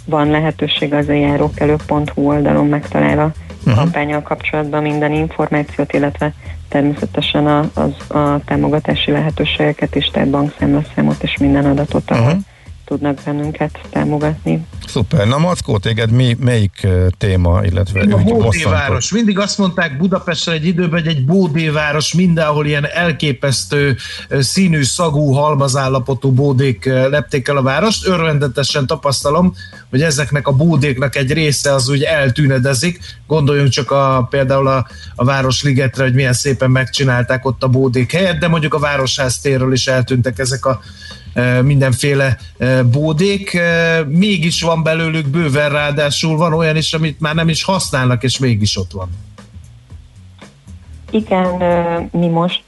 van 0.09 0.31
lehetőség 0.31 0.95
az 0.95 1.09
a 1.09 1.13
járókelő.hu 1.13 2.23
oldalon 2.23 2.67
megtalál 2.67 3.19
a 3.19 3.33
uh-huh. 3.59 3.75
kampányal 3.75 4.23
kapcsolatban 4.23 4.83
minden 4.83 5.13
információt, 5.13 5.93
illetve 5.93 6.33
természetesen 6.69 7.47
a, 7.47 7.71
az, 7.75 8.17
a 8.17 8.41
támogatási 8.45 9.11
lehetőségeket 9.11 9.95
is, 9.95 10.07
tehát 10.07 10.29
bankszámlaszámot 10.29 11.23
és 11.23 11.37
minden 11.37 11.65
adatot, 11.65 12.11
ahol 12.11 12.25
uh-huh. 12.25 12.41
Tudnak 12.89 13.21
bennünket 13.25 13.79
támogatni. 13.91 14.67
Szuper. 14.87 15.27
Na 15.27 15.39
Mackó, 15.39 15.79
téged 15.79 16.11
mi, 16.11 16.37
melyik 16.41 16.87
téma, 17.19 17.65
illetve 17.65 18.01
a 18.01 18.17
Bódéváros. 18.17 19.13
Mindig 19.13 19.39
azt 19.39 19.59
mondták 19.59 19.99
Budapesten 19.99 20.55
egy 20.55 20.67
időben, 20.67 21.01
hogy 21.01 21.09
egy 21.09 21.25
Bódéváros 21.25 22.15
mindenhol 22.15 22.67
ilyen 22.67 22.87
elképesztő 22.87 23.97
színű, 24.31 24.83
szagú, 24.83 25.33
halmazállapotú 25.33 26.31
bódék 26.31 26.85
lepték 26.85 27.49
el 27.49 27.57
a 27.57 27.63
várost. 27.63 28.07
Örvendetesen 28.07 28.87
tapasztalom, 28.87 29.55
hogy 29.91 30.03
ezeknek 30.03 30.49
a 30.49 30.53
bódéknak 30.53 31.17
egy 31.17 31.33
része 31.33 31.75
az 31.75 31.89
úgy 31.89 32.03
eltűnedezik. 32.03 33.01
Gondoljunk 33.27 33.69
csak 33.69 33.91
a, 33.91 34.27
például 34.31 34.69
a, 34.69 34.87
a 35.15 35.25
Városligetre, 35.25 36.03
hogy 36.03 36.15
milyen 36.15 36.33
szépen 36.33 36.71
megcsinálták 36.71 37.45
ott 37.45 37.63
a 37.63 37.69
bódék 37.69 38.13
helyet, 38.13 38.39
de 38.39 38.49
mondjuk 38.49 38.75
a 38.75 38.79
Városház 38.79 39.39
térről 39.39 39.73
is 39.73 39.87
eltűntek 39.87 40.39
ezek 40.39 40.67
a 40.67 40.81
mindenféle 41.63 42.37
bódék, 42.93 43.61
mégis 44.07 44.63
van 44.63 44.83
belőlük 44.83 45.27
bőven, 45.27 45.71
ráadásul 45.71 46.37
van 46.37 46.53
olyan 46.53 46.77
is, 46.77 46.93
amit 46.93 47.21
már 47.21 47.35
nem 47.35 47.49
is 47.49 47.63
használnak, 47.63 48.23
és 48.23 48.39
mégis 48.39 48.77
ott 48.77 48.93
van. 48.93 49.09
Igen, 51.11 51.49
mi 52.13 52.27
most 52.27 52.65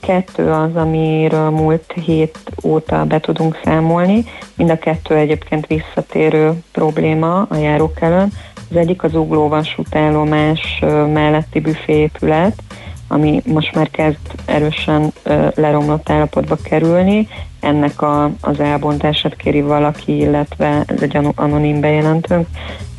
kettő 0.00 0.50
az, 0.50 0.76
amiről 0.76 1.50
múlt 1.50 1.94
hét 2.04 2.38
óta 2.62 3.04
be 3.04 3.20
tudunk 3.20 3.60
számolni. 3.64 4.24
Mind 4.54 4.70
a 4.70 4.78
kettő 4.78 5.14
egyébként 5.14 5.66
visszatérő 5.66 6.62
probléma 6.72 7.42
a 7.42 7.56
járókelőn. 7.56 8.32
Az 8.70 8.76
egyik 8.76 9.02
az 9.02 9.14
uglóvasútállomás 9.14 10.78
melletti 11.12 11.60
büféépület, 11.60 12.62
ami 13.08 13.42
most 13.46 13.74
már 13.74 13.90
kezd 13.90 14.18
erősen 14.44 15.12
leromlott 15.54 16.10
állapotba 16.10 16.56
kerülni. 16.56 17.28
Ennek 17.64 18.02
a, 18.02 18.30
az 18.40 18.60
elbontását 18.60 19.36
kéri 19.36 19.60
valaki, 19.60 20.16
illetve 20.16 20.82
ez 20.86 21.02
egy 21.02 21.18
anonim 21.34 21.80
bejelentőnk, 21.80 22.46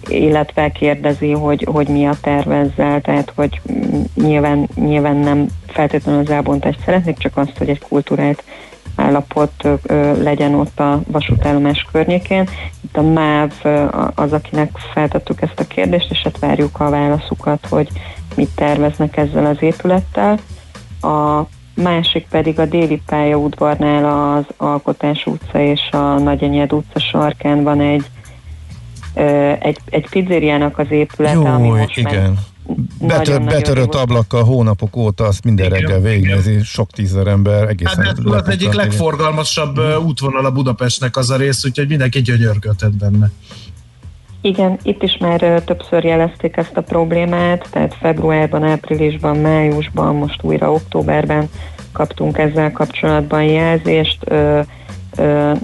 illetve 0.08 0.72
kérdezi, 0.72 1.32
hogy, 1.32 1.68
hogy 1.72 1.88
mi 1.88 2.06
a 2.06 2.14
terv 2.22 2.52
ezzel, 2.52 3.02
tehát 3.02 3.32
hogy 3.36 3.62
nyilván, 4.16 4.70
nyilván 4.76 5.16
nem 5.16 5.48
feltétlenül 5.68 6.22
az 6.22 6.30
elbontást 6.30 6.80
szeretnék, 6.86 7.18
csak 7.18 7.38
azt, 7.38 7.58
hogy 7.58 7.70
egy 7.70 7.80
kultúrált 7.80 8.44
állapot 8.96 9.68
ö, 9.82 10.24
legyen 10.24 10.54
ott 10.54 10.80
a 10.80 11.02
vasútállomás 11.08 11.88
környékén. 11.92 12.50
Itt 12.82 12.98
a 12.98 13.02
MÁV 13.02 13.52
az, 14.16 14.34
akinek 14.34 14.78
feltettük 14.94 15.42
ezt 15.42 15.60
a 15.60 15.68
kérdést, 15.68 16.12
és 16.12 16.22
hát 16.24 16.40
várjuk 16.40 16.80
a 16.80 16.90
válaszukat, 16.90 17.68
hogy 17.70 17.88
mit 18.36 18.50
terveznek 18.56 19.18
ezzel 19.18 19.46
az 19.46 19.58
épülettel. 19.60 20.40
A 21.02 21.42
másik 21.76 22.28
pedig 22.30 22.60
a 22.60 22.66
déli 22.66 23.02
pályaudvarnál 23.06 24.36
az 24.38 24.46
Alkotás 24.58 25.26
utca 25.26 25.60
és 25.60 25.82
a 25.92 25.98
Nagyenyed 25.98 26.74
utca 26.74 27.00
sarkán 27.00 27.64
van 27.64 27.80
egy 27.82 28.06
egy, 29.60 29.80
egy 29.90 30.10
pizzériának 30.10 30.78
az 30.78 30.88
épülete, 30.90 31.34
Jó, 31.34 31.46
ami 31.46 31.68
most 31.68 31.98
igen. 31.98 32.40
Betör, 33.00 33.44
betörött 33.44 33.96
ablakkal 33.96 34.44
hónapok 34.44 34.96
óta, 34.96 35.24
azt 35.24 35.44
minden 35.44 35.66
Igen. 35.66 35.80
reggel 35.80 36.00
végignézi, 36.00 36.64
sok 36.64 36.92
tízer 36.92 37.28
ember 37.28 37.70
egészen 37.70 38.06
hát, 38.06 38.20
az 38.20 38.48
egyik 38.50 38.74
legforgalmasabb 38.74 39.80
mm. 39.80 40.06
útvonal 40.06 40.46
a 40.46 40.52
Budapestnek 40.52 41.18
az 41.18 41.30
a 41.30 41.36
rész, 41.36 41.66
úgyhogy 41.66 41.88
mindenki 41.88 42.22
gyönyörködhet 42.22 42.98
benne. 42.98 43.32
Igen, 44.46 44.78
itt 44.84 45.04
is 45.04 45.18
már 45.18 45.62
többször 45.66 46.04
jelezték 46.04 46.58
ezt 46.58 46.78
a 46.78 46.82
problémát, 46.82 47.68
tehát 47.72 47.96
februárban, 48.00 48.64
áprilisban, 48.64 49.38
májusban, 49.38 50.16
most 50.16 50.44
újra 50.44 50.72
októberben 50.72 51.50
kaptunk 51.92 52.38
ezzel 52.38 52.72
kapcsolatban 52.72 53.44
jelzést. 53.44 54.24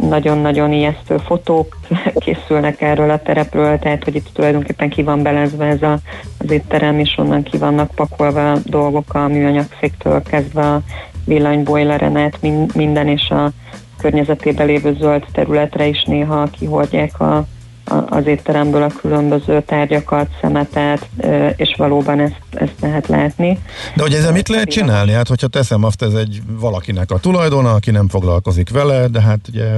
Nagyon-nagyon 0.09 0.71
ijesztő 0.71 1.17
fotók 1.17 1.77
készülnek 2.25 2.81
erről 2.81 3.09
a 3.09 3.21
terepről, 3.21 3.79
tehát 3.79 4.03
hogy 4.03 4.15
itt 4.15 4.29
tulajdonképpen 4.33 4.89
ki 4.89 5.03
van 5.03 5.23
belezve 5.23 5.65
ez 5.65 5.81
a, 5.81 5.97
az 6.37 6.51
étterem, 6.51 6.99
és 6.99 7.17
onnan 7.17 7.43
ki 7.43 7.57
vannak 7.57 7.91
pakolva 7.95 8.57
dolgok 8.65 9.13
a 9.13 9.27
műanyag 9.27 9.67
széktől 9.79 10.21
kezdve 10.21 10.61
a 10.61 10.81
villanybojleren 11.25 12.17
át 12.17 12.37
minden, 12.73 13.07
és 13.07 13.29
a 13.29 13.51
környezetében 13.97 14.67
lévő 14.67 14.95
zöld 14.99 15.25
területre 15.31 15.85
is 15.85 16.03
néha 16.03 16.43
kihordják 16.43 17.19
a 17.19 17.45
az 18.09 18.25
étteremből 18.25 18.83
a 18.83 18.91
különböző 19.01 19.61
tárgyakat, 19.61 20.27
szemetet, 20.41 21.09
és 21.55 21.73
valóban 21.77 22.19
ezt, 22.19 22.41
ezt 22.49 22.79
lehet 22.81 23.07
látni. 23.07 23.59
De 23.95 24.01
hogy 24.01 24.13
ezzel 24.13 24.31
mit 24.31 24.47
lehet 24.47 24.69
csinálni? 24.69 25.11
Hát, 25.11 25.27
hogyha 25.27 25.47
teszem 25.47 25.83
azt, 25.83 26.01
ez 26.01 26.13
egy 26.13 26.41
valakinek 26.59 27.11
a 27.11 27.17
tulajdona, 27.17 27.73
aki 27.73 27.91
nem 27.91 28.07
foglalkozik 28.07 28.69
vele, 28.69 29.07
de 29.07 29.21
hát 29.21 29.39
ugye 29.49 29.69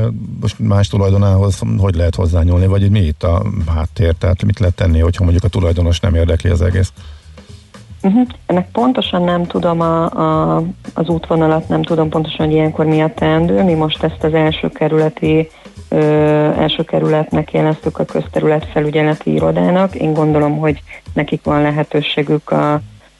most 0.41 0.59
más 0.59 0.88
tulajdonához 0.88 1.61
hogy 1.78 1.95
lehet 1.95 2.16
hozzányúlni, 2.16 2.68
vagy 2.68 2.91
mi 2.91 2.99
itt 2.99 3.24
a 3.24 3.45
háttér, 3.76 4.14
tehát 4.14 4.43
mit 4.43 4.59
lehet 4.59 4.76
tenni, 4.76 4.99
hogyha 4.99 5.24
mondjuk 5.24 5.43
a 5.43 5.47
tulajdonos 5.47 5.99
nem 5.99 6.16
érdekli 6.16 6.49
az 6.49 6.61
egész? 6.61 6.91
Uh-huh. 8.03 8.28
Ennek 8.45 8.72
pontosan 8.72 9.24
nem 9.24 9.45
tudom 9.45 9.80
a, 9.80 10.03
a, 10.05 10.64
az 10.93 11.07
útvonalat, 11.07 11.68
nem 11.68 11.84
tudom 11.84 12.09
pontosan, 12.09 12.45
hogy 12.45 12.55
ilyenkor 12.55 12.86
mi 12.86 13.01
a 13.01 13.14
teendő. 13.16 13.64
Mi 13.64 13.74
most 13.74 14.03
ezt 14.03 14.24
az 14.24 14.34
első 14.34 14.70
kerületi 14.70 15.49
ö, 15.94 16.00
első 16.58 16.84
kerületnek 16.84 17.52
jeleztük 17.52 18.00
a 18.00 18.06
közterület 18.06 18.68
felügyeleti 18.72 19.34
irodának. 19.34 19.96
Én 19.96 20.14
gondolom, 20.14 20.58
hogy 20.58 20.82
nekik 21.14 21.44
van 21.44 21.62
lehetőségük 21.62 22.52
a, 22.52 22.74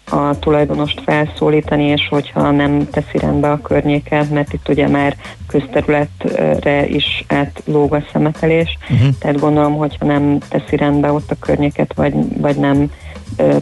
a 0.10 0.40
tulajdonost 0.40 1.02
felszólítani, 1.06 1.84
és 1.84 2.08
hogyha 2.10 2.52
nem 2.52 2.90
teszi 2.90 3.18
rendbe 3.18 3.52
a 3.52 3.62
környéket, 3.62 4.30
mert 4.30 4.54
itt 4.54 4.70
ugye 4.70 4.88
már 4.88 5.16
közterületre 5.48 6.88
is 6.88 7.26
átlóg 7.28 7.94
a 7.94 8.04
szemetelés, 8.12 8.78
uh-huh. 8.90 9.10
tehát 9.20 9.40
gondolom, 9.40 9.76
hogyha 9.76 10.06
nem 10.06 10.38
teszi 10.50 10.76
rendbe 10.76 11.12
ott 11.12 11.32
a 11.32 11.36
környéket, 11.40 11.94
vagy, 11.94 12.14
vagy 12.38 12.56
nem 12.56 12.92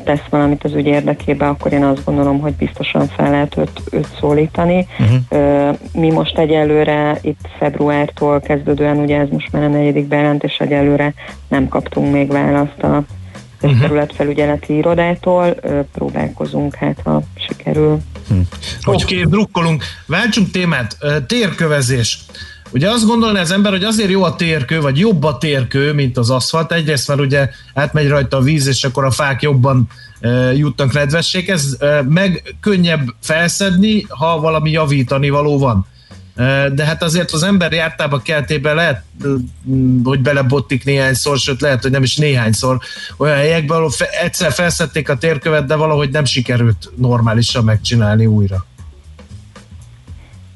tesz 0.03 0.25
valamit 0.29 0.63
az 0.63 0.73
ügy 0.73 0.85
érdekébe, 0.85 1.47
akkor 1.47 1.73
én 1.73 1.83
azt 1.83 2.05
gondolom, 2.05 2.39
hogy 2.39 2.53
biztosan 2.53 3.07
fel 3.07 3.29
lehet 3.29 3.57
őt, 3.57 3.81
őt 3.91 4.07
szólítani. 4.19 4.87
Uh-huh. 4.99 5.77
Mi 5.93 6.11
most 6.11 6.37
egyelőre 6.37 7.17
itt 7.21 7.49
februártól 7.59 8.39
kezdődően, 8.39 8.97
ugye 8.97 9.19
ez 9.19 9.27
most 9.31 9.51
már 9.51 9.63
a 9.63 9.67
negyedik 9.67 10.07
bejelentés, 10.07 10.57
egyelőre 10.57 11.13
nem 11.47 11.67
kaptunk 11.67 12.11
még 12.11 12.31
választ 12.31 12.83
a 12.83 13.03
területfelügyeleti 13.59 14.75
irodától, 14.75 15.55
próbálkozunk, 15.93 16.75
hát 16.75 16.99
ha 17.03 17.21
sikerül. 17.47 17.97
Hm. 18.27 18.39
Oké, 18.85 19.15
okay, 19.15 19.29
drukkolunk. 19.29 19.83
Váltsunk 20.07 20.51
témát. 20.51 20.97
Térkövezés. 21.27 22.19
Ugye 22.73 22.89
azt 22.89 23.05
gondolná 23.05 23.41
az 23.41 23.51
ember, 23.51 23.71
hogy 23.71 23.83
azért 23.83 24.09
jó 24.09 24.23
a 24.23 24.35
térkő, 24.35 24.81
vagy 24.81 24.97
jobb 24.99 25.23
a 25.23 25.37
térkő, 25.37 25.93
mint 25.93 26.17
az 26.17 26.29
aszfalt. 26.29 26.71
Egyrészt, 26.71 27.07
mert 27.07 27.19
ugye 27.19 27.49
átmegy 27.73 28.07
rajta 28.07 28.37
a 28.37 28.41
víz, 28.41 28.67
és 28.67 28.83
akkor 28.83 29.05
a 29.05 29.11
fák 29.11 29.41
jobban 29.41 29.87
e, 30.19 30.29
jutnak 30.53 30.93
nedvességhez, 30.93 31.77
e, 31.79 32.01
meg 32.01 32.55
könnyebb 32.59 33.13
felszedni, 33.21 34.05
ha 34.09 34.39
valami 34.39 34.71
javítani 34.71 35.29
való 35.29 35.59
van. 35.59 35.85
E, 36.35 36.69
de 36.69 36.85
hát 36.85 37.03
azért 37.03 37.31
az 37.31 37.43
ember 37.43 37.71
jártába 37.71 38.21
keltében 38.21 38.75
lehet, 38.75 39.03
hogy 40.03 40.19
belebottik 40.19 40.85
néhányszor, 40.85 41.37
sőt 41.37 41.61
lehet, 41.61 41.81
hogy 41.81 41.91
nem 41.91 42.03
is 42.03 42.15
néhányszor 42.15 42.79
olyan 43.17 43.35
helyekben, 43.35 43.77
ahol 43.77 43.91
egyszer 44.21 44.51
felszedték 44.51 45.09
a 45.09 45.17
térkövet, 45.17 45.65
de 45.65 45.75
valahogy 45.75 46.09
nem 46.09 46.25
sikerült 46.25 46.91
normálisan 46.95 47.63
megcsinálni 47.63 48.25
újra. 48.25 48.65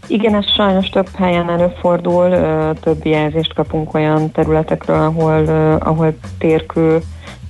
Igen, 0.07 0.35
ez 0.35 0.51
sajnos 0.55 0.89
több 0.89 1.09
helyen 1.15 1.49
előfordul, 1.49 2.29
több 2.79 3.05
jelzést 3.05 3.53
kapunk 3.53 3.93
olyan 3.93 4.31
területekről, 4.31 5.01
ahol, 5.01 5.47
ahol 5.79 6.17
térkő 6.37 7.01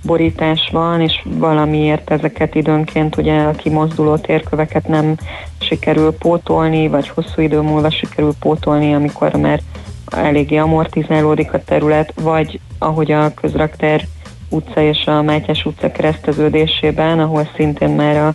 borítás 0.04 0.70
van, 0.72 1.02
és 1.02 1.22
valamiért 1.24 2.12
ezeket 2.12 2.56
időnként 2.56 3.18
ugye 3.18 3.42
a 3.42 3.52
kimozduló 3.52 4.18
térköveket 4.18 4.88
nem 4.88 5.16
sikerül 5.60 6.12
pótolni, 6.12 6.88
vagy 6.88 7.08
hosszú 7.08 7.42
idő 7.42 7.62
múlva 7.62 7.90
sikerül 7.90 8.34
pótolni, 8.40 8.94
amikor 8.94 9.34
már 9.34 9.62
eléggé 10.06 10.58
amortizálódik 10.58 11.54
a 11.54 11.64
terület, 11.64 12.14
vagy 12.22 12.60
ahogy 12.80 13.12
a 13.12 13.34
közrakter 13.34 14.02
utca 14.50 14.82
és 14.82 15.06
a 15.06 15.22
Mátyás 15.22 15.66
utca 15.66 15.92
kereszteződésében, 15.92 17.20
ahol 17.20 17.50
szintén 17.56 17.90
már 17.90 18.18
a 18.18 18.34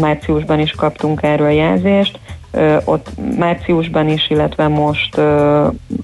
márciusban 0.00 0.60
is 0.60 0.70
kaptunk 0.70 1.22
erről 1.22 1.50
jelzést, 1.50 2.18
ott 2.84 3.10
márciusban 3.38 4.08
is, 4.08 4.30
illetve 4.30 4.68
most 4.68 5.18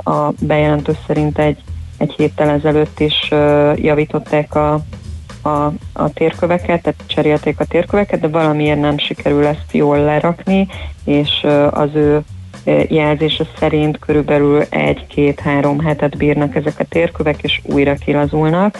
a 0.04 0.32
bejelentő 0.40 0.96
szerint 1.06 1.38
egy, 1.38 1.58
egy 1.98 2.12
héttel 2.12 2.48
ezelőtt 2.48 3.00
is 3.00 3.28
javították 3.74 4.54
a, 4.54 4.72
a, 5.42 5.72
a 5.92 6.12
térköveket, 6.14 6.82
tehát 6.82 7.00
cserélték 7.06 7.60
a 7.60 7.64
térköveket, 7.64 8.20
de 8.20 8.28
valamiért 8.28 8.80
nem 8.80 8.98
sikerül 8.98 9.46
ezt 9.46 9.72
jól 9.72 9.98
lerakni, 9.98 10.68
és 11.04 11.46
az 11.70 11.88
ő 11.94 12.22
jelzése 12.88 13.44
szerint 13.58 13.98
körülbelül 13.98 14.62
egy-két-három 14.68 15.80
hetet 15.80 16.16
bírnak 16.16 16.54
ezek 16.54 16.78
a 16.78 16.84
térkövek, 16.84 17.42
és 17.42 17.60
újra 17.62 17.94
kilazulnak, 17.94 18.78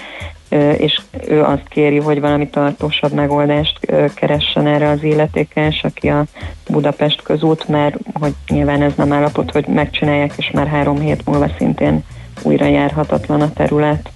és 0.77 1.01
ő 1.29 1.43
azt 1.43 1.69
kéri, 1.69 1.99
hogy 1.99 2.21
valami 2.21 2.49
tartósabb 2.49 3.13
megoldást 3.13 3.79
keressen 4.15 4.67
erre 4.67 4.89
az 4.89 5.03
illetékes, 5.03 5.85
aki 5.85 6.09
a 6.09 6.25
Budapest 6.69 7.23
közút, 7.23 7.69
mert 7.69 7.97
hogy 8.13 8.35
nyilván 8.49 8.83
ez 8.83 8.93
nem 8.97 9.13
állapot, 9.13 9.51
hogy 9.51 9.67
megcsinálják, 9.67 10.33
és 10.37 10.51
már 10.51 10.67
három 10.67 10.99
hét 11.01 11.27
múlva 11.27 11.49
szintén 11.59 12.05
újra 12.43 12.67
járhatatlan 12.67 13.41
a 13.41 13.53
terület. 13.53 14.11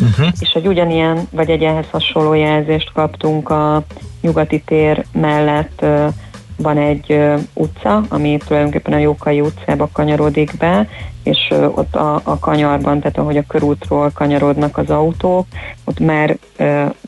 Uh-huh. 0.00 0.26
És 0.40 0.50
egy 0.50 0.66
ugyanilyen, 0.66 1.28
vagy 1.30 1.50
egy 1.50 1.62
ehhez 1.62 1.86
hasonló 1.90 2.34
jelzést 2.34 2.92
kaptunk 2.92 3.50
a 3.50 3.82
nyugati 4.20 4.62
tér 4.66 5.04
mellett 5.12 5.84
van 6.56 6.78
egy 6.78 7.20
utca, 7.54 8.02
ami 8.08 8.38
tulajdonképpen 8.46 8.92
a 8.92 8.98
Jókai 8.98 9.40
utcába 9.40 9.88
kanyarodik 9.92 10.56
be, 10.58 10.88
és 11.22 11.54
ott 11.74 11.94
a, 11.96 12.20
a 12.24 12.38
kanyarban, 12.38 13.00
tehát 13.00 13.18
ahogy 13.18 13.36
a 13.36 13.44
körútról 13.48 14.10
kanyarodnak 14.14 14.76
az 14.78 14.90
autók, 14.90 15.46
ott 15.84 15.98
már 15.98 16.36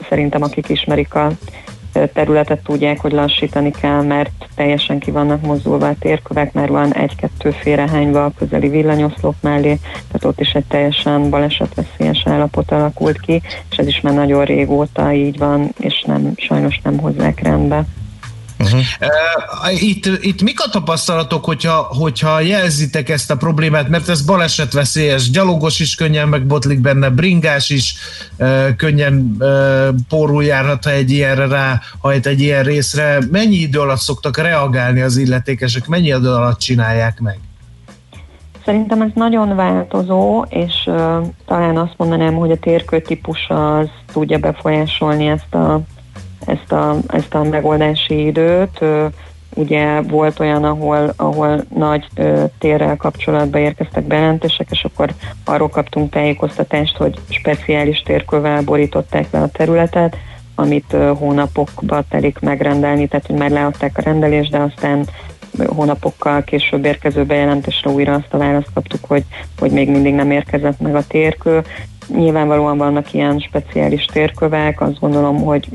szerintem 0.09 0.43
akik 0.43 0.69
ismerik 0.69 1.15
a 1.15 1.31
területet 2.13 2.63
tudják, 2.63 3.01
hogy 3.01 3.13
lassítani 3.13 3.71
kell, 3.71 4.03
mert 4.03 4.31
teljesen 4.55 4.99
ki 4.99 5.11
vannak 5.11 5.41
mozdulva 5.41 5.89
a 5.89 5.95
térkövek, 5.99 6.53
mert 6.53 6.69
van 6.69 6.95
egy-kettő 6.95 7.51
félrehányva 7.51 8.25
a 8.25 8.33
közeli 8.39 8.69
villanyoszlop 8.69 9.35
mellé, 9.41 9.79
tehát 9.93 10.25
ott 10.25 10.41
is 10.41 10.53
egy 10.53 10.65
teljesen 10.65 11.31
balesetveszélyes 11.31 12.23
állapot 12.25 12.71
alakult 12.71 13.21
ki, 13.21 13.43
és 13.71 13.77
ez 13.77 13.87
is 13.87 14.01
már 14.01 14.15
nagyon 14.15 14.45
régóta 14.45 15.13
így 15.13 15.39
van, 15.39 15.69
és 15.79 16.03
nem, 16.07 16.33
sajnos 16.37 16.81
nem 16.85 16.99
hozzák 16.99 17.43
rendbe. 17.43 17.85
Uh-huh. 18.63 19.83
Itt, 19.83 20.07
itt 20.07 20.43
mik 20.43 20.61
a 20.61 20.69
tapasztalatok, 20.69 21.45
hogyha, 21.45 21.75
hogyha 21.75 22.41
jelzitek 22.41 23.09
ezt 23.09 23.31
a 23.31 23.37
problémát, 23.37 23.89
mert 23.89 24.09
ez 24.09 24.23
balesetveszélyes, 24.23 25.31
gyalogos 25.31 25.81
is 25.81 25.95
könnyen 25.95 26.29
megbotlik 26.29 26.79
benne, 26.79 27.11
bringás 27.11 27.71
is 27.71 27.95
uh, 28.39 28.77
könnyen 28.77 29.37
uh, 29.39 29.89
pórul 30.09 30.45
járhat, 30.45 30.85
ha 30.85 30.91
egy 30.91 31.11
ilyenre 31.11 31.47
rá, 31.47 31.81
ha 31.99 32.13
egy 32.13 32.41
ilyen 32.41 32.63
részre. 32.63 33.19
Mennyi 33.31 33.57
idő 33.57 33.81
alatt 33.81 33.99
szoktak 33.99 34.37
reagálni 34.37 35.01
az 35.01 35.17
illetékesek, 35.17 35.87
mennyi 35.87 36.07
idő 36.07 36.31
alatt 36.31 36.59
csinálják 36.59 37.21
meg? 37.21 37.39
Szerintem 38.65 39.03
ez 39.03 39.11
nagyon 39.15 39.57
változó, 39.57 40.45
és 40.49 40.75
uh, 40.87 41.27
talán 41.47 41.77
azt 41.77 41.95
mondanám, 41.97 42.35
hogy 42.35 42.51
a 42.51 42.59
térkőtípus 42.59 43.47
az 43.49 43.89
tudja 44.13 44.39
befolyásolni 44.39 45.27
ezt 45.27 45.55
a 45.55 45.81
ezt 46.47 46.72
a, 46.72 46.97
ezt 47.09 47.34
a 47.34 47.43
megoldási 47.43 48.26
időt. 48.26 48.84
Ugye 49.55 50.01
volt 50.01 50.40
olyan, 50.40 50.64
ahol, 50.64 51.12
ahol 51.16 51.64
nagy 51.74 52.07
térrel 52.59 52.97
kapcsolatban 52.97 53.61
érkeztek 53.61 54.05
bejelentések, 54.05 54.66
és 54.70 54.84
akkor 54.84 55.11
arról 55.45 55.68
kaptunk 55.68 56.11
tájékoztatást, 56.11 56.97
hogy 56.97 57.18
speciális 57.28 58.03
térkövel 58.03 58.62
borították 58.62 59.26
le 59.30 59.40
a 59.40 59.49
területet, 59.49 60.16
amit 60.55 60.97
hónapokba 61.18 62.03
telik 62.09 62.38
megrendelni, 62.38 63.09
tehát 63.09 63.26
hogy 63.26 63.36
már 63.36 63.51
leadták 63.51 63.99
a 63.99 64.03
rendelést, 64.03 64.51
de 64.51 64.59
aztán 64.59 65.07
hónapokkal 65.66 66.45
később 66.45 66.84
érkező 66.84 67.24
bejelentésre 67.24 67.90
újra 67.90 68.14
azt 68.14 68.34
a 68.34 68.38
választ 68.38 68.72
kaptuk, 68.74 69.05
hogy, 69.05 69.24
hogy 69.59 69.70
még 69.70 69.90
mindig 69.90 70.14
nem 70.14 70.30
érkezett 70.30 70.80
meg 70.80 70.95
a 70.95 71.07
térkő. 71.07 71.62
Nyilvánvalóan 72.16 72.78
vannak 72.78 73.12
ilyen 73.12 73.38
speciális 73.38 74.05
térkövek, 74.05 74.80
azt 74.80 75.01
gondolom, 75.01 75.43
hogy 75.43 75.68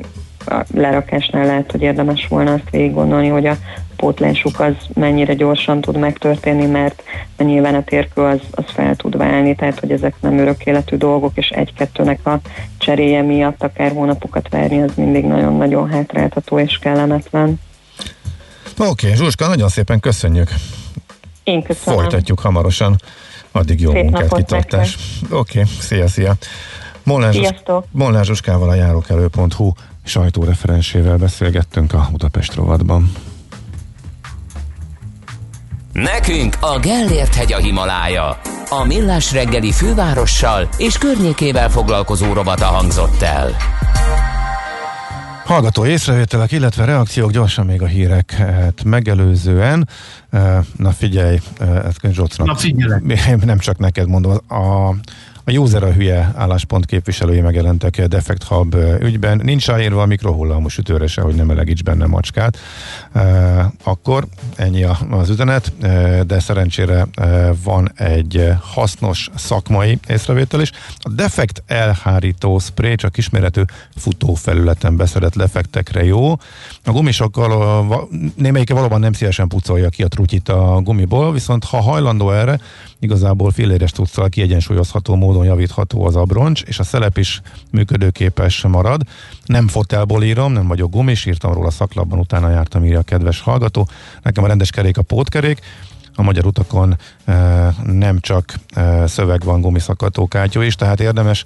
a 0.47 0.65
lerakásnál 0.73 1.45
lehet, 1.45 1.71
hogy 1.71 1.81
érdemes 1.81 2.27
volna 2.27 2.53
azt 2.53 2.69
végig 2.71 2.93
gondolni, 2.93 3.27
hogy 3.27 3.45
a 3.45 3.57
pótlásuk 3.95 4.59
az 4.59 4.73
mennyire 4.93 5.33
gyorsan 5.33 5.81
tud 5.81 5.97
megtörténni, 5.97 6.65
mert 6.65 7.03
nyilván 7.37 7.75
a 7.75 7.83
térkő 7.83 8.21
az, 8.21 8.39
az 8.51 8.63
fel 8.67 8.95
tud 8.95 9.17
válni, 9.17 9.55
tehát 9.55 9.79
hogy 9.79 9.91
ezek 9.91 10.13
nem 10.19 10.37
örök 10.37 10.65
életű 10.65 10.95
dolgok, 10.95 11.31
és 11.35 11.49
egy-kettőnek 11.49 12.25
a 12.25 12.39
cseréje 12.77 13.21
miatt 13.21 13.63
akár 13.63 13.91
hónapokat 13.91 14.49
várni, 14.49 14.81
az 14.81 14.91
mindig 14.95 15.25
nagyon-nagyon 15.25 15.89
hátráltató 15.89 16.59
és 16.59 16.77
kellemetlen. 16.77 17.59
Oké, 18.77 18.85
okay, 18.87 19.15
Zsuska, 19.15 19.47
nagyon 19.47 19.69
szépen 19.69 19.99
köszönjük. 19.99 20.49
Én 21.43 21.63
köszönöm. 21.63 21.99
Folytatjuk 21.99 22.39
hamarosan. 22.39 22.95
Addig 23.51 23.81
jó 23.81 23.91
Szép 23.91 24.03
munkát, 24.03 24.33
kitartás. 24.33 24.97
Oké, 25.31 25.59
okay, 25.59 25.71
szia, 25.79 26.07
szia. 26.07 26.35
Molnár 27.91 28.25
Zsuskával 28.25 28.69
a 28.69 28.73
járókelő.hu 28.73 29.71
sajtóreferensével 30.07 31.17
beszélgettünk 31.17 31.93
a 31.93 32.07
Budapest 32.11 32.53
rovadban. 32.53 33.11
Nekünk 35.91 36.57
a 36.59 36.79
Gellért 36.79 37.35
hegy 37.35 37.53
a 37.53 37.57
Himalája. 37.57 38.39
A 38.69 38.83
Millás 38.85 39.31
reggeli 39.31 39.71
fővárossal 39.71 40.69
és 40.77 40.97
környékével 40.97 41.69
foglalkozó 41.69 42.33
rovata 42.33 42.65
hangzott 42.65 43.21
el. 43.21 43.55
Hallgató 45.45 45.85
észrevételek, 45.85 46.51
illetve 46.51 46.85
reakciók 46.85 47.31
gyorsan 47.31 47.65
még 47.65 47.81
a 47.81 47.85
híreket 47.85 48.83
megelőzően. 48.83 49.89
Na 50.77 50.91
figyelj, 50.91 51.39
ezt 51.59 51.99
Zsocnak. 52.11 52.47
Na 52.47 52.55
figyelek. 52.55 53.45
Nem 53.45 53.57
csak 53.57 53.77
neked 53.77 54.07
mondom, 54.07 54.31
a 54.47 54.95
a 55.47 55.51
user 55.51 55.83
a 55.83 55.91
hülye 55.91 56.31
álláspont 56.35 56.85
képviselői 56.85 57.41
megjelentek 57.41 58.05
Defect 58.05 58.43
Hub 58.43 58.75
ügyben. 58.99 59.41
Nincs 59.43 59.67
ráírva 59.67 60.01
a 60.01 60.05
mikrohullámos 60.05 60.77
ütőre 60.77 61.07
se, 61.07 61.21
hogy 61.21 61.35
nem 61.35 61.45
melegíts 61.45 61.83
benne 61.83 62.05
macskát. 62.05 62.57
Akkor 63.83 64.27
ennyi 64.55 64.83
az 65.09 65.29
üzenet, 65.29 65.71
de 66.25 66.39
szerencsére 66.39 67.07
van 67.63 67.91
egy 67.95 68.53
hasznos 68.61 69.29
szakmai 69.35 69.99
észrevétel 70.07 70.61
is. 70.61 70.71
A 70.99 71.09
Defect 71.09 71.63
elhárító 71.67 72.59
spray 72.59 72.95
csak 72.95 73.11
kisméretű 73.11 73.61
futófelületen 73.95 74.97
beszedett 74.97 75.35
lefektekre 75.35 76.03
jó. 76.03 76.31
A 76.83 76.91
gumisokkal 76.91 78.09
némelyike 78.35 78.73
valóban 78.73 78.99
nem 78.99 79.13
szívesen 79.13 79.47
pucolja 79.47 79.89
ki 79.89 80.03
a 80.03 80.07
trutyit 80.07 80.49
a 80.49 80.79
gumiból, 80.83 81.33
viszont 81.33 81.63
ha 81.63 81.81
hajlandó 81.81 82.31
erre, 82.31 82.59
igazából 82.99 83.51
filléres 83.51 83.91
tudszal 83.91 84.29
kiegyensúlyozható 84.29 85.15
módon 85.15 85.45
javítható 85.45 86.05
az 86.05 86.15
abroncs, 86.15 86.61
és 86.61 86.79
a 86.79 86.83
szelep 86.83 87.17
is 87.17 87.41
működőképes 87.71 88.61
marad. 88.61 89.01
Nem 89.45 89.67
fotelból 89.67 90.23
írom, 90.23 90.51
nem 90.51 90.67
vagyok 90.67 90.91
gumis, 90.91 91.25
írtam 91.25 91.53
róla 91.53 91.69
szaklapban, 91.69 92.19
utána 92.19 92.49
jártam, 92.49 92.85
írja 92.85 92.99
a 92.99 93.03
kedves 93.03 93.39
hallgató. 93.41 93.87
Nekem 94.21 94.43
a 94.43 94.47
rendes 94.47 94.69
kerék 94.69 94.97
a 94.97 95.01
pótkerék, 95.01 95.59
a 96.15 96.21
magyar 96.21 96.45
utakon 96.45 96.97
e, 97.25 97.33
nem 97.83 98.19
csak 98.19 98.53
e, 98.73 99.07
szöveg 99.07 99.43
van 99.43 99.61
gumiszakató 99.61 100.27
kátyó 100.27 100.61
is, 100.61 100.75
tehát 100.75 100.99
érdemes 100.99 101.43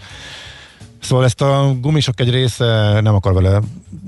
Szóval 1.02 1.26
ezt 1.26 1.41
a 1.41 1.76
gumisok 1.82 2.20
egy 2.20 2.30
része 2.30 2.99
nem 3.02 3.16
akar 3.16 3.34
vele 3.34 3.60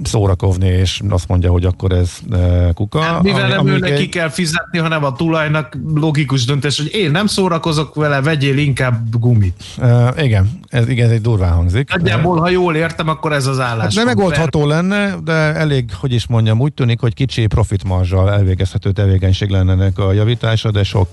szórakozni, 0.03 0.67
és 0.67 1.01
azt 1.09 1.27
mondja, 1.27 1.51
hogy 1.51 1.65
akkor 1.65 1.91
ez 1.91 2.11
e, 2.31 2.71
kuka. 2.73 3.01
Hát, 3.01 3.23
mivel 3.23 3.43
ami, 3.43 3.53
nem 3.53 3.67
ő 3.67 3.77
neki 3.77 3.93
egy... 3.93 4.09
kell 4.09 4.29
fizetni, 4.29 4.79
hanem 4.79 5.03
a 5.03 5.13
tulajnak 5.13 5.77
logikus 5.95 6.45
döntés, 6.45 6.77
hogy 6.77 6.93
én 6.93 7.11
nem 7.11 7.27
szórakozok 7.27 7.95
vele, 7.95 8.21
vegyél 8.21 8.57
inkább 8.57 9.19
gumit. 9.19 9.63
E, 9.81 10.13
igen, 10.23 10.59
ez, 10.67 10.89
igen, 10.89 11.05
ez 11.05 11.11
egy 11.11 11.21
durván 11.21 11.53
hangzik. 11.53 11.89
Nagyjából, 11.89 12.39
ha 12.39 12.49
jól 12.49 12.75
értem, 12.75 13.07
akkor 13.07 13.33
ez 13.33 13.47
az 13.47 13.59
állás. 13.59 13.83
Hát 13.83 14.05
nem 14.05 14.05
megoldható 14.05 14.67
lenne, 14.67 15.15
de 15.23 15.31
elég, 15.33 15.89
hogy 15.99 16.13
is 16.13 16.27
mondjam, 16.27 16.59
úgy 16.59 16.73
tűnik, 16.73 16.99
hogy 16.99 17.13
kicsi 17.13 17.47
profitmarzsal 17.47 18.31
elvégezhető 18.31 18.91
tevékenység 18.91 19.49
lenne 19.49 19.71
ennek 19.71 19.99
a 19.99 20.11
javítása, 20.11 20.71
de 20.71 20.83
sok... 20.83 21.07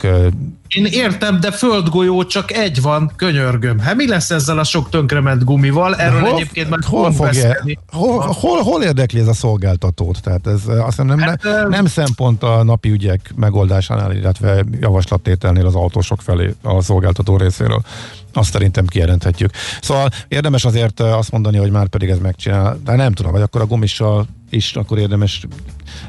Én 0.69 0.85
értem, 0.85 1.41
de 1.41 1.51
földgolyó 1.51 2.25
csak 2.25 2.53
egy 2.53 2.83
van, 2.83 3.13
könyörgöm. 3.17 3.79
Hát 3.79 3.95
mi 3.95 4.09
lesz 4.09 4.31
ezzel 4.31 4.59
a 4.59 4.65
sok 4.65 4.89
tönkrement 4.89 5.45
gumi 5.45 5.70
bármival. 5.71 5.97
Erről 5.97 6.21
hol, 6.21 6.35
egyébként 6.35 6.69
már 6.69 6.79
hol, 6.87 7.13
fogja, 7.13 7.57
hol, 7.93 8.21
hol, 8.41 8.63
hol 8.63 8.83
érdekli 8.83 9.21
ez 9.21 9.29
a 9.29 9.33
szolgáltatót? 9.33 10.23
Tehát 10.23 10.47
ez 10.47 10.67
azt 10.67 10.85
hiszem 10.85 11.07
nem, 11.07 11.19
hát, 11.19 11.43
nem, 11.43 11.69
nem 11.69 11.87
szempont 11.87 12.43
a 12.43 12.63
napi 12.63 12.91
ügyek 12.91 13.33
megoldásánál, 13.37 14.13
illetve 14.13 14.65
javaslattételnél 14.81 15.67
az 15.67 15.75
autósok 15.75 16.21
felé 16.21 16.55
a 16.63 16.83
szolgáltató 16.83 17.37
részéről. 17.37 17.83
Azt 18.33 18.53
szerintem 18.53 18.87
kijelenthetjük. 18.87 19.51
Szóval 19.81 20.09
érdemes 20.29 20.65
azért 20.65 21.01
azt 21.01 21.31
mondani, 21.31 21.57
hogy 21.57 21.71
már 21.71 21.89
pedig 21.89 22.09
ez 22.09 22.19
megcsinál, 22.19 22.81
de 22.85 22.95
nem 22.95 23.13
tudom, 23.13 23.33
vagy 23.33 23.43
akkor 23.43 23.61
a 23.61 23.67
gumissal 23.67 24.27
is 24.51 24.77
akkor 24.77 24.99
érdemes 24.99 25.47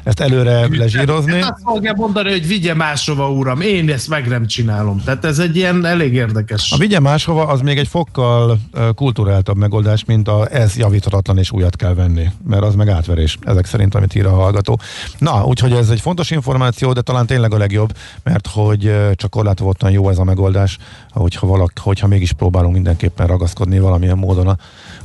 ezt 0.02 0.20
előre 0.20 0.66
lezsírozni. 0.68 1.40
Hát 1.40 1.50
azt 1.50 1.62
fogja 1.64 1.92
mondani, 1.96 2.30
hogy 2.30 2.46
vigye 2.46 2.74
máshova, 2.74 3.30
uram, 3.30 3.60
én 3.60 3.90
ezt 3.90 4.08
meg 4.08 4.28
nem 4.28 4.46
csinálom. 4.46 5.02
Tehát 5.04 5.24
ez 5.24 5.38
egy 5.38 5.56
ilyen 5.56 5.84
elég 5.84 6.14
érdekes. 6.14 6.72
A 6.72 6.76
vigye 6.76 7.00
máshova 7.00 7.46
az 7.46 7.60
még 7.60 7.78
egy 7.78 7.88
fokkal 7.88 8.58
kulturáltabb 8.94 9.56
megoldás, 9.56 10.04
mint 10.04 10.28
a 10.28 10.48
ez 10.52 10.76
javítatlan 10.76 11.38
és 11.38 11.50
újat 11.50 11.76
kell 11.76 11.94
venni, 11.94 12.26
mert 12.46 12.62
az 12.62 12.74
meg 12.74 12.88
átverés, 12.88 13.38
ezek 13.40 13.66
szerint, 13.66 13.94
amit 13.94 14.14
ír 14.14 14.26
a 14.26 14.34
hallgató. 14.34 14.80
Na, 15.18 15.44
úgyhogy 15.44 15.72
ez 15.72 15.88
egy 15.88 16.00
fontos 16.00 16.30
információ, 16.30 16.92
de 16.92 17.00
talán 17.00 17.26
tényleg 17.26 17.54
a 17.54 17.58
legjobb, 17.58 17.96
mert 18.22 18.46
hogy 18.46 18.92
csak 19.14 19.30
korlátozottan 19.30 19.90
jó 19.90 20.08
ez 20.08 20.18
a 20.18 20.24
megoldás, 20.24 20.78
hogyha, 21.10 21.46
valak, 21.46 21.72
hogyha 21.76 22.06
mégis 22.12 22.32
próbálunk 22.32 22.74
mindenképpen 22.74 23.26
ragaszkodni 23.26 23.78
valamilyen 23.78 24.18
módon 24.18 24.48
a 24.48 24.56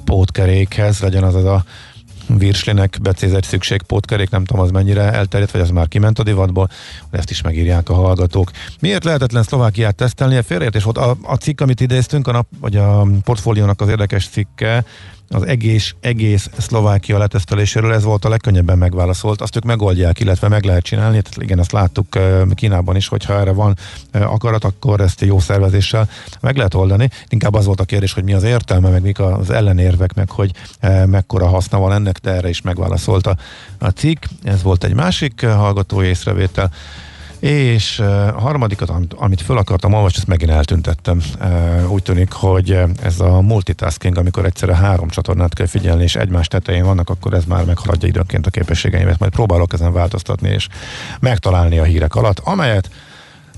pótkerékhez, 0.03 0.99
legyen 0.99 1.23
az 1.23 1.35
az 1.35 1.45
a 1.45 1.63
virslinek 2.27 2.97
becézett 3.01 3.43
szükségpótkerék, 3.43 4.29
nem 4.29 4.45
tudom 4.45 4.63
az 4.63 4.71
mennyire 4.71 5.11
elterjedt, 5.11 5.51
vagy 5.51 5.61
az 5.61 5.69
már 5.69 5.87
kiment 5.87 6.19
a 6.19 6.23
divatból, 6.23 6.69
ezt 7.11 7.29
is 7.29 7.41
megírják 7.41 7.89
a 7.89 7.93
hallgatók. 7.93 8.51
Miért 8.79 9.03
lehetetlen 9.03 9.43
Szlovákiát 9.43 9.95
tesztelni? 9.95 10.41
Félreértés 10.41 10.83
volt. 10.83 10.97
A, 10.97 11.17
a 11.21 11.35
cikk, 11.35 11.61
amit 11.61 11.81
idéztünk, 11.81 12.27
a 12.27 12.31
nap, 12.31 12.47
vagy 12.59 12.75
a 12.75 13.07
portfóliónak 13.23 13.81
az 13.81 13.89
érdekes 13.89 14.27
cikke, 14.27 14.85
az 15.29 15.45
egész, 15.45 15.95
egész 15.99 16.49
Szlovákia 16.57 17.17
leteszteléséről 17.17 17.93
ez 17.93 18.03
volt 18.03 18.25
a 18.25 18.29
legkönnyebben 18.29 18.77
megválaszolt. 18.77 19.41
Azt 19.41 19.55
ők 19.55 19.63
megoldják, 19.63 20.19
illetve 20.19 20.47
meg 20.47 20.63
lehet 20.63 20.83
csinálni. 20.83 21.21
Tehát 21.21 21.41
igen, 21.41 21.59
azt 21.59 21.71
láttuk 21.71 22.17
Kínában 22.53 22.95
is, 22.95 23.07
hogyha 23.07 23.39
erre 23.39 23.51
van 23.51 23.77
akarat, 24.11 24.63
akkor 24.63 25.01
ezt 25.01 25.21
jó 25.21 25.39
szervezéssel 25.39 26.09
meg 26.41 26.57
lehet 26.57 26.73
oldani. 26.73 27.09
Inkább 27.29 27.53
az 27.53 27.65
volt 27.65 27.79
a 27.79 27.85
kérdés, 27.85 28.13
hogy 28.13 28.23
mi 28.23 28.33
az 28.33 28.43
értelme, 28.43 28.89
meg 28.89 29.01
mik 29.01 29.19
az 29.19 29.49
ellenérvek, 29.49 30.13
meg 30.13 30.29
hogy 30.29 30.51
mekkora 31.05 31.47
haszna 31.47 31.79
van 31.79 31.93
ennek, 31.93 32.17
de 32.17 32.31
erre 32.31 32.49
is 32.49 32.61
megválaszolta 32.61 33.37
a 33.77 33.89
cikk. 33.89 34.23
Ez 34.43 34.63
volt 34.63 34.83
egy 34.83 34.93
másik 34.93 35.45
hallgatói 35.45 36.07
észrevétel. 36.07 36.71
És 37.39 37.99
a 37.99 38.39
harmadikat, 38.39 38.89
amit, 38.89 39.13
amit 39.13 39.41
föl 39.41 39.57
akartam 39.57 39.93
olvasni, 39.93 40.17
ezt 40.17 40.27
megint 40.27 40.51
eltüntettem. 40.51 41.21
Úgy 41.87 42.03
tűnik, 42.03 42.31
hogy 42.31 42.79
ez 43.03 43.19
a 43.19 43.41
multitasking, 43.41 44.17
amikor 44.17 44.45
egyszerre 44.45 44.75
három 44.75 45.09
csatornát 45.09 45.53
kell 45.53 45.65
figyelni, 45.65 46.03
és 46.03 46.15
egymás 46.15 46.47
tetején 46.47 46.85
vannak, 46.85 47.09
akkor 47.09 47.33
ez 47.33 47.45
már 47.45 47.65
meghaladja 47.65 48.07
időnként 48.07 48.47
a 48.47 48.49
képességeimet. 48.49 49.19
Majd 49.19 49.31
próbálok 49.31 49.73
ezen 49.73 49.93
változtatni, 49.93 50.49
és 50.49 50.67
megtalálni 51.19 51.79
a 51.79 51.83
hírek 51.83 52.15
alatt, 52.15 52.39
amelyet 52.39 52.89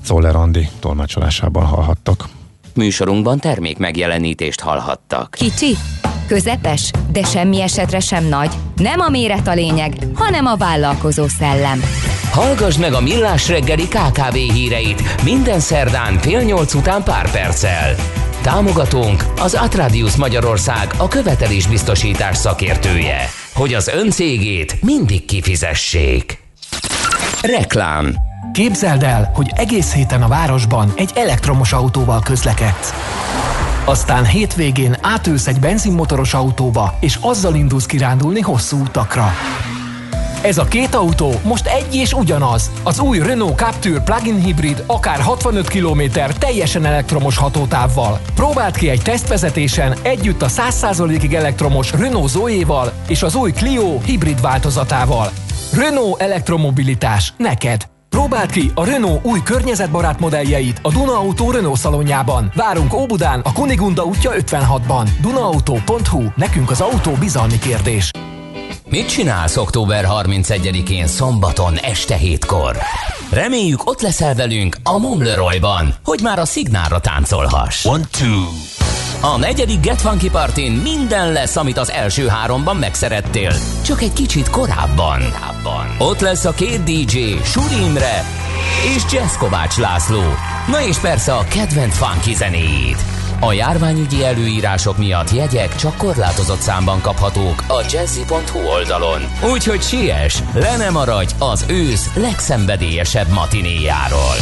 Zoller 0.05 0.36
Andi 0.36 0.69
tolmácsolásában 0.80 1.65
hallhattak. 1.65 2.27
Műsorunkban 2.73 3.39
termék 3.39 3.77
megjelenítést 3.77 4.59
hallhattak. 4.59 5.32
Kicsi, 5.32 5.77
közepes, 6.30 6.91
de 7.11 7.23
semmi 7.23 7.61
esetre 7.61 7.99
sem 7.99 8.25
nagy. 8.25 8.49
Nem 8.75 8.99
a 8.99 9.09
méret 9.09 9.47
a 9.47 9.53
lényeg, 9.53 9.93
hanem 10.13 10.45
a 10.45 10.55
vállalkozó 10.55 11.27
szellem. 11.27 11.84
Hallgass 12.32 12.77
meg 12.77 12.93
a 12.93 13.01
Millás 13.01 13.47
reggeli 13.47 13.88
KKV 13.88 14.34
híreit 14.34 15.23
minden 15.23 15.59
szerdán 15.59 16.17
fél 16.17 16.41
nyolc 16.41 16.73
után 16.73 17.03
pár 17.03 17.32
perccel. 17.32 17.95
Támogatónk 18.41 19.25
az 19.39 19.53
Atradius 19.53 20.15
Magyarország 20.15 20.93
a 20.97 21.07
követelésbiztosítás 21.07 22.38
szakértője, 22.38 23.30
hogy 23.53 23.73
az 23.73 23.88
ön 23.88 24.09
cégét 24.09 24.82
mindig 24.82 25.25
kifizessék. 25.25 26.43
Reklám 27.41 28.15
Képzeld 28.51 29.03
el, 29.03 29.32
hogy 29.34 29.51
egész 29.55 29.93
héten 29.93 30.21
a 30.21 30.27
városban 30.27 30.91
egy 30.95 31.11
elektromos 31.15 31.73
autóval 31.73 32.21
közlekedsz. 32.21 32.93
Aztán 33.86 34.25
hétvégén 34.25 34.95
átülsz 35.01 35.47
egy 35.47 35.59
benzinmotoros 35.59 36.34
autóba, 36.34 36.97
és 36.99 37.17
azzal 37.21 37.55
indulsz 37.55 37.86
kirándulni 37.86 38.41
hosszú 38.41 38.82
utakra. 38.82 39.32
Ez 40.41 40.57
a 40.57 40.63
két 40.63 40.95
autó 40.95 41.34
most 41.43 41.67
egy 41.67 41.95
és 41.95 42.13
ugyanaz. 42.13 42.71
Az 42.84 42.99
új 42.99 43.19
Renault 43.19 43.57
Captur 43.57 44.03
plug-in 44.03 44.41
hibrid 44.41 44.84
akár 44.88 45.19
65 45.19 45.67
km 45.67 46.01
teljesen 46.39 46.86
elektromos 46.86 47.38
hatótávval. 47.38 48.19
Próbáld 48.36 48.77
ki 48.77 48.89
egy 48.89 49.01
tesztvezetésen 49.01 49.97
együtt 50.01 50.41
a 50.41 50.47
100%-ig 50.47 51.34
elektromos 51.34 51.91
Renault 51.91 52.30
Zoe-val 52.30 52.91
és 53.07 53.23
az 53.23 53.36
új 53.36 53.51
Clio 53.51 53.99
hibrid 53.99 54.41
változatával. 54.41 55.32
Renault 55.73 56.21
elektromobilitás 56.21 57.34
neked. 57.38 57.99
Próbáld 58.10 58.51
ki 58.51 58.72
a 58.76 58.86
Renault 58.86 59.26
új 59.26 59.39
környezetbarát 59.43 60.20
modelljeit 60.20 60.80
a 60.84 60.91
Duna 60.91 61.18
Auto 61.18 61.51
Renault 61.51 61.80
szalonjában. 61.80 62.51
Várunk 62.55 62.93
Óbudán, 62.93 63.39
a 63.39 63.53
Kunigunda 63.53 64.03
útja 64.03 64.32
56-ban. 64.38 65.10
Dunaauto.hu, 65.22 66.24
nekünk 66.36 66.70
az 66.70 66.82
autó 66.82 67.12
bizalmi 67.12 67.60
kérdés. 67.60 68.12
Mit 68.89 69.10
csinálsz 69.10 69.57
október 69.57 70.05
31-én 70.10 71.07
szombaton 71.07 71.76
este 71.76 72.16
hétkor? 72.16 72.78
Reméljük 73.32 73.89
ott 73.89 74.01
leszel 74.01 74.36
velünk 74.36 74.78
a 74.84 74.97
Momleroyban, 74.97 75.93
hogy 76.03 76.20
már 76.24 76.39
a 76.39 76.45
szignálra 76.45 76.99
táncolhass. 76.99 77.86
One, 77.86 78.03
two. 78.12 78.43
A 79.22 79.38
negyedik 79.38 79.80
Get 79.80 80.01
Funky 80.01 80.30
Partin 80.30 80.72
minden 80.72 81.32
lesz, 81.32 81.55
amit 81.55 81.78
az 81.78 81.91
első 81.91 82.28
háromban 82.28 82.76
megszerettél, 82.76 83.53
csak 83.86 84.01
egy 84.01 84.13
kicsit 84.13 84.49
korábban. 84.49 85.22
Ott 85.97 86.20
lesz 86.20 86.45
a 86.45 86.51
két 86.51 86.84
DJ, 86.84 87.36
Suri 87.43 87.84
Imre 87.86 88.24
és 88.95 89.03
Jazz 89.11 89.36
Kovács 89.36 89.78
László. 89.78 90.22
Na 90.67 90.82
és 90.82 90.97
persze 90.97 91.34
a 91.34 91.43
kedvenc 91.43 91.97
funky 91.97 92.34
zenéid. 92.34 92.97
A 93.39 93.53
járványügyi 93.53 94.26
előírások 94.26 94.97
miatt 94.97 95.32
jegyek 95.32 95.76
csak 95.76 95.97
korlátozott 95.97 96.59
számban 96.59 97.01
kaphatók 97.01 97.63
a 97.67 97.86
jazzy.hu 97.91 98.59
oldalon. 98.59 99.22
Úgyhogy 99.51 99.82
siess, 99.82 100.39
le 100.53 100.78
nem 100.78 100.93
maradj 100.93 101.34
az 101.39 101.65
ősz 101.67 102.09
legszenvedélyesebb 102.15 103.28
matinéjáról. 103.28 104.36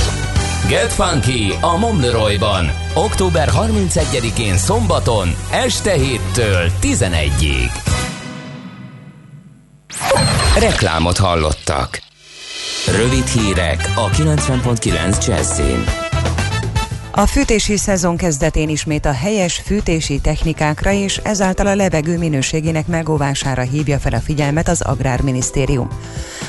Get 0.65 0.93
Funky 0.93 1.53
a 1.61 1.77
Momleroyban. 1.77 2.71
Október 2.93 3.49
31-én 3.51 4.57
szombaton, 4.57 5.35
este 5.51 5.95
7-től 5.97 6.71
11-ig. 6.81 7.71
Reklámot 10.59 11.17
hallottak. 11.17 12.01
Rövid 12.87 13.27
hírek 13.27 13.91
a 13.95 14.09
90.9 14.09 15.27
Jazzin. 15.27 16.06
A 17.19 17.25
fűtési 17.25 17.77
szezon 17.77 18.17
kezdetén 18.17 18.69
ismét 18.69 19.05
a 19.05 19.11
helyes 19.11 19.61
fűtési 19.65 20.19
technikákra 20.19 20.91
és 20.91 21.17
ezáltal 21.17 21.67
a 21.67 21.75
levegő 21.75 22.17
minőségének 22.17 22.87
megóvására 22.87 23.61
hívja 23.61 23.99
fel 23.99 24.13
a 24.13 24.19
figyelmet 24.19 24.67
az 24.67 24.81
Agrárminisztérium. 24.81 25.89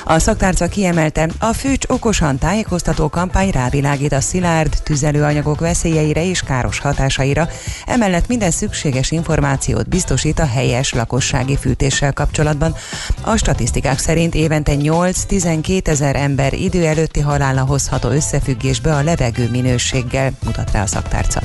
A 0.05 0.19
szaktárca 0.19 0.69
kiemelte, 0.69 1.29
a 1.39 1.53
Fűcs 1.53 1.85
okosan 1.89 2.39
tájékoztató 2.39 3.09
kampány 3.09 3.51
rávilágít 3.51 4.13
a 4.13 4.21
szilárd 4.21 4.77
tüzelőanyagok 4.83 5.61
veszélyeire 5.61 6.25
és 6.25 6.41
káros 6.41 6.79
hatásaira, 6.79 7.49
emellett 7.87 8.29
minden 8.29 8.51
szükséges 8.51 9.11
információt 9.11 9.89
biztosít 9.89 10.39
a 10.39 10.47
helyes 10.47 10.93
lakossági 10.93 11.57
fűtéssel 11.57 12.13
kapcsolatban. 12.13 12.75
A 13.21 13.37
statisztikák 13.37 13.99
szerint 13.99 14.35
évente 14.35 14.73
8-12 14.77 15.87
ezer 15.87 16.17
ember 16.17 16.53
idő 16.53 16.87
előtti 16.87 17.21
halála 17.21 17.65
hozható 17.65 18.09
összefüggésbe 18.09 18.95
a 18.95 19.03
levegő 19.03 19.49
minőséggel, 19.51 20.33
mutat 20.59 20.73
rá 20.73 20.83
a 20.83 20.87
szaktárca. 20.87 21.41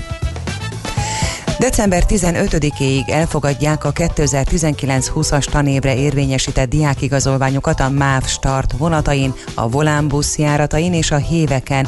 December 1.59 2.03
15-éig 2.07 3.09
elfogadják 3.09 3.83
a 3.83 3.91
2019-20-as 3.91 5.45
tanévre 5.45 5.95
érvényesített 5.95 6.69
diákigazolványokat 6.69 7.79
a 7.79 7.89
MÁV 7.89 8.25
start 8.25 8.71
vonatain, 8.77 9.33
a 9.55 9.69
volánbusz 9.69 10.37
járatain 10.37 10.93
és 10.93 11.11
a 11.11 11.15
héveken. 11.15 11.87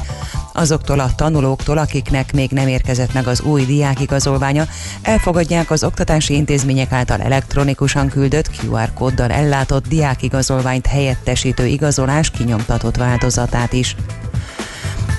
Azoktól 0.54 1.00
a 1.00 1.16
tanulóktól, 1.16 1.78
akiknek 1.78 2.34
még 2.34 2.52
nem 2.52 2.68
érkezett 2.68 3.14
meg 3.14 3.28
az 3.28 3.42
új 3.42 3.66
diákigazolványa, 3.66 4.68
elfogadják 5.02 5.72
az 5.72 5.84
oktatási 5.84 6.34
intézmények 6.34 6.92
által 6.92 7.22
elektronikusan 7.22 8.08
küldött 8.10 8.50
QR 8.64 8.94
kóddal 8.94 9.32
ellátott 9.32 9.88
diákigazolványt 9.88 10.88
helyettesítő 10.88 11.66
igazolás 11.66 12.30
kinyomtatott 12.30 12.96
változatát 12.96 13.74
is. 13.74 13.96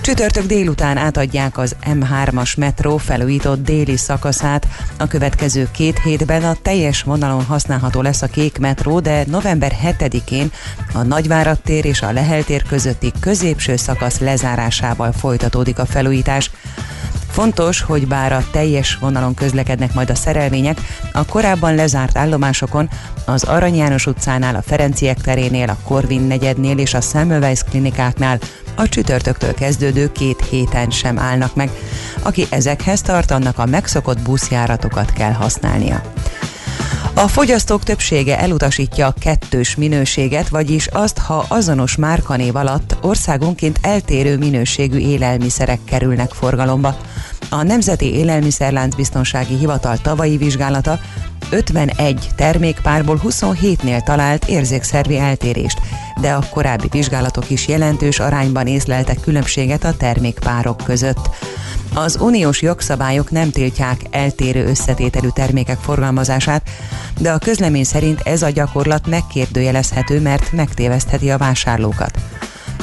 Csütörtök 0.06 0.46
délután 0.46 0.96
átadják 0.96 1.58
az 1.58 1.76
M3-as 1.84 2.58
metró 2.58 2.96
felújított 2.96 3.64
déli 3.64 3.96
szakaszát. 3.96 4.66
A 4.98 5.06
következő 5.06 5.68
két 5.72 5.98
hétben 5.98 6.44
a 6.44 6.56
teljes 6.62 7.02
vonalon 7.02 7.44
használható 7.44 8.00
lesz 8.00 8.22
a 8.22 8.26
kék 8.26 8.58
metró, 8.58 9.00
de 9.00 9.24
november 9.26 9.72
7-én 9.84 10.50
a 10.92 11.02
Nagyvárad 11.02 11.60
tér 11.60 11.84
és 11.84 12.02
a 12.02 12.12
Lehel 12.12 12.42
tér 12.44 12.62
közötti 12.62 13.12
középső 13.20 13.76
szakasz 13.76 14.18
lezárásával 14.18 15.12
folytatódik 15.12 15.78
a 15.78 15.86
felújítás. 15.86 16.50
Fontos, 17.30 17.80
hogy 17.80 18.06
bár 18.06 18.32
a 18.32 18.44
teljes 18.50 18.96
vonalon 19.00 19.34
közlekednek 19.34 19.94
majd 19.94 20.10
a 20.10 20.14
szerelvények, 20.14 20.80
a 21.12 21.24
korábban 21.24 21.74
lezárt 21.74 22.18
állomásokon, 22.18 22.88
az 23.24 23.44
Arany 23.44 23.76
János 23.76 24.06
utcánál, 24.06 24.54
a 24.54 24.62
Ferenciek 24.62 25.20
terénél, 25.20 25.68
a 25.68 25.78
Korvin 25.84 26.22
negyednél 26.22 26.78
és 26.78 26.94
a 26.94 27.00
Semmelweis 27.00 27.62
klinikáknál 27.62 28.38
a 28.76 28.88
csütörtöktől 28.88 29.54
kezdődő 29.54 30.12
két 30.12 30.44
héten 30.50 30.90
sem 30.90 31.18
állnak 31.18 31.54
meg. 31.54 31.70
Aki 32.22 32.46
ezekhez 32.50 33.00
tart, 33.00 33.30
annak 33.30 33.58
a 33.58 33.66
megszokott 33.66 34.20
buszjáratokat 34.20 35.12
kell 35.12 35.32
használnia. 35.32 36.02
A 37.14 37.28
fogyasztók 37.28 37.82
többsége 37.82 38.38
elutasítja 38.38 39.06
a 39.06 39.14
kettős 39.20 39.74
minőséget, 39.74 40.48
vagyis 40.48 40.86
azt, 40.86 41.18
ha 41.18 41.44
azonos 41.48 41.96
márkanév 41.96 42.56
alatt 42.56 42.96
országonként 43.00 43.78
eltérő 43.82 44.38
minőségű 44.38 44.98
élelmiszerek 44.98 45.78
kerülnek 45.84 46.30
forgalomba. 46.30 46.96
A 47.50 47.62
Nemzeti 47.62 48.14
Élelmiszerlánc 48.14 48.94
Biztonsági 48.94 49.56
Hivatal 49.56 49.98
tavalyi 49.98 50.36
vizsgálata 50.36 50.98
51 51.50 52.28
termékpárból 52.36 53.20
27-nél 53.24 54.02
talált 54.02 54.44
érzékszervi 54.44 55.18
eltérést, 55.18 55.80
de 56.20 56.32
a 56.32 56.44
korábbi 56.50 56.88
vizsgálatok 56.90 57.50
is 57.50 57.68
jelentős 57.68 58.20
arányban 58.20 58.66
észleltek 58.66 59.20
különbséget 59.20 59.84
a 59.84 59.96
termékpárok 59.96 60.76
között. 60.76 61.30
Az 61.94 62.16
uniós 62.20 62.62
jogszabályok 62.62 63.30
nem 63.30 63.50
tiltják 63.50 64.00
eltérő 64.10 64.66
összetételű 64.66 65.28
termékek 65.34 65.78
forgalmazását, 65.78 66.68
de 67.20 67.32
a 67.32 67.38
közlemény 67.38 67.84
szerint 67.84 68.20
ez 68.24 68.42
a 68.42 68.50
gyakorlat 68.50 69.06
megkérdőjelezhető, 69.06 70.20
mert 70.20 70.52
megtévesztheti 70.52 71.30
a 71.30 71.38
vásárlókat. 71.38 72.18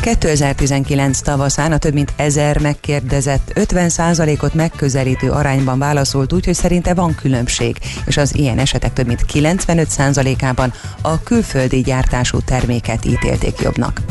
2019 0.03 1.19
tavaszán 1.19 1.71
a 1.71 1.77
több 1.77 1.93
mint 1.93 2.13
ezer 2.15 2.59
megkérdezett 2.59 3.51
50%-ot 3.55 4.53
megközelítő 4.53 5.31
arányban 5.31 5.79
válaszolt 5.79 6.33
úgy, 6.33 6.45
hogy 6.45 6.53
szerinte 6.53 6.93
van 6.93 7.15
különbség, 7.15 7.77
és 8.05 8.17
az 8.17 8.35
ilyen 8.35 8.59
esetek 8.59 8.93
több 8.93 9.07
mint 9.07 9.25
95%-ában 9.33 10.73
a 11.01 11.23
külföldi 11.23 11.81
gyártású 11.81 12.39
terméket 12.39 13.05
ítélték 13.05 13.59
jobbnak. 13.59 14.01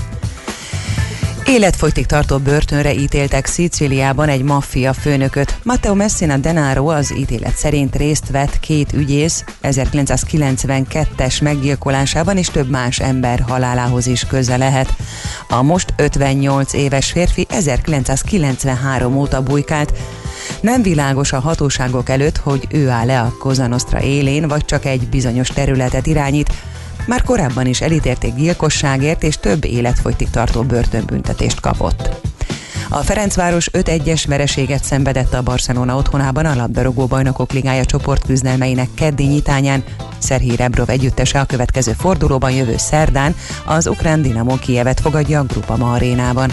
Életfogytig 1.46 2.06
tartó 2.06 2.38
börtönre 2.38 2.94
ítéltek 2.94 3.46
Szicíliában 3.46 4.28
egy 4.28 4.42
maffia 4.42 4.92
főnököt. 4.92 5.58
Matteo 5.62 5.94
Messina 5.94 6.36
Denaro 6.36 6.88
az 6.88 7.14
ítélet 7.16 7.56
szerint 7.56 7.96
részt 7.96 8.30
vett 8.30 8.60
két 8.60 8.92
ügyész 8.92 9.44
1992-es 9.62 11.42
meggyilkolásában 11.42 12.36
és 12.36 12.46
több 12.46 12.70
más 12.70 12.98
ember 12.98 13.40
halálához 13.40 14.06
is 14.06 14.26
köze 14.26 14.56
lehet. 14.56 14.94
A 15.48 15.62
most 15.62 15.94
58 15.96 16.72
éves 16.72 17.10
férfi 17.10 17.46
1993 17.48 19.16
óta 19.16 19.42
bujkált, 19.42 19.92
nem 20.60 20.82
világos 20.82 21.32
a 21.32 21.40
hatóságok 21.40 22.08
előtt, 22.08 22.36
hogy 22.36 22.66
ő 22.70 22.88
áll 22.88 23.06
le 23.06 23.20
a 23.20 23.34
Cosa 23.38 23.66
Nostra 23.66 24.00
élén, 24.00 24.48
vagy 24.48 24.64
csak 24.64 24.84
egy 24.84 25.08
bizonyos 25.08 25.48
területet 25.48 26.06
irányít, 26.06 26.52
már 27.06 27.22
korábban 27.22 27.66
is 27.66 27.80
elítélték 27.80 28.34
gyilkosságért 28.34 29.22
és 29.22 29.36
több 29.36 29.64
életfogytig 29.64 30.30
tartó 30.30 30.62
börtönbüntetést 30.62 31.60
kapott. 31.60 32.30
A 32.88 33.02
Ferencváros 33.02 33.68
5-1-es 33.72 34.24
vereséget 34.26 34.84
szenvedett 34.84 35.34
a 35.34 35.42
Barcelona 35.42 35.96
otthonában 35.96 36.44
a 36.44 36.54
labdarúgó 36.54 37.06
bajnokok 37.06 37.52
ligája 37.52 37.84
csoportküzdelmeinek 37.84 38.88
keddi 38.94 39.24
nyitányán. 39.24 39.84
Szerhíj 40.18 40.56
Rebrov 40.56 40.90
együttese 40.90 41.40
a 41.40 41.44
következő 41.44 41.92
fordulóban 41.92 42.50
jövő 42.50 42.76
szerdán 42.76 43.34
az 43.66 43.86
ukrán 43.86 44.22
Dinamo 44.22 44.54
Kievet 44.54 45.00
fogadja 45.00 45.40
a 45.40 45.44
Grupama 45.44 45.92
arénában. 45.92 46.50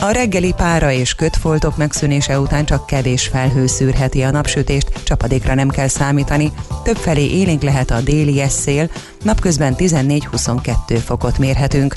A 0.00 0.10
reggeli 0.10 0.54
pára 0.56 0.90
és 0.90 1.14
kötfoltok 1.14 1.76
megszűnése 1.76 2.40
után 2.40 2.64
csak 2.64 2.86
kevés 2.86 3.26
felhő 3.26 3.66
szűrheti 3.66 4.22
a 4.22 4.30
napsütést, 4.30 5.02
csapadékra 5.04 5.54
nem 5.54 5.68
kell 5.68 5.88
számítani. 5.88 6.52
Többfelé 6.82 7.30
élénk 7.30 7.62
lehet 7.62 7.90
a 7.90 8.00
déli 8.00 8.42
szél, 8.48 8.90
napközben 9.22 9.74
14-22 9.78 11.00
fokot 11.04 11.38
mérhetünk. 11.38 11.94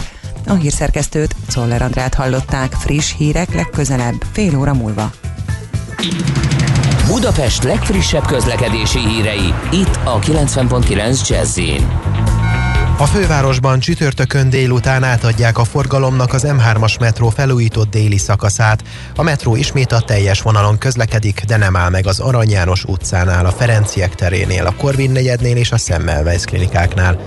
A 0.48 0.54
hírszerkesztőt, 0.54 1.36
Czoller 1.48 1.82
Andrát 1.82 2.14
hallották, 2.14 2.72
friss 2.72 3.16
hírek 3.18 3.54
legközelebb, 3.54 4.24
fél 4.32 4.58
óra 4.58 4.74
múlva. 4.74 5.12
Budapest 7.08 7.64
legfrissebb 7.64 8.26
közlekedési 8.26 9.00
hírei, 9.00 9.54
itt 9.72 10.00
a 10.04 10.20
90.9 10.20 11.28
jazz 11.28 11.60
a 13.02 13.06
fővárosban 13.06 13.80
csütörtökön 13.80 14.50
délután 14.50 15.04
átadják 15.04 15.58
a 15.58 15.64
forgalomnak 15.64 16.34
az 16.34 16.46
M3-as 16.48 17.00
metró 17.00 17.30
felújított 17.30 17.90
déli 17.90 18.18
szakaszát. 18.18 18.84
A 19.16 19.24
metró 19.24 19.56
ismét 19.56 19.92
a 19.92 20.00
teljes 20.00 20.42
vonalon 20.42 20.78
közlekedik, 20.78 21.44
de 21.48 21.58
nem 21.58 21.76
áll 21.76 21.90
meg 21.90 22.08
az 22.08 22.20
Arany 22.20 22.50
János 22.50 22.84
utcánál, 22.84 23.46
a 23.46 23.52
Ferenciek 23.52 24.16
terénél, 24.16 24.66
a 24.66 24.76
Korvin 24.76 25.12
negyednél 25.12 25.58
és 25.58 25.72
a 25.72 25.78
Semmelweis 25.78 26.44
klinikáknál. 26.44 27.20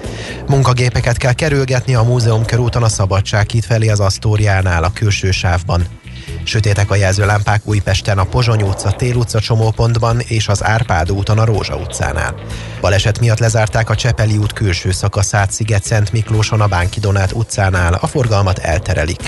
Munkagépeket 0.49 1.17
kell 1.17 1.33
kerülgetni 1.33 1.95
a 1.95 2.03
múzeum 2.03 2.45
körúton 2.45 2.83
a 2.83 2.89
Szabadság 2.89 3.51
híd 3.51 3.65
felé 3.65 3.89
az 3.89 4.01
Asztóriánál, 4.01 4.85
a 4.85 4.93
külső 4.93 5.31
sávban. 5.31 5.87
Sötétek 6.47 6.91
a 6.91 6.95
jelzőlámpák 6.95 7.61
Újpesten 7.65 8.19
a 8.19 8.25
Pozsony 8.25 8.63
utca, 8.63 8.91
Tél 8.91 9.17
utca 9.17 9.41
csomópontban 9.41 10.21
és 10.21 10.49
az 10.49 10.65
Árpád 10.65 11.11
úton 11.11 11.39
a 11.39 11.45
Rózsa 11.45 11.77
utcánál. 11.77 12.35
Baleset 12.81 13.21
miatt 13.21 13.39
lezárták 13.39 13.91
a 13.91 13.95
Csepeli 13.95 14.37
út 14.37 14.53
külső 14.53 14.91
szakaszát 14.91 15.51
Sziget-Szent 15.51 16.13
Miklóson 16.13 16.61
a 16.61 16.67
Bánki 16.67 17.01
Donát 17.01 17.33
utcánál, 17.33 17.95
a 17.95 18.07
forgalmat 18.07 18.59
elterelik. 18.59 19.21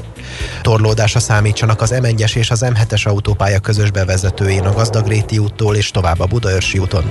Torlódásra 0.63 1.21
számítsanak 1.21 1.81
az 1.81 1.95
M1-es 1.95 2.37
és 2.37 2.51
az 2.51 2.65
M7-es 2.65 3.07
autópálya 3.07 3.59
közös 3.59 3.91
bevezetőjén 3.91 4.65
a 4.65 4.73
Gazdagréti 4.73 5.39
úttól 5.39 5.77
és 5.77 5.91
tovább 5.91 6.21
a 6.21 6.27
Budaörsi 6.27 6.79
úton. 6.79 7.05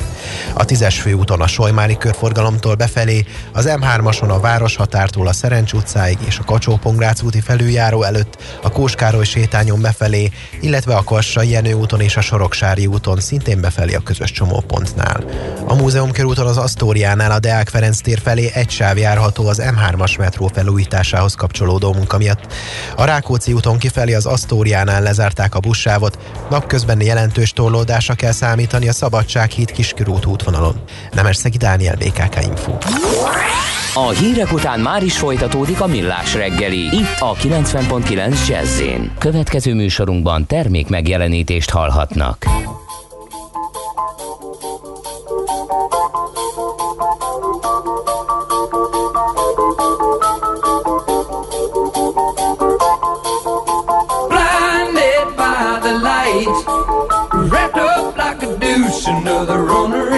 A 0.53 0.65
10-es 0.65 0.95
főúton 1.01 1.41
a 1.41 1.47
Solymári 1.47 1.97
körforgalomtól 1.97 2.75
befelé, 2.75 3.25
az 3.53 3.65
M3-ason 3.67 4.29
a 4.29 4.39
Városhatártól 4.39 5.27
a 5.27 5.33
Szerencs 5.33 5.73
utcáig 5.73 6.17
és 6.25 6.39
a 6.39 6.43
kacsó 6.43 6.79
úti 7.23 7.41
felüljáró 7.41 8.03
előtt, 8.03 8.37
a 8.61 8.69
Kóskároly 8.69 9.25
sétányon 9.25 9.81
befelé, 9.81 10.31
illetve 10.61 10.95
a 10.95 11.03
Kassai 11.03 11.49
Jenő 11.49 11.73
úton 11.73 12.01
és 12.01 12.17
a 12.17 12.21
Soroksári 12.21 12.85
úton 12.85 13.19
szintén 13.19 13.61
befelé 13.61 13.93
a 13.93 13.99
közös 13.99 14.31
csomópontnál. 14.31 15.23
A 15.65 15.75
múzeum 15.75 16.11
körúton 16.11 16.47
az 16.47 16.57
Asztóriánál 16.57 17.31
a 17.31 17.39
Deák 17.39 17.69
Ferenc 17.69 18.01
tér 18.01 18.19
felé 18.23 18.51
egy 18.53 18.69
sáv 18.69 18.97
járható 18.97 19.47
az 19.47 19.61
M3-as 19.63 20.17
metró 20.17 20.47
felújításához 20.47 21.33
kapcsolódó 21.33 21.93
munka 21.93 22.17
miatt. 22.17 22.53
A 22.95 23.05
Rákóczi 23.15 23.53
úton 23.53 23.77
kifelé 23.77 24.13
az 24.13 24.25
Asztóriánál 24.25 25.01
lezárták 25.01 25.55
a 25.55 25.59
buszsávot, 25.59 26.19
napközben 26.49 27.01
jelentős 27.01 27.51
torlódásra 27.51 28.13
kell 28.13 28.31
számítani 28.31 28.87
a 28.87 28.93
Szabadság 28.93 29.49
híd 29.49 29.71
Kiskörút 29.71 30.25
útvonalon. 30.25 30.75
Nemesszegi 31.11 31.57
Dániel 31.57 31.95
BKK 31.95 32.43
Info. 32.43 32.71
A 33.93 34.09
hírek 34.09 34.53
után 34.53 34.79
már 34.79 35.03
is 35.03 35.17
folytatódik 35.17 35.81
a 35.81 35.87
millás 35.87 36.33
reggeli, 36.33 36.79
itt 36.79 37.19
a 37.19 37.33
90.9 37.33 38.47
jazz 38.47 38.81
Következő 39.17 39.73
műsorunkban 39.73 40.45
termék 40.45 40.87
megjelenítést 40.87 41.69
hallhatnak. 41.69 42.45
another 59.07 59.69
owner 59.69 60.14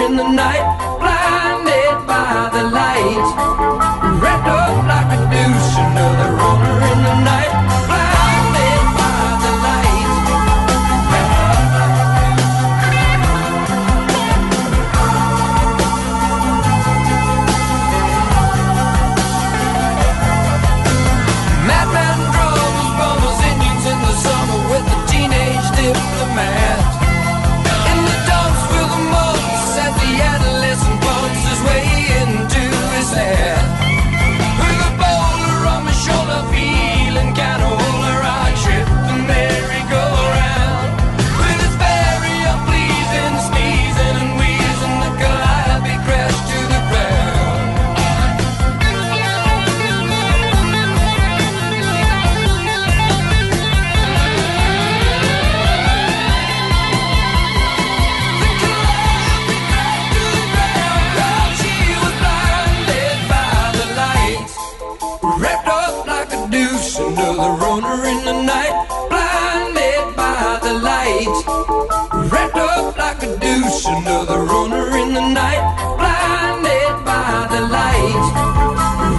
another 73.96 74.40
runner 74.44 74.96
in 74.98 75.14
the 75.14 75.20
night, 75.20 75.62
blinded 75.96 77.04
by 77.04 77.48
the. 77.50 77.60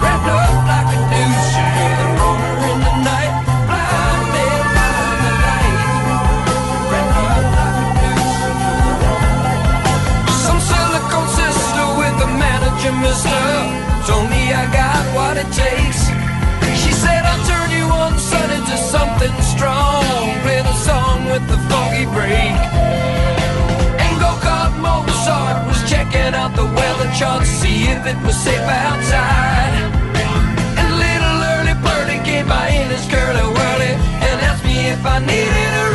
Wrapped 0.02 0.28
up 0.30 0.52
like 0.70 0.90
a 0.94 1.00
another 1.10 2.10
runner 2.20 2.54
in 2.70 2.78
the 2.86 2.94
night, 3.10 3.32
blinded 3.66 4.62
by 4.76 4.94
the 5.22 5.32
light. 5.44 5.78
Wrapped 6.90 7.18
up 7.26 7.44
like 7.58 7.98
a. 7.98 8.14
Some 10.44 10.60
silicone 10.70 11.30
sister 11.40 11.84
with 11.98 12.26
a 12.26 12.30
manager, 12.38 12.94
mister, 13.02 13.42
told 14.06 14.26
me 14.30 14.42
I 14.54 14.64
got 14.70 15.02
what 15.16 15.34
it 15.36 15.50
takes. 15.50 16.00
She 16.82 16.92
said 16.92 17.22
I'll 17.26 17.44
turn 17.46 17.70
you 17.74 17.86
on, 17.90 18.12
son, 18.18 18.50
something 18.78 19.34
strong. 19.54 20.04
Play 20.42 20.62
the 20.62 20.74
song 20.74 21.26
with 21.26 21.44
the 21.48 21.58
funky 21.68 22.06
break. 22.06 22.69
Chart 27.20 27.42
to 27.42 27.46
see 27.46 27.82
if 27.84 28.06
it 28.06 28.16
was 28.24 28.34
safe 28.34 28.66
outside. 28.86 29.74
And 30.80 30.88
little 31.04 31.38
early 31.52 31.76
birdie 31.84 32.24
came 32.24 32.48
by 32.48 32.68
in 32.68 32.88
his 32.88 33.04
curly 33.12 33.44
whirly 33.56 33.92
and 34.26 34.36
asked 34.48 34.64
me 34.64 34.88
if 34.88 35.04
I 35.04 35.18
needed 35.18 35.72
a 35.84 35.89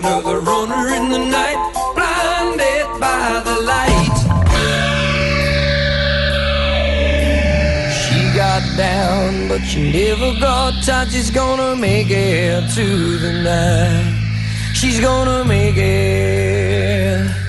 another 0.00 0.40
runner 0.40 0.88
in 0.88 1.10
the 1.10 1.18
night. 1.18 1.60
Blinded 1.94 2.86
by 2.98 3.42
the 3.44 3.56
light. 3.72 4.18
She 8.00 8.18
got 8.34 8.62
down, 8.76 9.48
but 9.48 9.60
she 9.60 9.92
never 9.92 10.38
got 10.40 10.82
tight. 10.84 11.08
She's 11.10 11.30
gonna 11.30 11.76
make 11.76 12.10
it 12.10 12.70
to 12.76 13.18
the 13.18 13.32
night. 13.42 14.16
She's 14.72 15.00
gonna 15.00 15.44
make 15.44 15.76
it 15.76 17.39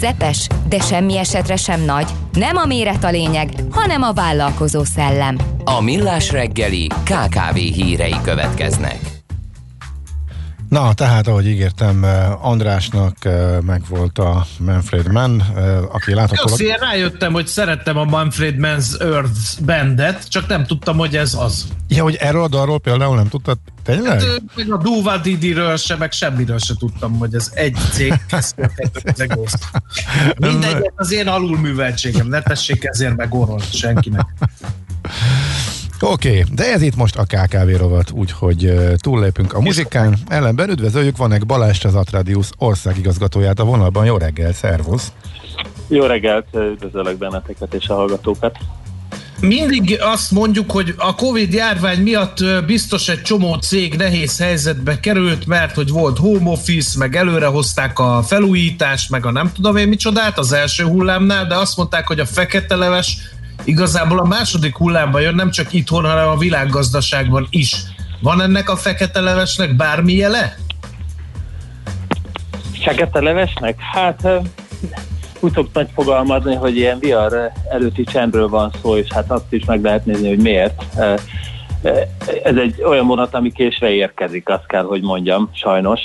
közepes, 0.00 0.46
de 0.68 0.80
semmi 0.80 1.18
esetre 1.18 1.56
sem 1.56 1.84
nagy. 1.84 2.06
Nem 2.32 2.56
a 2.56 2.64
méret 2.64 3.04
a 3.04 3.10
lényeg, 3.10 3.50
hanem 3.70 4.02
a 4.02 4.12
vállalkozó 4.12 4.84
szellem. 4.84 5.36
A 5.64 5.80
Millás 5.80 6.30
reggeli 6.30 6.86
KKV 6.86 7.54
hírei 7.54 8.16
következnek. 8.22 9.05
Na, 10.76 10.94
tehát, 10.94 11.26
ahogy 11.26 11.46
ígértem, 11.46 12.04
eh, 12.04 12.46
Andrásnak 12.46 13.24
eh, 13.24 13.60
megvolt 13.60 14.18
a 14.18 14.46
Manfred 14.58 15.12
Mann, 15.12 15.40
eh, 15.40 15.94
aki 15.94 16.14
látható... 16.14 16.48
Köszi, 16.48 16.64
én 16.64 16.76
rájöttem, 16.80 17.32
hogy 17.32 17.46
szerettem 17.46 17.96
a 17.96 18.04
Manfred 18.04 18.54
Mann's 18.58 19.00
Earth 19.00 19.62
bandet, 19.64 20.28
csak 20.28 20.46
nem 20.46 20.66
tudtam, 20.66 20.96
hogy 20.96 21.16
ez 21.16 21.34
az. 21.34 21.66
Ja, 21.88 22.02
hogy 22.02 22.14
erről 22.14 22.42
a 22.42 22.48
dalról 22.48 22.80
például 22.80 23.16
nem 23.16 23.28
tudtad? 23.28 23.58
Tényleg? 23.82 24.20
Hát, 24.20 24.42
meg 24.54 24.72
a 24.72 24.76
Duva 24.76 25.16
Didiről 25.16 25.76
se, 25.76 25.96
meg 25.96 26.12
semmiről 26.12 26.58
se 26.58 26.74
tudtam, 26.78 27.18
hogy 27.18 27.34
ez 27.34 27.50
egy 27.54 27.76
cég. 27.92 28.14
Mindegy, 30.38 30.92
az 30.94 31.12
én 31.12 31.28
alulműveltségem, 31.28 32.28
ne 32.28 32.42
tessék 32.42 32.84
ezért 32.84 33.16
megorolni 33.16 33.64
senkinek. 33.72 34.26
Oké, 36.00 36.28
okay, 36.28 36.42
de 36.54 36.72
ez 36.72 36.82
itt 36.82 36.96
most 36.96 37.16
a 37.16 37.24
KKV 37.24 37.76
rovat, 37.76 38.10
úgyhogy 38.10 38.64
uh, 38.64 38.94
túllépünk 38.94 39.52
a 39.52 39.60
muzsikán. 39.60 40.16
Ellenben 40.28 40.70
üdvözöljük 40.70 41.16
Vanek 41.16 41.46
Balázs, 41.46 41.84
az 41.84 41.94
Atradius 41.94 42.48
országigazgatóját 42.58 43.58
a 43.58 43.64
vonalban. 43.64 44.04
Jó 44.04 44.16
reggel, 44.16 44.52
szervusz! 44.52 45.12
Jó 45.88 46.04
reggelt, 46.04 46.46
üdvözöllek 46.54 47.16
benneteket 47.16 47.74
és 47.74 47.88
a 47.88 47.94
hallgatókat. 47.94 48.58
Mindig 49.40 49.98
azt 50.00 50.30
mondjuk, 50.30 50.70
hogy 50.70 50.94
a 50.96 51.14
Covid 51.14 51.52
járvány 51.52 52.02
miatt 52.02 52.44
biztos 52.66 53.08
egy 53.08 53.22
csomó 53.22 53.54
cég 53.54 53.94
nehéz 53.94 54.38
helyzetbe 54.38 55.00
került, 55.00 55.46
mert 55.46 55.74
hogy 55.74 55.90
volt 55.90 56.18
home 56.18 56.50
office, 56.50 56.98
meg 56.98 57.16
előre 57.16 57.46
hozták 57.46 57.98
a 57.98 58.22
felújítást, 58.22 59.10
meg 59.10 59.26
a 59.26 59.30
nem 59.30 59.52
tudom 59.52 59.76
én 59.76 59.88
micsodát 59.88 60.38
az 60.38 60.52
első 60.52 60.84
hullámnál, 60.84 61.46
de 61.46 61.54
azt 61.54 61.76
mondták, 61.76 62.06
hogy 62.06 62.20
a 62.20 62.26
fekete 62.26 62.76
leves 62.76 63.18
igazából 63.64 64.18
a 64.18 64.26
második 64.26 64.76
hullámban 64.76 65.20
jön, 65.20 65.34
nem 65.34 65.50
csak 65.50 65.72
itthon, 65.72 66.04
hanem 66.04 66.28
a 66.28 66.36
világgazdaságban 66.36 67.46
is. 67.50 67.76
Van 68.20 68.40
ennek 68.40 68.68
a 68.68 68.76
fekete 68.76 69.20
levesnek 69.20 69.76
bármi 69.76 70.12
jele? 70.12 70.56
Fekete 72.84 73.20
levesnek? 73.20 73.80
Hát 73.80 74.28
úgy 75.40 75.52
szoktak 75.52 75.88
fogalmazni, 75.94 76.54
hogy 76.54 76.76
ilyen 76.76 76.98
vihar 76.98 77.52
előtti 77.70 78.04
csendről 78.04 78.48
van 78.48 78.72
szó, 78.82 78.96
és 78.96 79.12
hát 79.12 79.30
azt 79.30 79.52
is 79.52 79.64
meg 79.64 79.82
lehet 79.82 80.04
nézni, 80.04 80.28
hogy 80.28 80.42
miért. 80.42 80.82
Ez 82.42 82.56
egy 82.56 82.82
olyan 82.82 83.06
vonat, 83.06 83.34
ami 83.34 83.52
késve 83.52 83.90
érkezik, 83.90 84.48
azt 84.48 84.66
kell, 84.66 84.84
hogy 84.84 85.02
mondjam, 85.02 85.50
sajnos. 85.52 86.00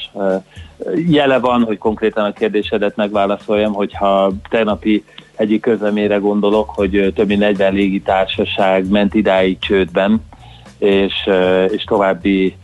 Jele 1.07 1.39
van, 1.39 1.63
hogy 1.63 1.77
konkrétan 1.77 2.25
a 2.25 2.33
kérdésedet 2.33 2.95
megválaszoljam, 2.95 3.73
hogyha 3.73 4.31
tegnapi 4.49 5.03
egyik 5.41 5.61
közleményre 5.61 6.17
gondolok, 6.17 6.69
hogy 6.69 7.11
több 7.15 7.27
mint 7.27 7.39
40 7.39 7.73
légitársaság 7.73 8.89
ment 8.89 9.13
idáig 9.13 9.59
csődben, 9.59 10.21
és, 10.77 11.13
és 11.67 11.83
további 11.83 12.55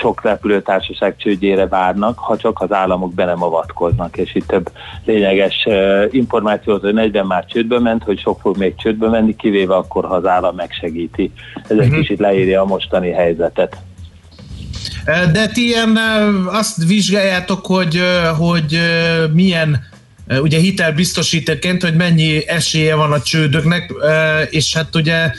sok 0.00 0.22
repülőtársaság 0.22 1.16
csődjére 1.16 1.66
várnak, 1.66 2.18
ha 2.18 2.36
csak 2.36 2.60
az 2.60 2.72
államok 2.72 3.14
be 3.14 3.24
nem 3.24 3.42
avatkoznak, 3.42 4.16
és 4.16 4.34
itt 4.34 4.46
több 4.46 4.70
lényeges 5.04 5.68
információ 6.10 6.74
az, 6.74 6.80
hogy 6.80 6.94
40 6.94 7.26
már 7.26 7.44
csődbe 7.44 7.78
ment, 7.78 8.02
hogy 8.02 8.18
sok 8.20 8.40
fog 8.40 8.56
még 8.56 8.74
csődbe 8.76 9.08
menni, 9.08 9.36
kivéve 9.36 9.74
akkor, 9.74 10.04
ha 10.04 10.14
az 10.14 10.26
állam 10.26 10.54
megsegíti. 10.54 11.32
Ez 11.68 11.78
egy 11.78 11.88
Mhm. 11.88 11.98
kicsit 11.98 12.18
leírja 12.18 12.60
a 12.60 12.66
mostani 12.66 13.10
helyzetet. 13.10 13.76
De 15.32 15.46
ti 15.46 15.66
ilyen 15.66 15.98
azt 16.46 16.84
vizsgáljátok, 16.84 17.66
hogy, 17.66 18.00
hogy 18.38 18.78
milyen 19.32 19.90
ugye 20.40 20.58
hitelbiztosítóként, 20.58 21.82
hogy 21.82 21.94
mennyi 21.94 22.48
esélye 22.48 22.94
van 22.94 23.12
a 23.12 23.20
csődöknek, 23.20 23.92
és 24.50 24.76
hát 24.76 24.94
ugye 24.94 25.30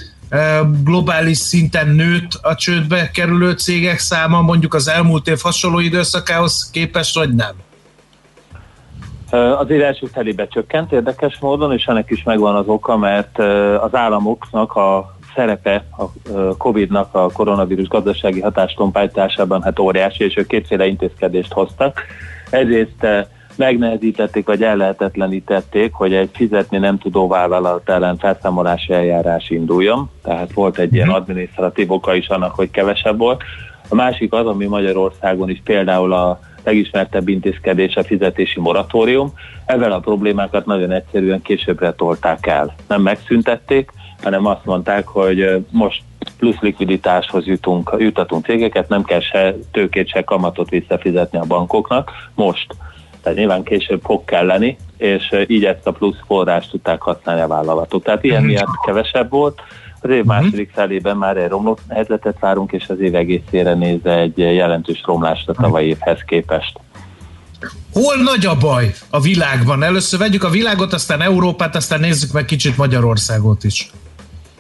globális 0.84 1.38
szinten 1.38 1.88
nőtt 1.88 2.40
a 2.42 2.56
csődbe 2.56 3.12
kerülő 3.12 3.52
cégek 3.52 4.00
száma 4.00 4.42
mondjuk 4.42 4.74
az 4.74 4.88
elmúlt 4.88 5.28
év 5.28 5.40
hasonló 5.42 5.80
időszakához 5.80 6.70
képest, 6.72 7.16
vagy 7.16 7.34
nem? 7.36 7.56
Az 9.58 9.70
első 9.70 10.06
felébe 10.14 10.48
csökkent 10.48 10.92
érdekes 10.92 11.38
módon, 11.40 11.74
és 11.74 11.86
ennek 11.86 12.10
is 12.10 12.24
megvan 12.24 12.56
az 12.56 12.68
oka, 12.68 12.98
mert 12.98 13.40
az 13.82 13.96
államoknak 13.96 14.76
a 14.76 15.16
szerepe 15.36 15.86
a 15.98 16.04
Covid-nak 16.58 17.16
a 17.16 17.30
koronavírus 17.32 17.88
gazdasági 17.88 18.42
hatástompálytásában 18.42 19.62
hát 19.64 19.80
óriási, 19.80 20.24
és 20.24 20.38
ők 20.38 20.48
kétféle 20.48 20.86
intézkedést 20.86 21.52
hoztak. 21.52 22.02
Ö, 22.50 23.20
megnehezítették, 23.58 24.46
vagy 24.46 24.64
ellehetetlenítették, 24.64 25.94
hogy 25.94 26.14
egy 26.14 26.30
fizetni 26.34 26.78
nem 26.78 26.98
tudó 26.98 27.28
vállalat 27.28 27.90
ellen 27.90 28.18
felszámolási 28.18 28.94
eljárás 28.94 29.50
induljon. 29.50 30.10
Tehát 30.24 30.54
volt 30.54 30.78
egy 30.78 30.94
ilyen 30.94 31.10
adminisztratív 31.10 31.92
oka 31.92 32.16
is 32.16 32.28
annak, 32.28 32.56
hogy 32.56 32.72
kevesebb 32.72 33.18
volt. 33.18 33.44
A 33.90 33.96
másik 33.96 34.34
az, 34.34 34.46
ami 34.46 34.66
Magyarországon 34.66 35.50
is 35.50 35.62
például 35.64 36.14
a 36.14 36.40
legismertebb 36.64 37.28
intézkedés 37.28 37.96
a 37.96 38.04
fizetési 38.04 38.60
moratórium. 38.60 39.34
Ezzel 39.66 39.92
a 39.92 40.00
problémákat 40.00 40.66
nagyon 40.66 40.92
egyszerűen 40.92 41.42
későbbre 41.42 41.92
tolták 41.92 42.48
el. 42.48 42.76
Nem 42.88 43.02
megszüntették, 43.02 43.92
hanem 44.24 44.46
azt 44.46 44.66
mondták, 44.66 45.08
hogy 45.08 45.66
most 45.70 46.02
plusz 46.38 46.60
likviditáshoz 46.60 47.46
jutunk, 47.46 47.96
jutatunk 47.98 48.46
cégeket, 48.46 48.90
nem 48.90 49.04
kell 49.04 49.20
se 49.20 49.56
tőkét, 49.72 50.08
se 50.10 50.24
kamatot 50.24 50.70
visszafizetni 50.70 51.38
a 51.38 51.46
bankoknak 51.46 52.12
most. 52.36 52.76
Tehát 53.24 53.38
nyilván 53.38 53.64
később 53.64 54.02
fog 54.04 54.26
kelleni, 54.26 54.78
és 54.98 55.36
így 55.48 55.66
ezt 55.66 55.88
a 55.88 55.92
plusz 55.92 56.18
forrást 56.26 56.70
tudták 56.70 57.02
használni 57.02 57.42
a 57.42 57.48
vállalatok. 57.48 58.04
Tehát 58.04 58.24
ilyen 58.24 58.44
miatt 58.44 58.80
kevesebb 58.86 59.30
volt. 59.30 59.62
Az 60.02 60.10
év 60.10 60.24
második 60.24 60.72
felében 60.74 61.18
már 61.18 61.38
egy 61.38 61.50
romlott 61.50 61.80
helyzetet 61.90 62.40
várunk, 62.40 62.72
és 62.72 62.90
az 62.90 63.00
év 63.00 63.16
egészére 63.16 63.74
nézve 63.74 64.18
egy 64.18 64.38
jelentős 64.38 65.02
romlást 65.06 65.50
a 65.50 65.54
tavalyi 65.54 65.88
évhez 65.88 66.20
képest. 66.26 66.80
Hol 67.94 68.16
nagy 68.24 68.46
a 68.46 68.58
baj 68.58 68.94
a 69.10 69.20
világban? 69.20 69.84
Először 69.84 70.20
vegyük 70.20 70.44
a 70.44 70.50
világot, 70.50 70.94
aztán 70.94 71.22
Európát, 71.22 71.76
aztán 71.76 72.00
nézzük 72.00 72.32
meg 72.32 72.46
kicsit 72.46 72.78
Magyarországot 72.78 73.64
is. 73.64 73.92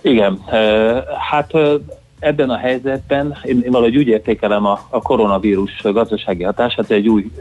Igen, 0.02 0.40
hát 1.30 1.54
ebben 2.20 2.50
a 2.50 2.58
helyzetben 2.58 3.38
én, 3.44 3.62
én 3.66 3.72
valahogy 3.72 3.98
úgy 3.98 4.08
értékelem 4.08 4.66
a, 4.66 4.88
a 4.90 5.02
koronavírus 5.02 5.82
gazdasági 5.82 6.44
hatását, 6.44 6.92
egy 6.92 7.08
új 7.08 7.32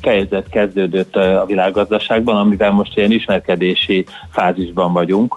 fejezet 0.00 0.48
kezdődött 0.48 1.16
a 1.16 1.44
világgazdaságban, 1.46 2.36
amivel 2.36 2.70
most 2.70 2.96
ilyen 2.96 3.10
ismerkedési 3.10 4.06
fázisban 4.30 4.92
vagyunk. 4.92 5.34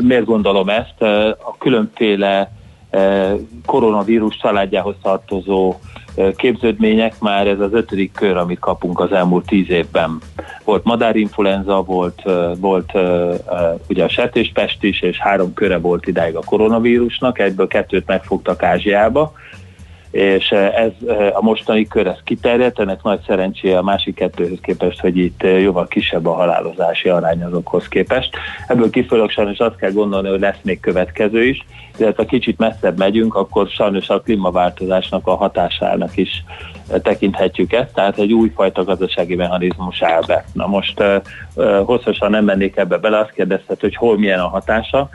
Miért 0.00 0.24
gondolom 0.24 0.68
ezt? 0.68 1.02
A 1.38 1.56
különféle 1.58 2.52
koronavírus 3.66 4.36
családjához 4.36 4.94
tartozó 5.02 5.74
képződmények, 6.36 7.18
már 7.20 7.46
ez 7.46 7.60
az 7.60 7.72
ötödik 7.72 8.12
kör, 8.12 8.36
amit 8.36 8.58
kapunk 8.58 9.00
az 9.00 9.12
elmúlt 9.12 9.46
tíz 9.46 9.70
évben. 9.70 10.18
Volt 10.64 10.84
madárinfluenza, 10.84 11.82
volt, 11.82 12.22
volt 12.58 12.92
ugye 13.88 14.04
a 14.04 14.08
sertéspest 14.08 14.82
is, 14.82 15.00
és 15.02 15.18
három 15.18 15.54
köre 15.54 15.78
volt 15.78 16.06
idáig 16.06 16.36
a 16.36 16.42
koronavírusnak, 16.44 17.38
egyből 17.38 17.66
kettőt 17.66 18.06
megfogtak 18.06 18.62
Ázsiába, 18.62 19.32
és 20.12 20.50
ez 20.50 20.90
a 21.32 21.42
mostani 21.42 21.86
kör, 21.86 22.06
ez 22.06 22.18
kiterjedt, 22.24 22.78
ennek 22.78 23.02
nagy 23.02 23.20
szerencséje 23.26 23.78
a 23.78 23.82
másik 23.82 24.14
kettőhöz 24.14 24.58
képest, 24.62 25.00
hogy 25.00 25.16
itt 25.16 25.42
jóval 25.42 25.86
kisebb 25.86 26.26
a 26.26 26.34
halálozási 26.34 27.08
arány 27.08 27.42
azokhoz 27.42 27.88
képest. 27.88 28.36
Ebből 28.66 28.90
kifolyólag 28.90 29.30
sajnos 29.30 29.58
azt 29.58 29.76
kell 29.76 29.90
gondolni, 29.90 30.28
hogy 30.28 30.40
lesz 30.40 30.58
még 30.62 30.80
következő 30.80 31.44
is, 31.44 31.64
de 31.96 32.12
ha 32.16 32.24
kicsit 32.24 32.58
messzebb 32.58 32.98
megyünk, 32.98 33.34
akkor 33.34 33.68
sajnos 33.68 34.08
a 34.08 34.20
klímaváltozásnak 34.20 35.26
a 35.26 35.34
hatásának 35.34 36.16
is 36.16 36.44
tekinthetjük 37.02 37.72
ezt, 37.72 37.94
tehát 37.94 38.18
egy 38.18 38.32
újfajta 38.32 38.84
gazdasági 38.84 39.34
mechanizmus 39.34 40.02
áll 40.02 40.22
be. 40.26 40.44
Na 40.52 40.66
most 40.66 41.02
hosszasan 41.84 42.30
nem 42.30 42.44
mennék 42.44 42.76
ebbe 42.76 42.96
bele, 42.96 43.18
azt 43.18 43.32
kérdezted, 43.32 43.80
hogy 43.80 43.96
hol 43.96 44.18
milyen 44.18 44.40
a 44.40 44.48
hatása. 44.48 45.08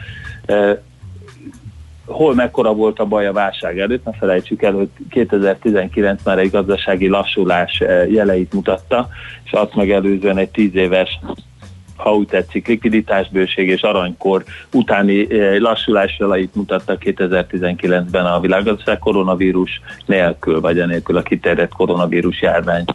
Hol 2.07 2.33
mekkora 2.33 2.73
volt 2.73 2.99
a 2.99 3.05
baj 3.05 3.27
a 3.27 3.33
válság 3.33 3.79
előtt, 3.79 4.05
ne 4.05 4.11
felejtsük 4.11 4.61
el, 4.61 4.73
hogy 4.73 4.89
2019 5.09 6.23
már 6.23 6.39
egy 6.39 6.51
gazdasági 6.51 7.07
lassulás 7.07 7.83
jeleit 8.09 8.53
mutatta, 8.53 9.07
és 9.43 9.51
azt 9.51 9.75
megelőzően 9.75 10.37
egy 10.37 10.49
tíz 10.49 10.75
éves 10.75 11.19
ha 11.97 12.15
úgy 12.15 12.27
tetszik, 12.27 12.67
likviditásbőség 12.67 13.67
és 13.67 13.81
aranykor 13.81 14.43
utáni 14.73 15.27
lassulás 15.59 16.19
jeleit 16.19 16.55
mutatta 16.55 16.97
2019-ben 16.99 18.25
a 18.25 18.39
világgazdaság 18.39 18.99
koronavírus 18.99 19.81
nélkül, 20.05 20.61
vagy 20.61 20.79
enélkül 20.79 21.17
a 21.17 21.21
kiterjedt 21.21 21.73
koronavírus 21.73 22.41
járvány 22.41 22.85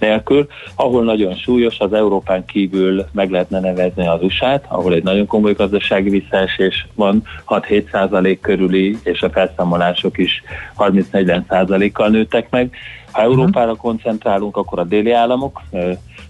nélkül, 0.00 0.46
ahol 0.74 1.04
nagyon 1.04 1.34
súlyos, 1.34 1.78
az 1.78 1.92
Európán 1.92 2.44
kívül 2.44 3.04
meg 3.12 3.30
lehetne 3.30 3.60
nevezni 3.60 4.06
az 4.06 4.22
usa 4.22 4.60
ahol 4.68 4.94
egy 4.94 5.02
nagyon 5.02 5.26
komoly 5.26 5.52
gazdasági 5.52 6.08
visszaesés 6.08 6.86
van, 6.94 7.22
6-7 7.46 7.90
százalék 7.90 8.40
körüli, 8.40 8.98
és 9.02 9.22
a 9.22 9.30
felszámolások 9.30 10.18
is 10.18 10.42
30-40 10.78 11.42
százalékkal 11.48 12.08
nőttek 12.08 12.50
meg. 12.50 12.74
Ha 13.12 13.22
Európára 13.22 13.74
koncentrálunk, 13.74 14.56
akkor 14.56 14.78
a 14.78 14.84
déli 14.84 15.12
államok, 15.12 15.62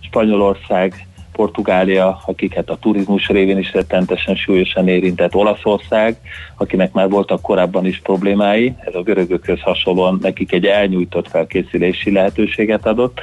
Spanyolország, 0.01 1.07
Portugália, 1.33 2.21
akiket 2.27 2.71
a 2.71 2.77
turizmus 2.77 3.29
révén 3.29 3.59
is 3.59 3.73
rettentesen 3.73 4.35
súlyosan 4.35 4.89
érintett 4.89 5.35
Olaszország, 5.35 6.17
akinek 6.57 6.93
már 6.93 7.09
voltak 7.09 7.43
korábban 7.43 7.87
is 7.87 8.01
problémái, 8.03 8.75
ez 8.85 8.95
a 8.95 9.03
görögökhöz 9.03 9.61
hasonlóan 9.61 10.19
nekik 10.23 10.53
egy 10.53 10.67
elnyújtott 10.67 11.29
felkészülési 11.29 12.13
lehetőséget 12.13 12.87
adott, 12.87 13.21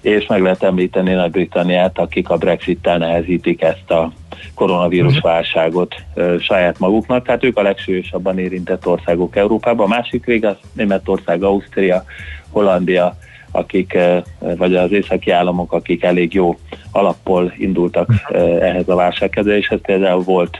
és 0.00 0.26
meg 0.26 0.42
lehet 0.42 0.62
említeni 0.62 1.12
Nagy-Britanniát, 1.12 1.98
akik 1.98 2.28
a 2.28 2.36
Brexit-tel 2.36 2.98
nehezítik 2.98 3.62
ezt 3.62 3.90
a 3.90 4.12
koronavírus 4.54 5.16
mhm. 5.16 5.26
válságot 5.26 5.94
ö, 6.14 6.36
saját 6.40 6.78
maguknak, 6.78 7.24
tehát 7.24 7.44
ők 7.44 7.56
a 7.56 7.62
legsúlyosabban 7.62 8.38
érintett 8.38 8.86
országok 8.86 9.36
Európában. 9.36 9.86
A 9.86 9.94
másik 9.94 10.24
vég 10.24 10.44
az 10.44 10.56
Németország, 10.72 11.42
Ausztria, 11.42 12.04
Hollandia, 12.50 13.16
akik, 13.50 13.98
vagy 14.38 14.74
az 14.74 14.92
északi 14.92 15.30
államok, 15.30 15.72
akik 15.72 16.02
elég 16.02 16.34
jó 16.34 16.58
alappól 16.92 17.52
indultak 17.56 18.08
mhm. 18.08 18.36
ehhez 18.40 18.88
a 18.88 18.94
válságkezeléshez, 18.94 19.80
például 19.82 20.22
volt 20.22 20.58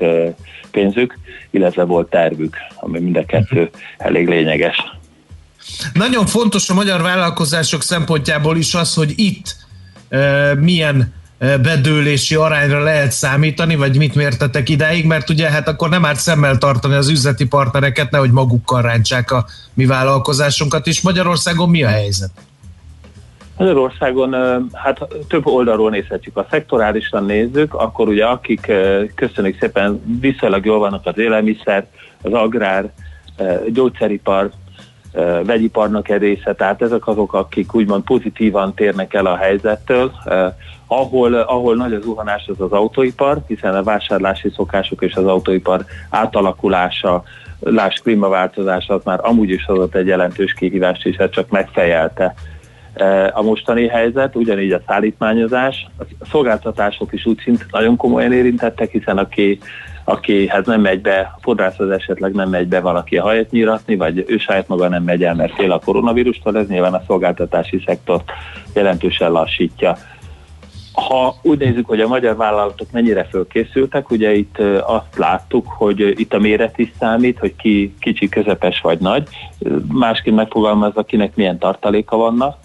pénzük, 0.71 1.19
illetve 1.51 1.85
volt 1.85 2.11
tervük, 2.11 2.57
ami 2.77 3.01
mind 3.01 3.17
a 3.17 3.25
kettő 3.25 3.61
mhm. 3.61 3.71
elég 3.99 4.29
lényeges. 4.29 5.00
Nagyon 5.93 6.27
fontos 6.27 6.71
a 6.71 6.75
magyar 6.75 7.03
vállalkozások 7.03 7.83
szempontjából 7.83 8.57
is 8.57 8.75
az, 8.75 8.95
hogy 8.95 9.13
itt 9.17 9.57
e, 10.09 10.55
milyen 10.55 11.13
bedőlési 11.41 12.35
arányra 12.35 12.83
lehet 12.83 13.11
számítani, 13.11 13.77
vagy 13.77 13.97
mit 13.97 14.15
mértetek 14.15 14.69
idáig, 14.69 15.07
mert 15.07 15.31
ugye 15.31 15.51
hát 15.51 15.69
akkor 15.69 15.89
nem 15.89 16.05
árt 16.05 16.19
szemmel 16.19 16.59
tartani 16.59 16.95
az 16.95 17.09
üzleti 17.09 17.47
partnereket, 17.47 18.11
nehogy 18.11 18.31
magukkal 18.31 18.83
rántsák 18.83 19.31
a 19.31 19.45
mi 19.75 19.87
vállalkozásunkat 19.87 20.87
is. 20.87 21.01
Magyarországon 21.01 21.69
mi 21.69 21.83
a 21.83 21.89
helyzet? 21.89 22.31
Magyarországon 23.57 24.35
hát 24.73 25.09
több 25.29 25.47
oldalról 25.47 25.91
nézhetjük. 25.91 26.37
A 26.37 26.47
szektorálisan 26.51 27.25
nézzük, 27.25 27.75
akkor 27.75 28.09
ugye 28.09 28.25
akik 28.25 28.73
köszönjük 29.15 29.59
szépen 29.61 30.19
viszonylag 30.21 30.65
jól 30.65 30.79
vannak 30.79 31.07
az 31.07 31.19
élelmiszer, 31.19 31.87
az 32.23 32.33
agrár, 32.33 32.93
gyógyszeripar, 33.69 34.51
vegyiparnak 35.45 36.09
egy 36.09 36.21
része, 36.21 36.55
tehát 36.55 36.83
ezek 36.83 37.07
azok, 37.07 37.33
akik 37.35 37.75
úgymond 37.75 38.03
pozitívan 38.03 38.75
térnek 38.75 39.15
el 39.15 39.27
a 39.27 39.37
helyzettől, 39.37 40.13
ahol, 40.87 41.35
ahol 41.35 41.77
nagy 41.77 41.93
az 41.93 42.03
zuhanás 42.03 42.49
az 42.49 42.61
az 42.61 42.73
autóipar, 42.73 43.39
hiszen 43.47 43.75
a 43.75 43.83
vásárlási 43.83 44.51
szokások 44.55 45.03
és 45.03 45.15
az 45.15 45.27
autóipar 45.27 45.85
átalakulása, 46.11 47.23
láss 47.61 47.99
klímaváltozás, 47.99 48.89
az 48.89 49.01
már 49.05 49.19
amúgy 49.23 49.51
is 49.51 49.67
adott 49.67 49.95
egy 49.95 50.07
jelentős 50.07 50.53
kihívást, 50.53 51.07
és 51.07 51.17
ez 51.17 51.31
csak 51.31 51.51
megfejelte 51.51 52.35
a 53.33 53.43
mostani 53.43 53.89
helyzet, 53.89 54.37
ugyanígy 54.37 54.73
a 54.73 54.81
szállítmányozás, 54.87 55.87
a 55.99 56.27
szolgáltatások 56.31 57.13
is 57.13 57.27
úgy 57.27 57.41
szint 57.45 57.67
nagyon 57.71 57.97
komolyan 57.97 58.33
érintettek, 58.33 58.91
hiszen 58.91 59.19
aki, 59.19 59.59
aki 60.11 60.49
hát 60.49 60.67
nem 60.67 60.81
megy 60.81 61.01
be, 61.01 61.35
fodrászhoz 61.41 61.91
esetleg 61.91 62.33
nem 62.33 62.49
megy 62.49 62.69
be 62.69 62.81
valaki 62.81 63.17
a 63.17 63.23
hajat 63.23 63.51
nyiratni, 63.51 63.97
vagy 63.97 64.25
ő 64.27 64.39
saját 64.39 64.69
maga 64.69 64.89
nem 64.89 65.03
megy 65.03 65.25
el, 65.25 65.35
mert 65.35 65.55
fél 65.55 65.73
a 65.73 65.79
koronavírustól, 65.79 66.57
ez 66.57 66.67
nyilván 66.67 66.95
a 66.95 67.03
szolgáltatási 67.07 67.83
szektort 67.87 68.31
jelentősen 68.75 69.33
lassítja. 69.33 69.97
Ha 70.93 71.35
úgy 71.43 71.59
nézzük, 71.59 71.87
hogy 71.87 72.01
a 72.01 72.09
magyar 72.09 72.37
vállalatok 72.37 72.91
mennyire 72.93 73.25
fölkészültek, 73.25 74.11
ugye 74.11 74.35
itt 74.35 74.59
azt 74.87 75.17
láttuk, 75.17 75.67
hogy 75.69 76.21
itt 76.21 76.35
a 76.35 76.39
méret 76.39 76.79
is 76.79 76.93
számít, 76.99 77.39
hogy 77.39 77.57
ki 77.57 77.95
kicsi, 78.01 78.29
közepes 78.29 78.81
vagy 78.81 78.99
nagy, 78.99 79.29
másként 79.93 80.37
megfogalmazva, 80.37 81.03
kinek 81.03 81.37
milyen 81.37 81.59
tartaléka 81.59 82.17
vannak, 82.17 82.57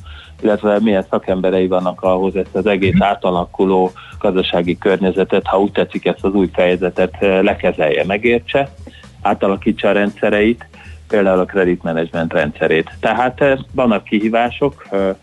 illetve 0.45 0.79
milyen 0.79 1.05
szakemberei 1.09 1.67
vannak 1.67 2.01
ahhoz 2.01 2.35
ezt 2.35 2.55
az 2.55 2.65
egész 2.65 2.99
átalakuló 2.99 3.91
gazdasági 4.19 4.77
környezetet, 4.77 5.45
ha 5.45 5.59
úgy 5.59 5.71
tetszik 5.71 6.05
ezt 6.05 6.23
az 6.23 6.33
új 6.33 6.49
fejezetet 6.53 7.13
eh, 7.19 7.41
lekezelje, 7.41 8.05
megértse, 8.05 8.69
átalakítsa 9.21 9.87
a 9.87 9.91
rendszereit, 9.91 10.67
például 11.07 11.39
a 11.39 11.45
kreditmenedzsment 11.45 12.33
rendszerét. 12.33 12.89
Tehát 12.99 13.41
eh, 13.41 13.57
vannak 13.71 14.03
kihívások, 14.03 14.85
eh, 14.91 15.15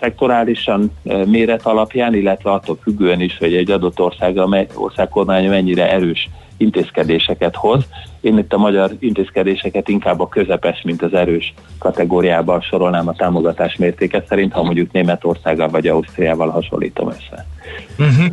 szektorálisan 0.00 0.92
méret 1.26 1.66
alapján, 1.66 2.14
illetve 2.14 2.50
attól 2.50 2.78
függően 2.82 3.20
is, 3.20 3.38
hogy 3.38 3.54
egy 3.54 3.70
adott 3.70 4.00
ország, 4.00 4.38
ország 4.74 5.08
kormánya 5.08 5.50
mennyire 5.50 5.92
erős 5.92 6.28
intézkedéseket 6.56 7.56
hoz. 7.56 7.84
Én 8.20 8.38
itt 8.38 8.52
a 8.52 8.58
magyar 8.58 8.90
intézkedéseket 8.98 9.88
inkább 9.88 10.20
a 10.20 10.28
közepes, 10.28 10.82
mint 10.82 11.02
az 11.02 11.14
erős 11.14 11.54
kategóriában 11.78 12.60
sorolnám 12.60 13.08
a 13.08 13.14
támogatás 13.14 13.76
mértéke 13.76 14.24
szerint, 14.28 14.52
ha 14.52 14.62
mondjuk 14.62 14.92
Németországgal 14.92 15.68
vagy 15.68 15.86
Ausztriával 15.86 16.50
hasonlítom 16.50 17.08
össze. 17.08 17.46
Uh-huh. 17.98 18.26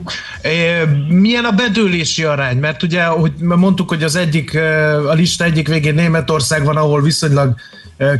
Milyen 1.07 1.45
a 1.45 1.52
bedőlési 1.52 2.23
arány? 2.23 2.57
Mert 2.57 2.84
ugye, 2.84 3.03
hogy 3.03 3.31
mondtuk, 3.38 3.89
hogy 3.89 4.03
az 4.03 4.15
egyik, 4.15 4.56
a 5.10 5.14
lista 5.14 5.43
egyik 5.43 5.68
végén 5.68 5.93
Németország 5.93 6.64
van, 6.64 6.77
ahol 6.77 7.02
viszonylag 7.02 7.56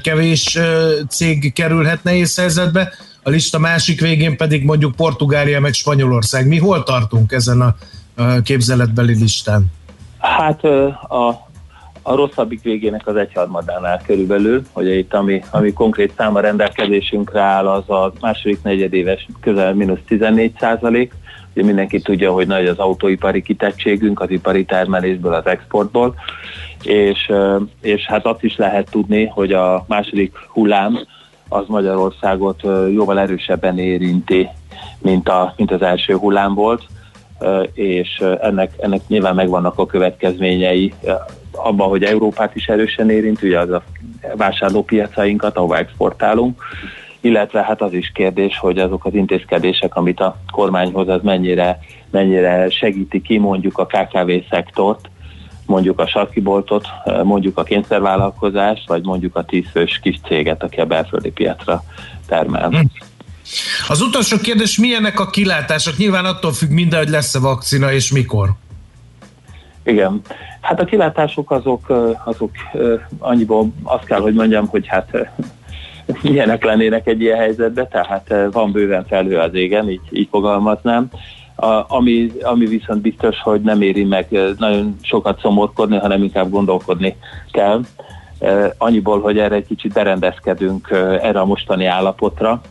kevés 0.02 0.60
cég 1.10 1.54
kerülhet 1.54 2.04
nehéz 2.04 2.38
helyzetbe, 2.38 2.94
a 3.24 3.30
lista 3.30 3.60
másik 3.60 4.02
végén 4.02 4.38
pedig 4.38 4.64
mondjuk 4.64 4.96
Portugália 4.96 5.60
meg 5.60 5.74
Spanyolország. 5.74 6.48
Mi 6.48 6.58
hol 6.58 6.84
tartunk 6.84 7.32
ezen 7.32 7.62
a 7.62 7.76
képzeletbeli 8.44 9.14
listán? 9.20 9.66
Hát 10.22 10.64
a, 10.64 11.28
a 12.02 12.16
rosszabbik 12.16 12.62
végének 12.62 13.08
az 13.08 13.16
egyharmadánál 13.16 14.02
körülbelül, 14.06 14.62
hogy 14.72 14.98
itt 14.98 15.14
ami, 15.14 15.42
ami 15.52 15.74
konkrét 15.74 16.14
száma 16.18 16.40
rendelkezésünkre 16.40 17.42
áll, 17.42 17.68
az 17.68 17.90
a 17.90 18.12
második 18.22 18.64
negyedéves 18.64 19.28
közel 19.40 19.74
mínusz 19.74 20.00
14 20.08 20.54
százalék. 20.60 21.14
Ugye 21.54 21.66
mindenki 21.66 22.02
tudja, 22.02 22.32
hogy 22.32 22.48
nagy 22.48 22.66
az 22.66 22.78
autóipari 22.78 23.42
kitettségünk 23.42 24.20
az 24.22 24.30
ipari 24.30 24.66
termelésből, 24.66 25.34
az 25.34 25.46
exportból, 25.46 26.16
és, 26.84 27.32
és 27.82 28.06
hát 28.06 28.26
azt 28.26 28.44
is 28.44 28.56
lehet 28.56 28.90
tudni, 28.92 29.26
hogy 29.26 29.54
a 29.54 29.86
második 29.88 30.36
hullám 30.48 31.00
az 31.50 31.64
Magyarországot 31.68 32.62
jóval 32.92 33.20
erősebben 33.20 33.78
érinti, 33.78 34.48
mint, 35.02 35.30
a, 35.30 35.54
mint 35.58 35.72
az 35.72 35.82
első 35.82 36.16
hullám 36.16 36.54
volt, 36.54 36.86
és 37.74 38.24
ennek, 38.42 38.72
ennek 38.78 39.02
nyilván 39.08 39.36
megvannak 39.36 39.78
a 39.78 39.86
következményei 39.86 40.94
abban, 41.52 41.90
hogy 41.90 42.04
Európát 42.04 42.56
is 42.56 42.68
erősen 42.68 43.10
érint, 43.10 43.42
ugye 43.42 43.60
az 43.60 43.70
a 43.70 43.84
vásárlópiacainkat, 44.36 45.58
ahova 45.58 45.78
exportálunk, 45.78 46.62
illetve 47.22 47.64
hát 47.64 47.82
az 47.82 47.94
is 47.94 48.12
kérdés, 48.14 48.58
hogy 48.58 48.80
azok 48.80 49.06
az 49.06 49.14
intézkedések, 49.14 49.96
amit 49.96 50.20
a 50.20 50.38
kormány 50.52 50.92
hoz, 50.92 51.08
az 51.08 51.22
mennyire, 51.24 51.80
mennyire 52.10 52.70
segíti 52.70 53.22
ki 53.22 53.38
mondjuk 53.38 53.78
a 53.78 53.86
KKV 53.86 54.32
szektort, 54.50 55.10
mondjuk 55.66 56.00
a 56.00 56.08
sarkiboltot, 56.08 56.88
mondjuk 57.24 57.58
a 57.58 57.64
kényszervállalkozást, 57.64 58.88
vagy 58.88 59.06
mondjuk 59.06 59.36
a 59.36 59.44
tízfős 59.44 60.00
kis 60.04 60.20
céget, 60.28 60.64
aki 60.64 60.80
a 60.80 60.86
belföldi 60.86 61.32
piacra 61.32 61.84
termel. 62.28 62.70
Az 63.88 64.02
utolsó 64.02 64.38
kérdés, 64.38 64.78
milyenek 64.78 65.20
a 65.20 65.30
kilátások? 65.30 65.98
Nyilván 65.98 66.26
attól 66.26 66.54
függ 66.54 66.70
minden, 66.70 67.00
hogy 67.00 67.10
lesz-e 67.10 67.40
vakcina 67.40 67.92
és 67.92 68.12
mikor. 68.12 68.50
Igen. 69.84 70.22
Hát 70.62 70.80
a 70.80 70.86
kilátások 70.86 71.52
azok, 71.52 72.14
azok 72.26 72.52
annyiból 73.20 73.72
azt 73.84 74.06
kell, 74.06 74.20
hogy 74.20 74.34
mondjam, 74.34 74.68
hogy 74.68 74.88
hát 74.88 75.10
milyenek 76.22 76.64
lennének 76.64 77.08
egy 77.08 77.22
ilyen 77.22 77.38
helyzetben, 77.38 77.88
tehát 77.90 78.34
van 78.52 78.72
bőven 78.72 79.06
felhő 79.06 79.38
az 79.38 79.54
égen, 79.54 79.90
így, 79.90 80.02
így 80.10 80.28
fogalmaznám. 80.32 81.10
A, 81.56 81.84
ami, 81.88 82.32
ami 82.42 82.66
viszont 82.66 83.02
biztos, 83.02 83.40
hogy 83.42 83.62
nem 83.62 83.82
éri 83.82 84.04
meg 84.04 84.28
nagyon 84.58 84.98
sokat 85.02 85.40
szomorkodni, 85.40 85.98
hanem 85.98 86.24
inkább 86.24 86.50
gondolkodni 86.50 87.16
kell. 87.52 87.82
Annyiból, 88.78 89.22
hogy 89.22 89.38
erre 89.38 89.56
egy 89.56 89.68
kicsit 89.68 89.94
berendezkedünk 89.94 90.88
erre 91.22 91.40
a 91.40 91.46
mostani 91.46 91.86
állapotra, 91.86 92.62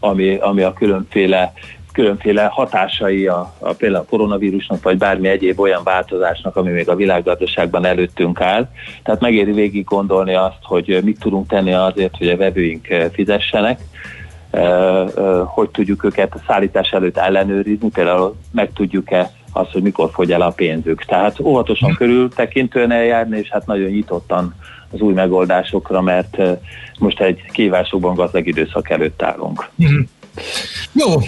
ami, 0.00 0.34
ami 0.34 0.62
a 0.62 0.72
különféle 0.72 1.52
különféle 1.96 2.44
hatásai 2.44 3.26
a, 3.26 3.54
a 3.58 3.72
például 3.72 4.02
a 4.02 4.10
koronavírusnak, 4.10 4.82
vagy 4.82 4.96
bármi 4.96 5.28
egyéb 5.28 5.60
olyan 5.60 5.82
változásnak, 5.84 6.56
ami 6.56 6.70
még 6.70 6.88
a 6.88 6.94
világgazdaságban 6.94 7.84
előttünk 7.84 8.40
áll. 8.40 8.68
Tehát 9.02 9.20
megéri 9.20 9.52
végig 9.52 9.84
gondolni 9.84 10.34
azt, 10.34 10.58
hogy 10.62 11.00
mit 11.04 11.18
tudunk 11.18 11.48
tenni 11.48 11.72
azért, 11.72 12.16
hogy 12.16 12.28
a 12.28 12.36
vevőink 12.36 12.86
fizessenek, 13.12 13.80
hogy 15.44 15.70
tudjuk 15.70 16.04
őket 16.04 16.34
a 16.34 16.40
szállítás 16.46 16.90
előtt 16.90 17.16
ellenőrizni, 17.16 17.88
például 17.88 18.36
meg 18.52 18.72
tudjuk-e 18.72 19.30
azt, 19.52 19.72
hogy 19.72 19.82
mikor 19.82 20.10
fogy 20.12 20.32
el 20.32 20.40
a 20.40 20.50
pénzük. 20.50 21.04
Tehát 21.04 21.40
óvatosan 21.40 21.94
körültekintően 21.94 22.90
eljárni, 22.90 23.38
és 23.38 23.48
hát 23.48 23.66
nagyon 23.66 23.90
nyitottan 23.90 24.54
az 24.90 25.00
új 25.00 25.12
megoldásokra, 25.12 26.00
mert 26.00 26.36
most 26.98 27.20
egy 27.20 27.42
kívásokban 27.52 28.14
gazdag 28.14 28.46
időszak 28.46 28.90
előtt 28.90 29.22
állunk. 29.22 29.68
Mm-hmm. 29.82 30.00
Jó, 30.92 31.20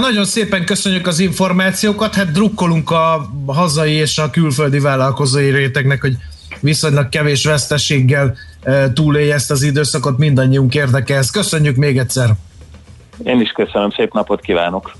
nagyon 0.00 0.24
szépen 0.24 0.64
köszönjük 0.64 1.06
az 1.06 1.18
információkat, 1.18 2.14
hát 2.14 2.32
drukkolunk 2.32 2.90
a 2.90 3.30
hazai 3.46 3.92
és 3.92 4.18
a 4.18 4.30
külföldi 4.30 4.78
vállalkozói 4.78 5.50
rétegnek, 5.50 6.00
hogy 6.00 6.16
viszonylag 6.60 7.08
kevés 7.08 7.44
veszteséggel 7.44 8.36
túlélje 8.94 9.34
ezt 9.34 9.50
az 9.50 9.62
időszakot, 9.62 10.18
mindannyiunk 10.18 10.74
érdeke 10.74 11.16
ez. 11.16 11.30
Köszönjük 11.30 11.76
még 11.76 11.98
egyszer! 11.98 12.30
Én 13.24 13.40
is 13.40 13.50
köszönöm, 13.50 13.90
szép 13.90 14.12
napot 14.12 14.40
kívánok! 14.40 14.92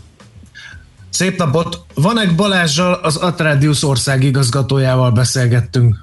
Szép 1.08 1.38
napot! 1.38 1.80
Vanek 1.94 2.34
Balázsjal, 2.34 2.92
az 3.02 3.16
Atradius 3.16 3.84
ország 3.84 4.24
igazgatójával 4.24 5.10
beszélgettünk. 5.10 5.96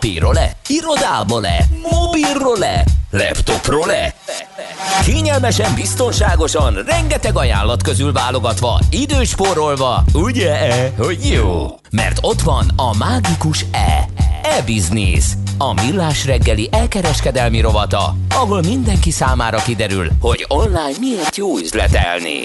Kanapéról-e? 0.00 0.56
Irodából-e? 0.68 1.64
Mobilról-e? 1.90 2.84
Laptopról-e? 3.10 4.14
Kényelmesen, 5.04 5.74
biztonságosan, 5.74 6.74
rengeteg 6.74 7.36
ajánlat 7.36 7.82
közül 7.82 8.12
válogatva, 8.12 8.80
időspórolva, 8.90 10.04
ugye-e, 10.12 10.92
hogy 10.98 11.28
jó? 11.32 11.66
Mert 11.90 12.18
ott 12.20 12.40
van 12.40 12.70
a 12.76 12.96
mágikus 12.96 13.64
E. 13.72 14.08
E-Business. 14.42 15.24
A 15.58 15.72
millás 15.72 16.24
reggeli 16.26 16.68
elkereskedelmi 16.72 17.60
rovata, 17.60 18.14
ahol 18.28 18.62
mindenki 18.62 19.10
számára 19.10 19.58
kiderül, 19.58 20.10
hogy 20.20 20.44
online 20.48 20.98
miért 21.00 21.36
jó 21.36 21.58
üzletelni. 21.58 22.38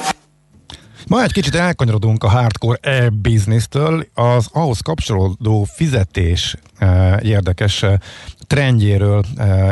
Ma 1.07 1.23
egy 1.23 1.32
kicsit 1.32 1.56
elkanyarodunk 1.56 2.23
a 2.23 2.30
hardcore 2.30 2.77
e-business-től, 2.82 4.07
az 4.14 4.48
ahhoz 4.52 4.80
kapcsolódó 4.80 5.68
fizetés 5.76 6.56
e, 6.77 7.19
érdekes 7.23 7.85
trendjéről, 8.47 9.23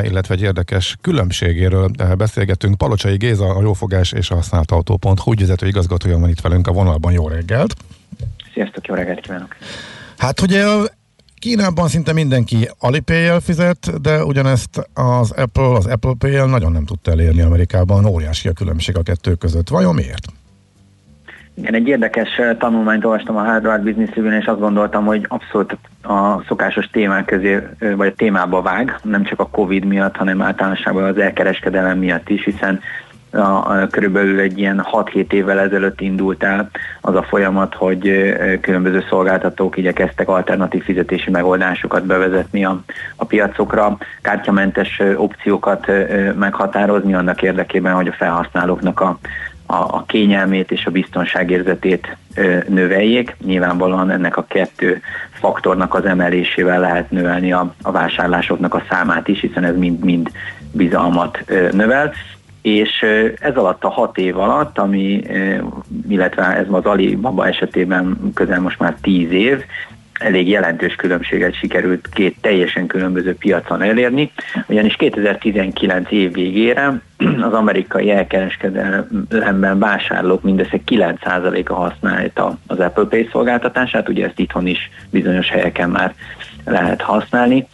illetve 0.03 0.33
egy 0.33 0.41
érdekes 0.41 0.97
különbségéről 1.01 1.89
beszélgetünk. 2.17 2.77
Palocsai 2.77 3.17
Géza, 3.17 3.55
a 3.55 3.61
Jófogás 3.61 4.11
és 4.11 4.29
a 4.29 4.35
használt 4.35 4.71
autó.hu 4.71 5.31
ügyvezető 5.31 5.67
igazgatója 5.67 6.17
van 6.17 6.29
itt 6.29 6.41
velünk 6.41 6.67
a 6.67 6.71
vonalban. 6.71 7.11
Jó 7.11 7.27
reggelt! 7.27 7.75
Sziasztok, 8.53 8.87
jó 8.87 8.95
reggelt 8.95 9.19
kívánok! 9.19 9.55
Hát 10.17 10.41
ugye 10.41 10.65
Kínában 11.43 11.87
szinte 11.87 12.13
mindenki 12.13 12.69
alipay 12.79 13.39
fizet, 13.41 14.01
de 14.01 14.23
ugyanezt 14.23 14.89
az 14.93 15.31
Apple, 15.31 15.71
az 15.71 15.85
Apple 15.85 16.13
pay 16.17 16.45
nagyon 16.45 16.71
nem 16.71 16.85
tudta 16.85 17.11
elérni 17.11 17.41
Amerikában. 17.41 18.05
Óriási 18.05 18.47
a 18.47 18.53
különbség 18.53 18.97
a 18.97 19.03
kettő 19.03 19.35
között. 19.35 19.69
Vajon 19.69 19.95
miért? 19.95 20.27
Igen, 21.55 21.73
egy 21.73 21.87
érdekes 21.87 22.37
eh, 22.37 22.55
tanulmányt 22.59 23.05
olvastam 23.05 23.37
a 23.37 23.43
Harvard 23.43 23.83
Business 23.83 24.15
Review-n, 24.15 24.39
és 24.39 24.45
azt 24.45 24.59
gondoltam, 24.59 25.05
hogy 25.05 25.25
abszolút 25.27 25.77
a 26.01 26.43
szokásos 26.47 26.85
témák 26.85 27.25
közé, 27.25 27.67
eh, 27.79 27.95
vagy 27.95 28.07
a 28.07 28.15
témába 28.15 28.61
vág, 28.61 28.99
nem 29.03 29.23
csak 29.23 29.39
a 29.39 29.47
Covid 29.47 29.85
miatt, 29.85 30.15
hanem 30.15 30.41
általánosságban 30.41 31.03
az 31.03 31.17
elkereskedelem 31.17 31.97
miatt 31.97 32.29
is, 32.29 32.43
hiszen 32.43 32.79
a, 33.31 33.37
a, 33.37 33.87
körülbelül 33.91 34.39
egy 34.39 34.59
ilyen 34.59 34.85
6-7 34.91 35.31
évvel 35.31 35.59
ezelőtt 35.59 36.01
indult 36.01 36.43
el 36.43 36.69
az 37.01 37.15
a 37.15 37.23
folyamat, 37.23 37.73
hogy 37.73 38.07
eh, 38.07 38.57
különböző 38.61 39.03
szolgáltatók 39.09 39.77
igyekeztek 39.77 40.27
alternatív 40.27 40.83
fizetési 40.83 41.29
megoldásokat 41.29 42.05
bevezetni 42.05 42.65
a, 42.65 42.81
a 43.15 43.25
piacokra, 43.25 43.97
kártyamentes 44.21 45.01
opciókat 45.15 45.91
meghatározni 46.35 47.13
annak 47.13 47.41
érdekében, 47.41 47.93
hogy 47.93 48.07
a 48.07 48.15
felhasználóknak 48.17 48.99
a 48.99 49.17
a, 49.65 49.75
a 49.75 50.03
kényelmét 50.07 50.71
és 50.71 50.85
a 50.85 50.91
biztonságérzetét 50.91 52.17
ö, 52.35 52.57
növeljék. 52.67 53.35
Nyilvánvalóan 53.45 54.11
ennek 54.11 54.37
a 54.37 54.45
kettő 54.47 55.01
faktornak 55.31 55.93
az 55.93 56.05
emelésével 56.05 56.79
lehet 56.79 57.11
növelni 57.11 57.53
a, 57.53 57.73
a 57.81 57.91
vásárlásoknak 57.91 58.73
a 58.73 58.83
számát 58.89 59.27
is, 59.27 59.39
hiszen 59.39 59.63
ez 59.63 59.77
mind-mind 59.77 60.31
bizalmat 60.71 61.43
ö, 61.45 61.69
növel 61.71 62.13
és 62.63 63.05
ez 63.39 63.55
alatt 63.55 63.83
a 63.83 63.89
hat 63.89 64.17
év 64.17 64.37
alatt, 64.37 64.77
ami, 64.77 65.21
illetve 66.09 66.55
ez 66.55 66.65
az 66.69 66.85
Alibaba 66.85 67.47
esetében 67.47 68.31
közel 68.33 68.61
most 68.61 68.79
már 68.79 68.95
tíz 69.01 69.31
év, 69.31 69.63
elég 70.23 70.47
jelentős 70.47 70.95
különbséget 70.95 71.55
sikerült 71.55 72.09
két 72.13 72.35
teljesen 72.41 72.87
különböző 72.87 73.35
piacon 73.35 73.81
elérni, 73.81 74.31
ugyanis 74.67 74.95
2019 74.95 76.11
év 76.11 76.33
végére 76.33 77.01
az 77.47 77.53
amerikai 77.53 78.11
elkereskedelemben 78.11 79.79
vásárlók 79.79 80.41
mindössze 80.41 80.79
9%-a 80.85 81.73
használta 81.73 82.57
az 82.67 82.79
Apple 82.79 83.05
Pay 83.05 83.29
szolgáltatását, 83.31 84.09
ugye 84.09 84.25
ezt 84.25 84.39
itthon 84.39 84.67
is 84.67 84.89
bizonyos 85.09 85.49
helyeken 85.49 85.89
már 85.89 86.13
lehet 86.65 87.01
használni. 87.01 87.67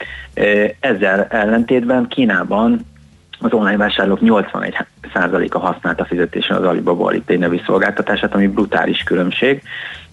Ezzel 0.80 1.28
ellentétben 1.30 2.08
Kínában 2.08 2.86
az 3.40 3.54
online 3.54 3.78
vásárlók 3.78 4.20
81%-a 4.22 5.60
használta 5.60 6.06
fizetésen 6.06 6.58
az 6.58 6.64
Alibaba 6.64 7.06
Alipay 7.06 7.38
nevű 7.38 7.60
szolgáltatását, 7.66 8.34
ami 8.34 8.48
brutális 8.48 9.04
különbség, 9.04 9.62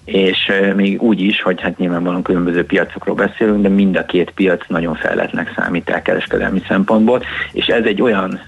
és 0.06 0.52
még 0.76 1.02
úgy 1.02 1.20
is, 1.20 1.42
hogy 1.42 1.60
hát 1.60 1.78
nyilvánvalóan 1.78 2.22
különböző 2.22 2.64
piacokról 2.64 3.14
beszélünk, 3.14 3.62
de 3.62 3.68
mind 3.68 3.96
a 3.96 4.04
két 4.04 4.30
piac 4.30 4.68
nagyon 4.68 4.94
fejletnek 4.94 5.52
számít 5.56 5.88
elkereskedelmi 5.88 6.62
szempontból, 6.68 7.22
és 7.52 7.66
ez 7.66 7.84
egy 7.84 8.02
olyan 8.02 8.40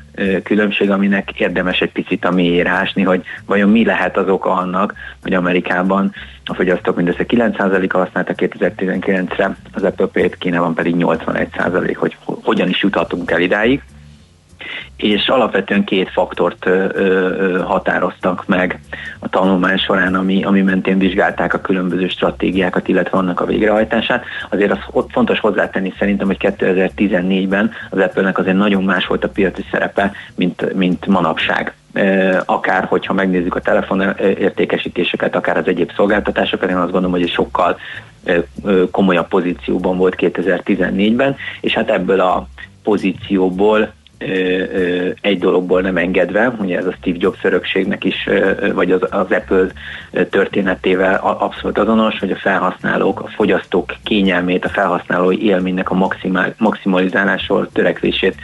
különbség, 0.43 0.91
aminek 0.91 1.41
érdemes 1.41 1.81
egy 1.81 1.93
picit 1.93 2.25
a 2.25 2.31
mélyére 2.31 2.71
ásni, 2.71 3.03
hogy 3.03 3.23
vajon 3.47 3.71
mi 3.71 3.85
lehet 3.85 4.17
az 4.17 4.29
oka 4.29 4.51
annak, 4.51 4.95
hogy 5.23 5.35
Amerikában 5.35 6.13
a 6.45 6.55
fogyasztók 6.55 6.97
mindössze 6.97 7.25
9%-a 7.29 7.99
használta 7.99 8.33
2019-re, 8.37 9.57
az 9.73 9.83
Apple 9.83 10.07
Pay-t, 10.07 10.39
Kínában 10.39 10.75
pedig 10.75 10.95
81%, 10.99 11.95
hogy 11.97 12.17
hogyan 12.25 12.69
is 12.69 12.83
juthatunk 12.83 13.31
el 13.31 13.41
idáig 13.41 13.83
és 14.97 15.29
alapvetően 15.29 15.85
két 15.85 16.11
faktort 16.11 16.67
ö, 16.67 16.85
ö, 16.93 17.61
határoztak 17.65 18.47
meg 18.47 18.81
a 19.19 19.29
tanulmány 19.29 19.79
során, 19.79 20.15
ami, 20.15 20.45
ami 20.45 20.63
mentén 20.63 20.99
vizsgálták 20.99 21.55
a 21.55 21.61
különböző 21.61 22.09
stratégiákat, 22.09 22.89
illetve 22.89 23.19
annak 23.19 23.41
a 23.41 23.47
végrehajtását. 23.47 24.25
Azért 24.49 24.71
az 24.71 24.79
ott 24.91 25.11
fontos 25.11 25.41
hozzátenni 25.41 25.93
szerintem, 25.99 26.27
hogy 26.27 26.37
2014-ben 26.41 27.71
az 27.91 27.99
Apple-nek 27.99 28.39
azért 28.39 28.57
nagyon 28.57 28.85
más 28.85 29.07
volt 29.07 29.25
a 29.25 29.29
piaci 29.29 29.65
szerepe, 29.71 30.13
mint, 30.35 30.75
mint 30.75 31.07
manapság 31.07 31.75
akár 32.45 32.85
hogyha 32.85 33.13
megnézzük 33.13 33.55
a 33.55 33.61
telefon 33.61 34.17
értékesítéseket, 34.19 35.37
akár 35.37 35.57
az 35.57 35.67
egyéb 35.67 35.93
szolgáltatásokat, 35.95 36.71
én 36.71 36.77
azt 36.77 36.91
gondolom, 36.91 37.11
hogy 37.11 37.23
egy 37.23 37.33
sokkal 37.33 37.79
komolyabb 38.91 39.29
pozícióban 39.29 39.97
volt 39.97 40.15
2014-ben, 40.19 41.37
és 41.61 41.73
hát 41.73 41.91
ebből 41.91 42.21
a 42.21 42.49
pozícióból 42.83 43.93
egy 45.21 45.39
dologból 45.39 45.81
nem 45.81 45.97
engedve, 45.97 46.55
ugye 46.61 46.79
ez 46.79 46.87
a 46.87 46.95
Steve 47.01 47.17
Jobs 47.21 47.45
örökségnek 47.45 48.05
is, 48.05 48.29
vagy 48.75 48.93
az, 48.93 49.01
az 49.11 49.31
Apple 49.31 49.67
történetével 50.31 51.15
abszolút 51.15 51.79
azonos, 51.79 52.19
hogy 52.19 52.31
a 52.31 52.37
felhasználók, 52.37 53.21
a 53.21 53.29
fogyasztók 53.29 53.95
kényelmét, 54.05 54.65
a 54.65 54.69
felhasználói 54.69 55.45
élménynek 55.45 55.91
a 55.91 55.95
maximál, 55.95 56.55
maximalizálásról 56.59 57.69
törekvését 57.73 58.35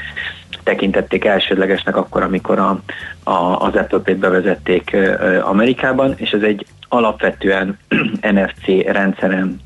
tekintették 0.63 1.25
elsődlegesnek 1.25 1.97
akkor, 1.97 2.23
amikor 2.23 2.59
a, 2.59 2.81
a, 3.23 3.61
az 3.61 3.75
Apple 3.75 3.99
Pay-t 3.99 4.19
bevezették 4.19 4.97
Amerikában, 5.43 6.15
és 6.17 6.31
ez 6.31 6.43
egy 6.43 6.67
alapvetően 6.89 7.79
NFC 8.33 8.67
rendszeren 8.87 9.61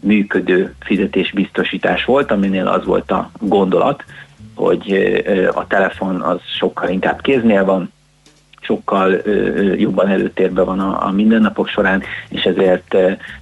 működő 0.00 0.74
fizetésbiztosítás 0.80 2.04
volt, 2.04 2.30
aminél 2.30 2.66
az 2.66 2.84
volt 2.84 3.10
a 3.10 3.30
gondolat, 3.40 4.04
hogy 4.54 4.92
a 5.54 5.66
telefon 5.66 6.20
az 6.20 6.38
sokkal 6.58 6.88
inkább 6.88 7.20
kéznél 7.20 7.64
van, 7.64 7.92
sokkal 8.60 9.12
jobban 9.76 10.08
előtérben 10.08 10.64
van 10.64 10.80
a, 10.80 11.10
mindennapok 11.10 11.68
során, 11.68 12.02
és 12.28 12.42
ezért 12.42 12.94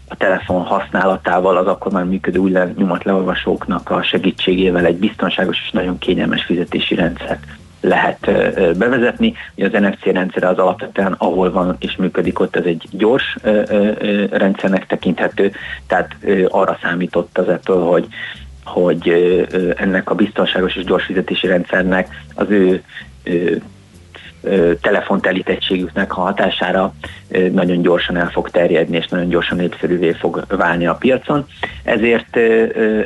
a 0.09 0.17
telefon 0.17 0.63
használatával 0.63 1.57
az 1.57 1.67
akkor 1.67 1.93
már 1.93 2.05
működő 2.05 2.39
új 2.39 2.53
nyomatleolvasóknak 2.77 3.91
a 3.91 4.03
segítségével 4.03 4.85
egy 4.85 4.97
biztonságos 4.97 5.63
és 5.65 5.71
nagyon 5.71 5.99
kényelmes 5.99 6.45
fizetési 6.45 6.95
rendszert 6.95 7.45
lehet 7.81 8.19
bevezetni. 8.79 9.35
Ugye 9.55 9.67
az 9.67 9.83
NFC 9.83 10.05
rendszer 10.05 10.45
az 10.45 10.59
alapvetően 10.59 11.15
ahol 11.19 11.51
van 11.51 11.77
és 11.79 11.97
működik 11.97 12.41
ott, 12.41 12.57
ez 12.57 12.65
egy 12.65 12.89
gyors 12.91 13.37
rendszernek 14.31 14.87
tekinthető, 14.87 15.53
tehát 15.87 16.17
arra 16.49 16.79
számított 16.83 17.39
az 17.39 17.49
ettől, 17.49 17.83
hogy 17.85 18.07
hogy 18.73 19.09
ennek 19.77 20.11
a 20.11 20.15
biztonságos 20.15 20.77
és 20.77 20.85
gyors 20.85 21.05
fizetési 21.05 21.47
rendszernek 21.47 22.09
az 22.35 22.51
ő 22.51 22.83
telefontelítettségüknek 24.81 26.17
a 26.17 26.21
hatására 26.21 26.95
nagyon 27.53 27.83
gyorsan 27.83 28.17
el 28.17 28.31
fog 28.31 28.51
terjedni, 28.51 28.97
és 28.97 29.09
nagyon 29.09 29.29
gyorsan 29.29 29.57
népszerűvé 29.57 30.13
fog 30.13 30.45
válni 30.49 30.87
a 30.87 30.95
piacon. 30.95 31.47
Ezért 31.85 32.37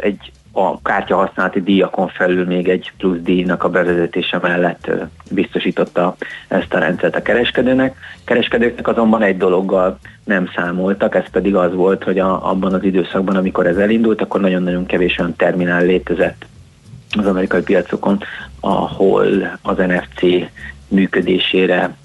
egy 0.00 0.32
a 0.52 0.80
kártya 0.82 1.16
használati 1.16 1.62
díjakon 1.62 2.08
felül 2.08 2.44
még 2.46 2.68
egy 2.68 2.92
plusz 2.98 3.18
díjnak 3.20 3.64
a 3.64 3.68
bevezetése 3.68 4.38
mellett 4.42 4.90
biztosította 5.30 6.16
ezt 6.48 6.74
a 6.74 6.78
rendszert 6.78 7.16
a 7.16 7.22
kereskedőnek. 7.22 7.96
Kereskedőknek 8.24 8.88
azonban 8.88 9.22
egy 9.22 9.36
dologgal 9.36 9.98
nem 10.26 10.50
számoltak, 10.54 11.14
ez 11.14 11.30
pedig 11.30 11.54
az 11.54 11.74
volt, 11.74 12.04
hogy 12.04 12.18
a, 12.18 12.50
abban 12.50 12.74
az 12.74 12.84
időszakban, 12.84 13.36
amikor 13.36 13.66
ez 13.66 13.76
elindult, 13.76 14.20
akkor 14.20 14.40
nagyon-nagyon 14.40 14.86
kevés 14.86 15.18
olyan 15.18 15.36
terminál 15.36 15.84
létezett 15.84 16.46
az 17.18 17.26
amerikai 17.26 17.62
piacokon, 17.62 18.20
ahol 18.60 19.58
az 19.62 19.76
NFC 19.76 20.20
működésére 20.88 21.96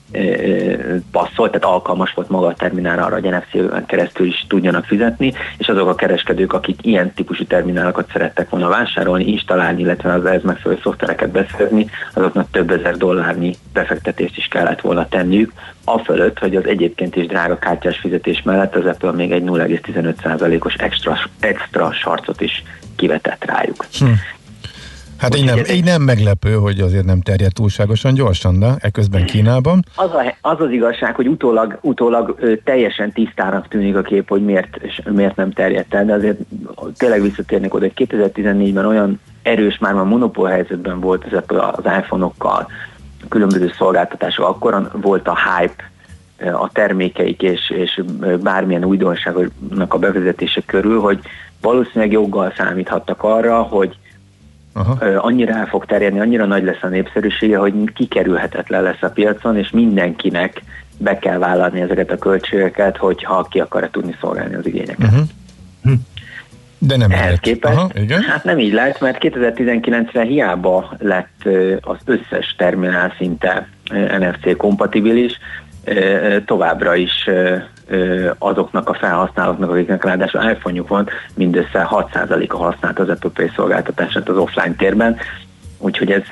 passzol, 1.11 1.49
tehát 1.49 1.65
alkalmas 1.65 2.13
volt 2.13 2.29
maga 2.29 2.47
a 2.47 2.53
terminálra 2.53 3.05
arra, 3.05 3.19
hogy 3.19 3.29
NFC-en 3.29 3.85
keresztül 3.85 4.27
is 4.27 4.45
tudjanak 4.47 4.85
fizetni, 4.85 5.33
és 5.57 5.67
azok 5.67 5.87
a 5.87 5.95
kereskedők, 5.95 6.53
akik 6.53 6.79
ilyen 6.81 7.13
típusú 7.13 7.45
terminálokat 7.45 8.09
szerettek 8.11 8.49
volna 8.49 8.67
vásárolni, 8.67 9.27
installálni, 9.27 9.81
illetve 9.81 10.13
az 10.13 10.25
ez 10.25 10.41
megfelelő 10.43 10.79
szoftvereket 10.83 11.29
beszerezni, 11.29 11.89
azoknak 12.13 12.51
több 12.51 12.71
ezer 12.71 12.97
dollárnyi 12.97 13.55
befektetést 13.73 14.37
is 14.37 14.47
kellett 14.47 14.81
volna 14.81 15.07
tenniük, 15.07 15.51
afölött, 15.83 16.39
hogy 16.39 16.55
az 16.55 16.65
egyébként 16.65 17.15
is 17.15 17.25
drága 17.25 17.57
kártyás 17.57 17.97
fizetés 17.97 18.41
mellett 18.41 18.75
az 18.75 18.85
Apple 18.85 19.11
még 19.11 19.31
egy 19.31 19.43
0,15%-os 19.43 20.73
extra, 20.73 21.17
extra 21.39 21.91
sarcot 21.91 22.41
is 22.41 22.63
kivetett 22.95 23.45
rájuk. 23.45 23.85
Hm. 23.99 24.05
Hát 25.21 25.35
így 25.35 25.45
nem, 25.45 25.57
így 25.71 25.83
nem 25.83 26.01
meglepő, 26.01 26.53
hogy 26.53 26.79
azért 26.79 27.05
nem 27.05 27.21
terjed 27.21 27.53
túlságosan 27.53 28.13
gyorsan, 28.13 28.59
de 28.59 28.75
eközben 28.79 29.25
Kínában. 29.25 29.83
Az, 29.95 30.09
a, 30.09 30.35
az 30.41 30.61
az 30.61 30.71
igazság, 30.71 31.15
hogy 31.15 31.27
utólag, 31.27 31.77
utólag 31.81 32.35
ö, 32.39 32.55
teljesen 32.55 33.11
tisztának 33.11 33.67
tűnik 33.67 33.95
a 33.95 34.01
kép, 34.01 34.29
hogy 34.29 34.45
miért, 34.45 34.77
miért 35.09 35.35
nem 35.35 35.51
terjedt 35.51 35.93
el, 35.93 36.05
de 36.05 36.13
azért 36.13 36.37
tényleg 36.97 37.21
visszatérnék 37.21 37.73
oda, 37.73 37.85
hogy 37.95 38.07
2014-ben 38.09 38.85
olyan 38.85 39.19
erős, 39.41 39.77
már 39.77 39.95
a 39.95 40.03
monopól 40.03 40.49
helyzetben 40.49 40.99
volt 40.99 41.25
az, 41.25 41.43
az 41.71 41.85
iPhone-okkal, 41.85 42.67
különböző 43.29 43.71
szolgáltatások, 43.77 44.45
akkor 44.45 44.91
volt 45.01 45.27
a 45.27 45.37
hype 45.37 45.89
a 46.51 46.69
termékeik 46.71 47.41
és, 47.41 47.69
és 47.69 48.01
bármilyen 48.43 48.85
újdonságnak 48.85 49.93
a 49.93 49.97
bevezetése 49.97 50.61
körül, 50.65 50.99
hogy 50.99 51.19
valószínűleg 51.61 52.11
joggal 52.11 52.53
számíthattak 52.57 53.23
arra, 53.23 53.61
hogy 53.61 53.97
Aha. 54.73 55.05
annyira 55.17 55.53
el 55.55 55.65
fog 55.65 55.85
terjedni, 55.85 56.19
annyira 56.19 56.45
nagy 56.45 56.63
lesz 56.63 56.81
a 56.81 56.87
népszerűsége, 56.87 57.57
hogy 57.57 57.73
kikerülhetetlen 57.93 58.83
lesz 58.83 59.01
a 59.01 59.09
piacon, 59.09 59.57
és 59.57 59.69
mindenkinek 59.69 60.61
be 60.97 61.19
kell 61.19 61.37
vállalni 61.37 61.81
ezeket 61.81 62.11
a 62.11 62.17
költségeket, 62.17 62.97
hogyha 62.97 63.47
ki 63.49 63.59
akar 63.59 63.89
tudni 63.91 64.15
szolgálni 64.21 64.55
az 64.55 64.65
igényeket. 64.65 65.11
Uh-huh. 65.11 65.93
De 66.77 66.97
nem 66.97 67.11
Ehhez 67.11 67.23
lehet. 67.23 67.39
képest, 67.39 67.77
Aha, 67.77 67.89
igen. 67.93 68.21
hát 68.21 68.43
nem 68.43 68.59
így 68.59 68.73
lehet, 68.73 68.99
mert 68.99 69.17
2019-re 69.21 70.23
hiába 70.23 70.93
lett 70.99 71.47
az 71.81 71.97
összes 72.05 72.55
terminál 72.57 73.13
szinte 73.17 73.67
NFC 74.19 74.57
kompatibilis, 74.57 75.39
továbbra 76.45 76.95
is 76.95 77.29
azoknak 78.37 78.89
a 78.89 78.93
felhasználóknak, 78.93 79.69
akiknek 79.69 80.03
ráadásul 80.03 80.49
iPhone-juk 80.49 80.87
van, 80.87 81.09
mindössze 81.35 81.87
6%-a 81.91 82.57
használt 82.57 82.99
az 82.99 83.09
Apple 83.09 83.29
Pay 83.33 83.51
szolgáltatását 83.55 84.29
az 84.29 84.37
offline 84.37 84.75
térben, 84.77 85.17
úgyhogy 85.77 86.11
ez 86.11 86.23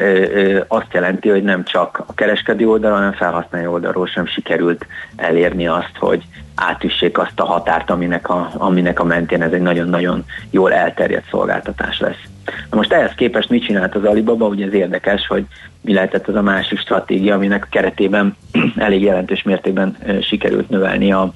azt 0.67 0.93
jelenti, 0.93 1.29
hogy 1.29 1.43
nem 1.43 1.63
csak 1.63 2.03
a 2.07 2.13
kereskedő 2.13 2.67
oldalon, 2.67 2.97
hanem 2.97 3.13
felhasználó 3.13 3.71
oldalról 3.71 4.07
sem 4.07 4.25
sikerült 4.25 4.85
elérni 5.15 5.67
azt, 5.67 5.95
hogy 5.99 6.23
átüssék 6.55 7.17
azt 7.17 7.39
a 7.39 7.45
határt, 7.45 7.89
aminek 7.89 8.29
a, 8.29 8.49
aminek 8.53 8.99
a 8.99 9.03
mentén 9.03 9.41
ez 9.41 9.51
egy 9.51 9.61
nagyon-nagyon 9.61 10.25
jól 10.49 10.73
elterjedt 10.73 11.29
szolgáltatás 11.29 11.99
lesz. 11.99 12.23
Na 12.69 12.77
most 12.77 12.93
ehhez 12.93 13.13
képest 13.15 13.49
mit 13.49 13.63
csinált 13.63 13.95
az 13.95 14.03
Alibaba? 14.03 14.47
Ugye 14.47 14.65
ez 14.65 14.73
érdekes, 14.73 15.27
hogy 15.27 15.45
mi 15.81 15.93
lehetett 15.93 16.27
az 16.27 16.35
a 16.35 16.41
másik 16.41 16.79
stratégia, 16.79 17.35
aminek 17.35 17.67
keretében 17.69 18.35
elég 18.77 19.01
jelentős 19.01 19.43
mértékben 19.43 19.97
sikerült 20.21 20.69
növelni 20.69 21.11
a 21.11 21.33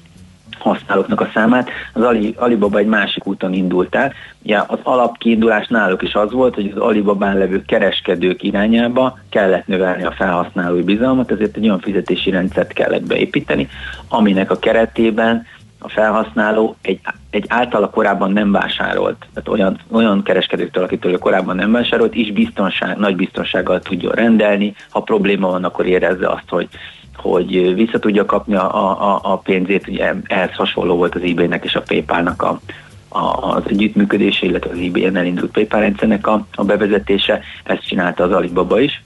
használóknak 0.64 1.22
a 1.22 1.30
számát. 1.34 1.70
Az 1.94 2.02
Ali, 2.02 2.36
Alibaba 2.38 2.78
egy 2.78 2.88
másik 2.88 3.28
úton 3.28 3.54
indult 3.54 3.96
el. 3.96 4.14
Ugye 4.44 4.62
az 4.68 4.80
alapkiindulás 4.84 5.68
náluk 5.68 6.02
is 6.02 6.14
az 6.14 6.32
volt, 6.32 6.56
hogy 6.56 6.72
az 6.76 6.82
Alibabán 6.82 7.38
levő 7.38 7.62
kereskedők 7.66 8.44
irányába 8.44 9.20
kellett 9.30 9.68
növelni 9.68 10.04
a 10.04 10.12
felhasználói 10.12 10.82
bizalmat, 10.82 11.32
ezért 11.32 11.58
egy 11.58 11.64
olyan 11.64 11.80
fizetési 11.80 12.30
rendszert 12.30 12.74
kellett 12.74 13.04
beépíteni, 13.04 13.70
aminek 14.08 14.52
a 14.52 14.60
keretében 14.60 15.46
a 15.80 15.90
felhasználó 15.90 16.76
egy, 16.82 17.00
egy 17.30 17.46
általa 17.48 17.90
korábban 17.90 18.32
nem 18.32 18.52
vásárolt, 18.52 19.26
tehát 19.34 19.50
olyan, 19.50 19.80
olyan 19.92 20.24
kereskedőktől, 20.24 20.84
akitől 20.84 21.18
korábban 21.18 21.56
nem 21.56 21.72
vásárolt, 21.72 22.16
is 22.16 22.32
biztonság, 22.32 22.98
nagy 22.98 23.16
biztonsággal 23.16 23.80
tudjon 23.80 24.12
rendelni. 24.12 24.76
Ha 24.90 25.00
probléma 25.00 25.50
van, 25.50 25.64
akkor 25.64 25.86
érezze 25.86 26.28
azt, 26.28 26.50
hogy 26.50 26.68
hogy 27.16 27.74
vissza 27.74 28.00
tudja 28.00 28.26
kapni 28.26 28.56
a, 28.56 28.96
a, 29.14 29.20
a 29.24 29.38
pénzét, 29.38 29.88
ugye 29.88 30.14
ehhez 30.28 30.54
hasonló 30.54 30.96
volt 30.96 31.16
az 31.16 31.22
eBay-nek 31.22 31.64
és 31.64 31.76
a 31.76 31.82
PayPal-nak 31.82 32.42
a, 32.42 32.60
a, 33.08 33.56
az 33.56 33.64
együttműködése, 33.68 34.46
illetve 34.46 34.72
az 34.72 34.80
eBay-en 34.80 35.16
elindult 35.16 35.52
PayPal 35.52 35.80
rendszernek 35.80 36.28
a, 36.28 36.46
a 36.56 36.64
bevezetése, 36.64 37.42
ezt 37.64 37.88
csinálta 37.88 38.24
az 38.24 38.32
Alibaba 38.32 38.80
is. 38.80 39.04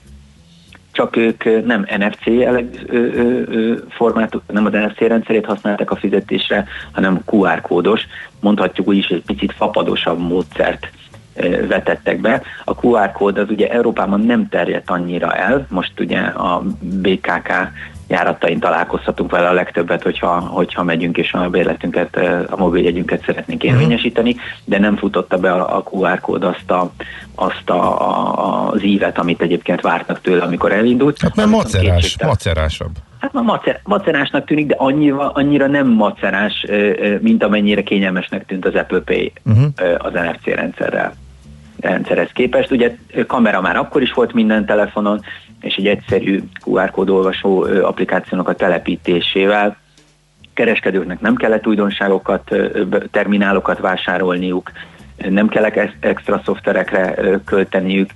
Csak 0.92 1.16
ők 1.16 1.64
nem 1.66 1.86
NFC 1.98 2.22
formátok, 3.88 4.42
nem 4.46 4.66
az 4.66 4.72
NFC 4.72 4.98
rendszerét 4.98 5.46
használták 5.46 5.90
a 5.90 5.96
fizetésre, 5.96 6.66
hanem 6.92 7.20
QR 7.26 7.60
kódos, 7.60 8.06
mondhatjuk 8.40 8.88
úgy 8.88 8.96
is, 8.96 9.06
egy 9.06 9.22
picit 9.26 9.52
fapadosabb 9.52 10.18
módszert 10.18 10.88
vetettek 11.68 12.20
be. 12.20 12.42
A 12.64 12.74
QR 12.74 13.12
kód 13.12 13.38
az 13.38 13.50
ugye 13.50 13.68
Európában 13.68 14.20
nem 14.20 14.48
terjedt 14.48 14.90
annyira 14.90 15.34
el, 15.34 15.66
most 15.70 16.00
ugye 16.00 16.18
a 16.18 16.62
BKK 16.80 17.52
járatain 18.08 18.58
találkozhatunk 18.58 19.30
vele 19.30 19.48
a 19.48 19.52
legtöbbet, 19.52 20.02
hogyha, 20.02 20.40
hogyha 20.40 20.82
megyünk 20.82 21.16
és 21.18 21.32
a 21.32 21.48
bérletünket, 21.48 22.16
a 22.50 22.56
mobiljegyünket 22.56 23.24
szeretnénk 23.24 23.62
mhm. 23.62 23.72
érvényesíteni, 23.72 24.36
de 24.64 24.78
nem 24.78 24.96
futotta 24.96 25.36
be 25.36 25.52
a, 25.52 25.76
a 25.76 25.82
QR 25.90 26.20
kód 26.20 26.44
azt, 26.44 26.70
a, 26.70 26.90
azt 27.34 27.70
a, 27.70 28.08
a, 28.08 28.70
az 28.70 28.82
ívet, 28.82 29.18
amit 29.18 29.42
egyébként 29.42 29.80
vártak 29.80 30.20
tőle, 30.20 30.42
amikor 30.42 30.72
elindult. 30.72 31.20
Hát 31.20 31.36
mert 31.36 31.48
macerás, 31.48 32.16
macerásabb. 32.22 32.90
Hát 33.18 33.32
már 33.32 33.44
macer, 33.44 33.80
macerásnak 33.84 34.44
tűnik, 34.44 34.66
de 34.66 34.74
annyira, 34.78 35.30
annyira 35.30 35.66
nem 35.66 35.86
macerás, 35.86 36.66
mint 37.20 37.42
amennyire 37.42 37.82
kényelmesnek 37.82 38.46
tűnt 38.46 38.64
az 38.64 38.74
Apple 38.74 39.00
Pay 39.00 39.32
uh-huh. 39.44 39.64
az 39.98 40.12
NFC 40.12 40.44
rendszerrel 40.44 41.14
rendszerhez 41.80 42.30
képest. 42.32 42.70
Ugye 42.70 42.96
kamera 43.26 43.60
már 43.60 43.76
akkor 43.76 44.02
is 44.02 44.12
volt 44.12 44.32
minden 44.32 44.66
telefonon, 44.66 45.20
és 45.60 45.74
egy 45.74 45.86
egyszerű 45.86 46.42
QR 46.64 46.90
kód 46.90 47.10
olvasó 47.10 47.62
applikációnak 47.62 48.48
a 48.48 48.54
telepítésével 48.54 49.76
kereskedőknek 50.54 51.20
nem 51.20 51.36
kellett 51.36 51.66
újdonságokat, 51.66 52.56
terminálokat 53.10 53.78
vásárolniuk, 53.78 54.70
nem 55.28 55.48
kellett 55.48 55.94
extra 56.00 56.42
szoftverekre 56.44 57.14
költeniük, 57.44 58.10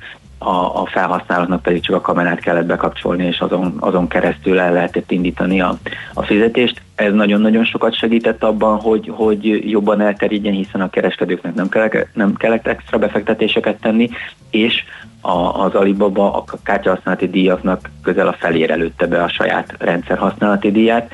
a, 0.45 0.81
a 0.81 0.87
felhasználóknak 0.87 1.63
pedig 1.63 1.83
csak 1.83 1.97
a 1.97 2.01
kamerát 2.01 2.41
kellett 2.41 2.67
bekapcsolni, 2.67 3.25
és 3.27 3.39
azon, 3.39 3.77
azon 3.81 4.09
keresztül 4.09 4.59
el 4.59 4.73
lehetett 4.73 5.11
indítani 5.11 5.61
a, 5.61 5.79
a 6.15 6.23
fizetést. 6.23 6.81
Ez 6.95 7.13
nagyon-nagyon 7.13 7.65
sokat 7.65 7.95
segített 7.95 8.43
abban, 8.43 8.79
hogy, 8.79 9.11
hogy 9.15 9.71
jobban 9.71 10.01
elterjedjen, 10.01 10.55
hiszen 10.55 10.81
a 10.81 10.91
kereskedőknek 10.91 11.55
nem 11.55 11.69
kellett, 11.69 12.09
nem 12.15 12.35
kellett 12.35 12.67
extra 12.67 12.99
befektetéseket 12.99 13.81
tenni, 13.81 14.11
és 14.51 14.85
a, 15.23 15.65
az 15.65 15.75
Alibaba 15.75 16.33
a 16.35 16.45
kártyahasználati 16.63 17.29
díjaknak 17.29 17.91
közel 18.03 18.29
a 18.29 18.37
felére 18.39 18.75
lőtte 18.75 19.07
be 19.07 19.23
a 19.23 19.29
saját 19.29 19.75
rendszer 19.79 20.19
használati 20.19 20.71
díját, 20.71 21.11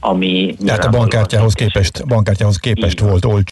ami... 0.00 0.56
Tehát 0.66 0.84
a 0.84 0.90
bankkártyához 0.90 1.52
képest, 1.52 2.06
bankkártyához 2.06 2.56
képest 2.56 3.00
volt 3.00 3.24
olcsó 3.24 3.42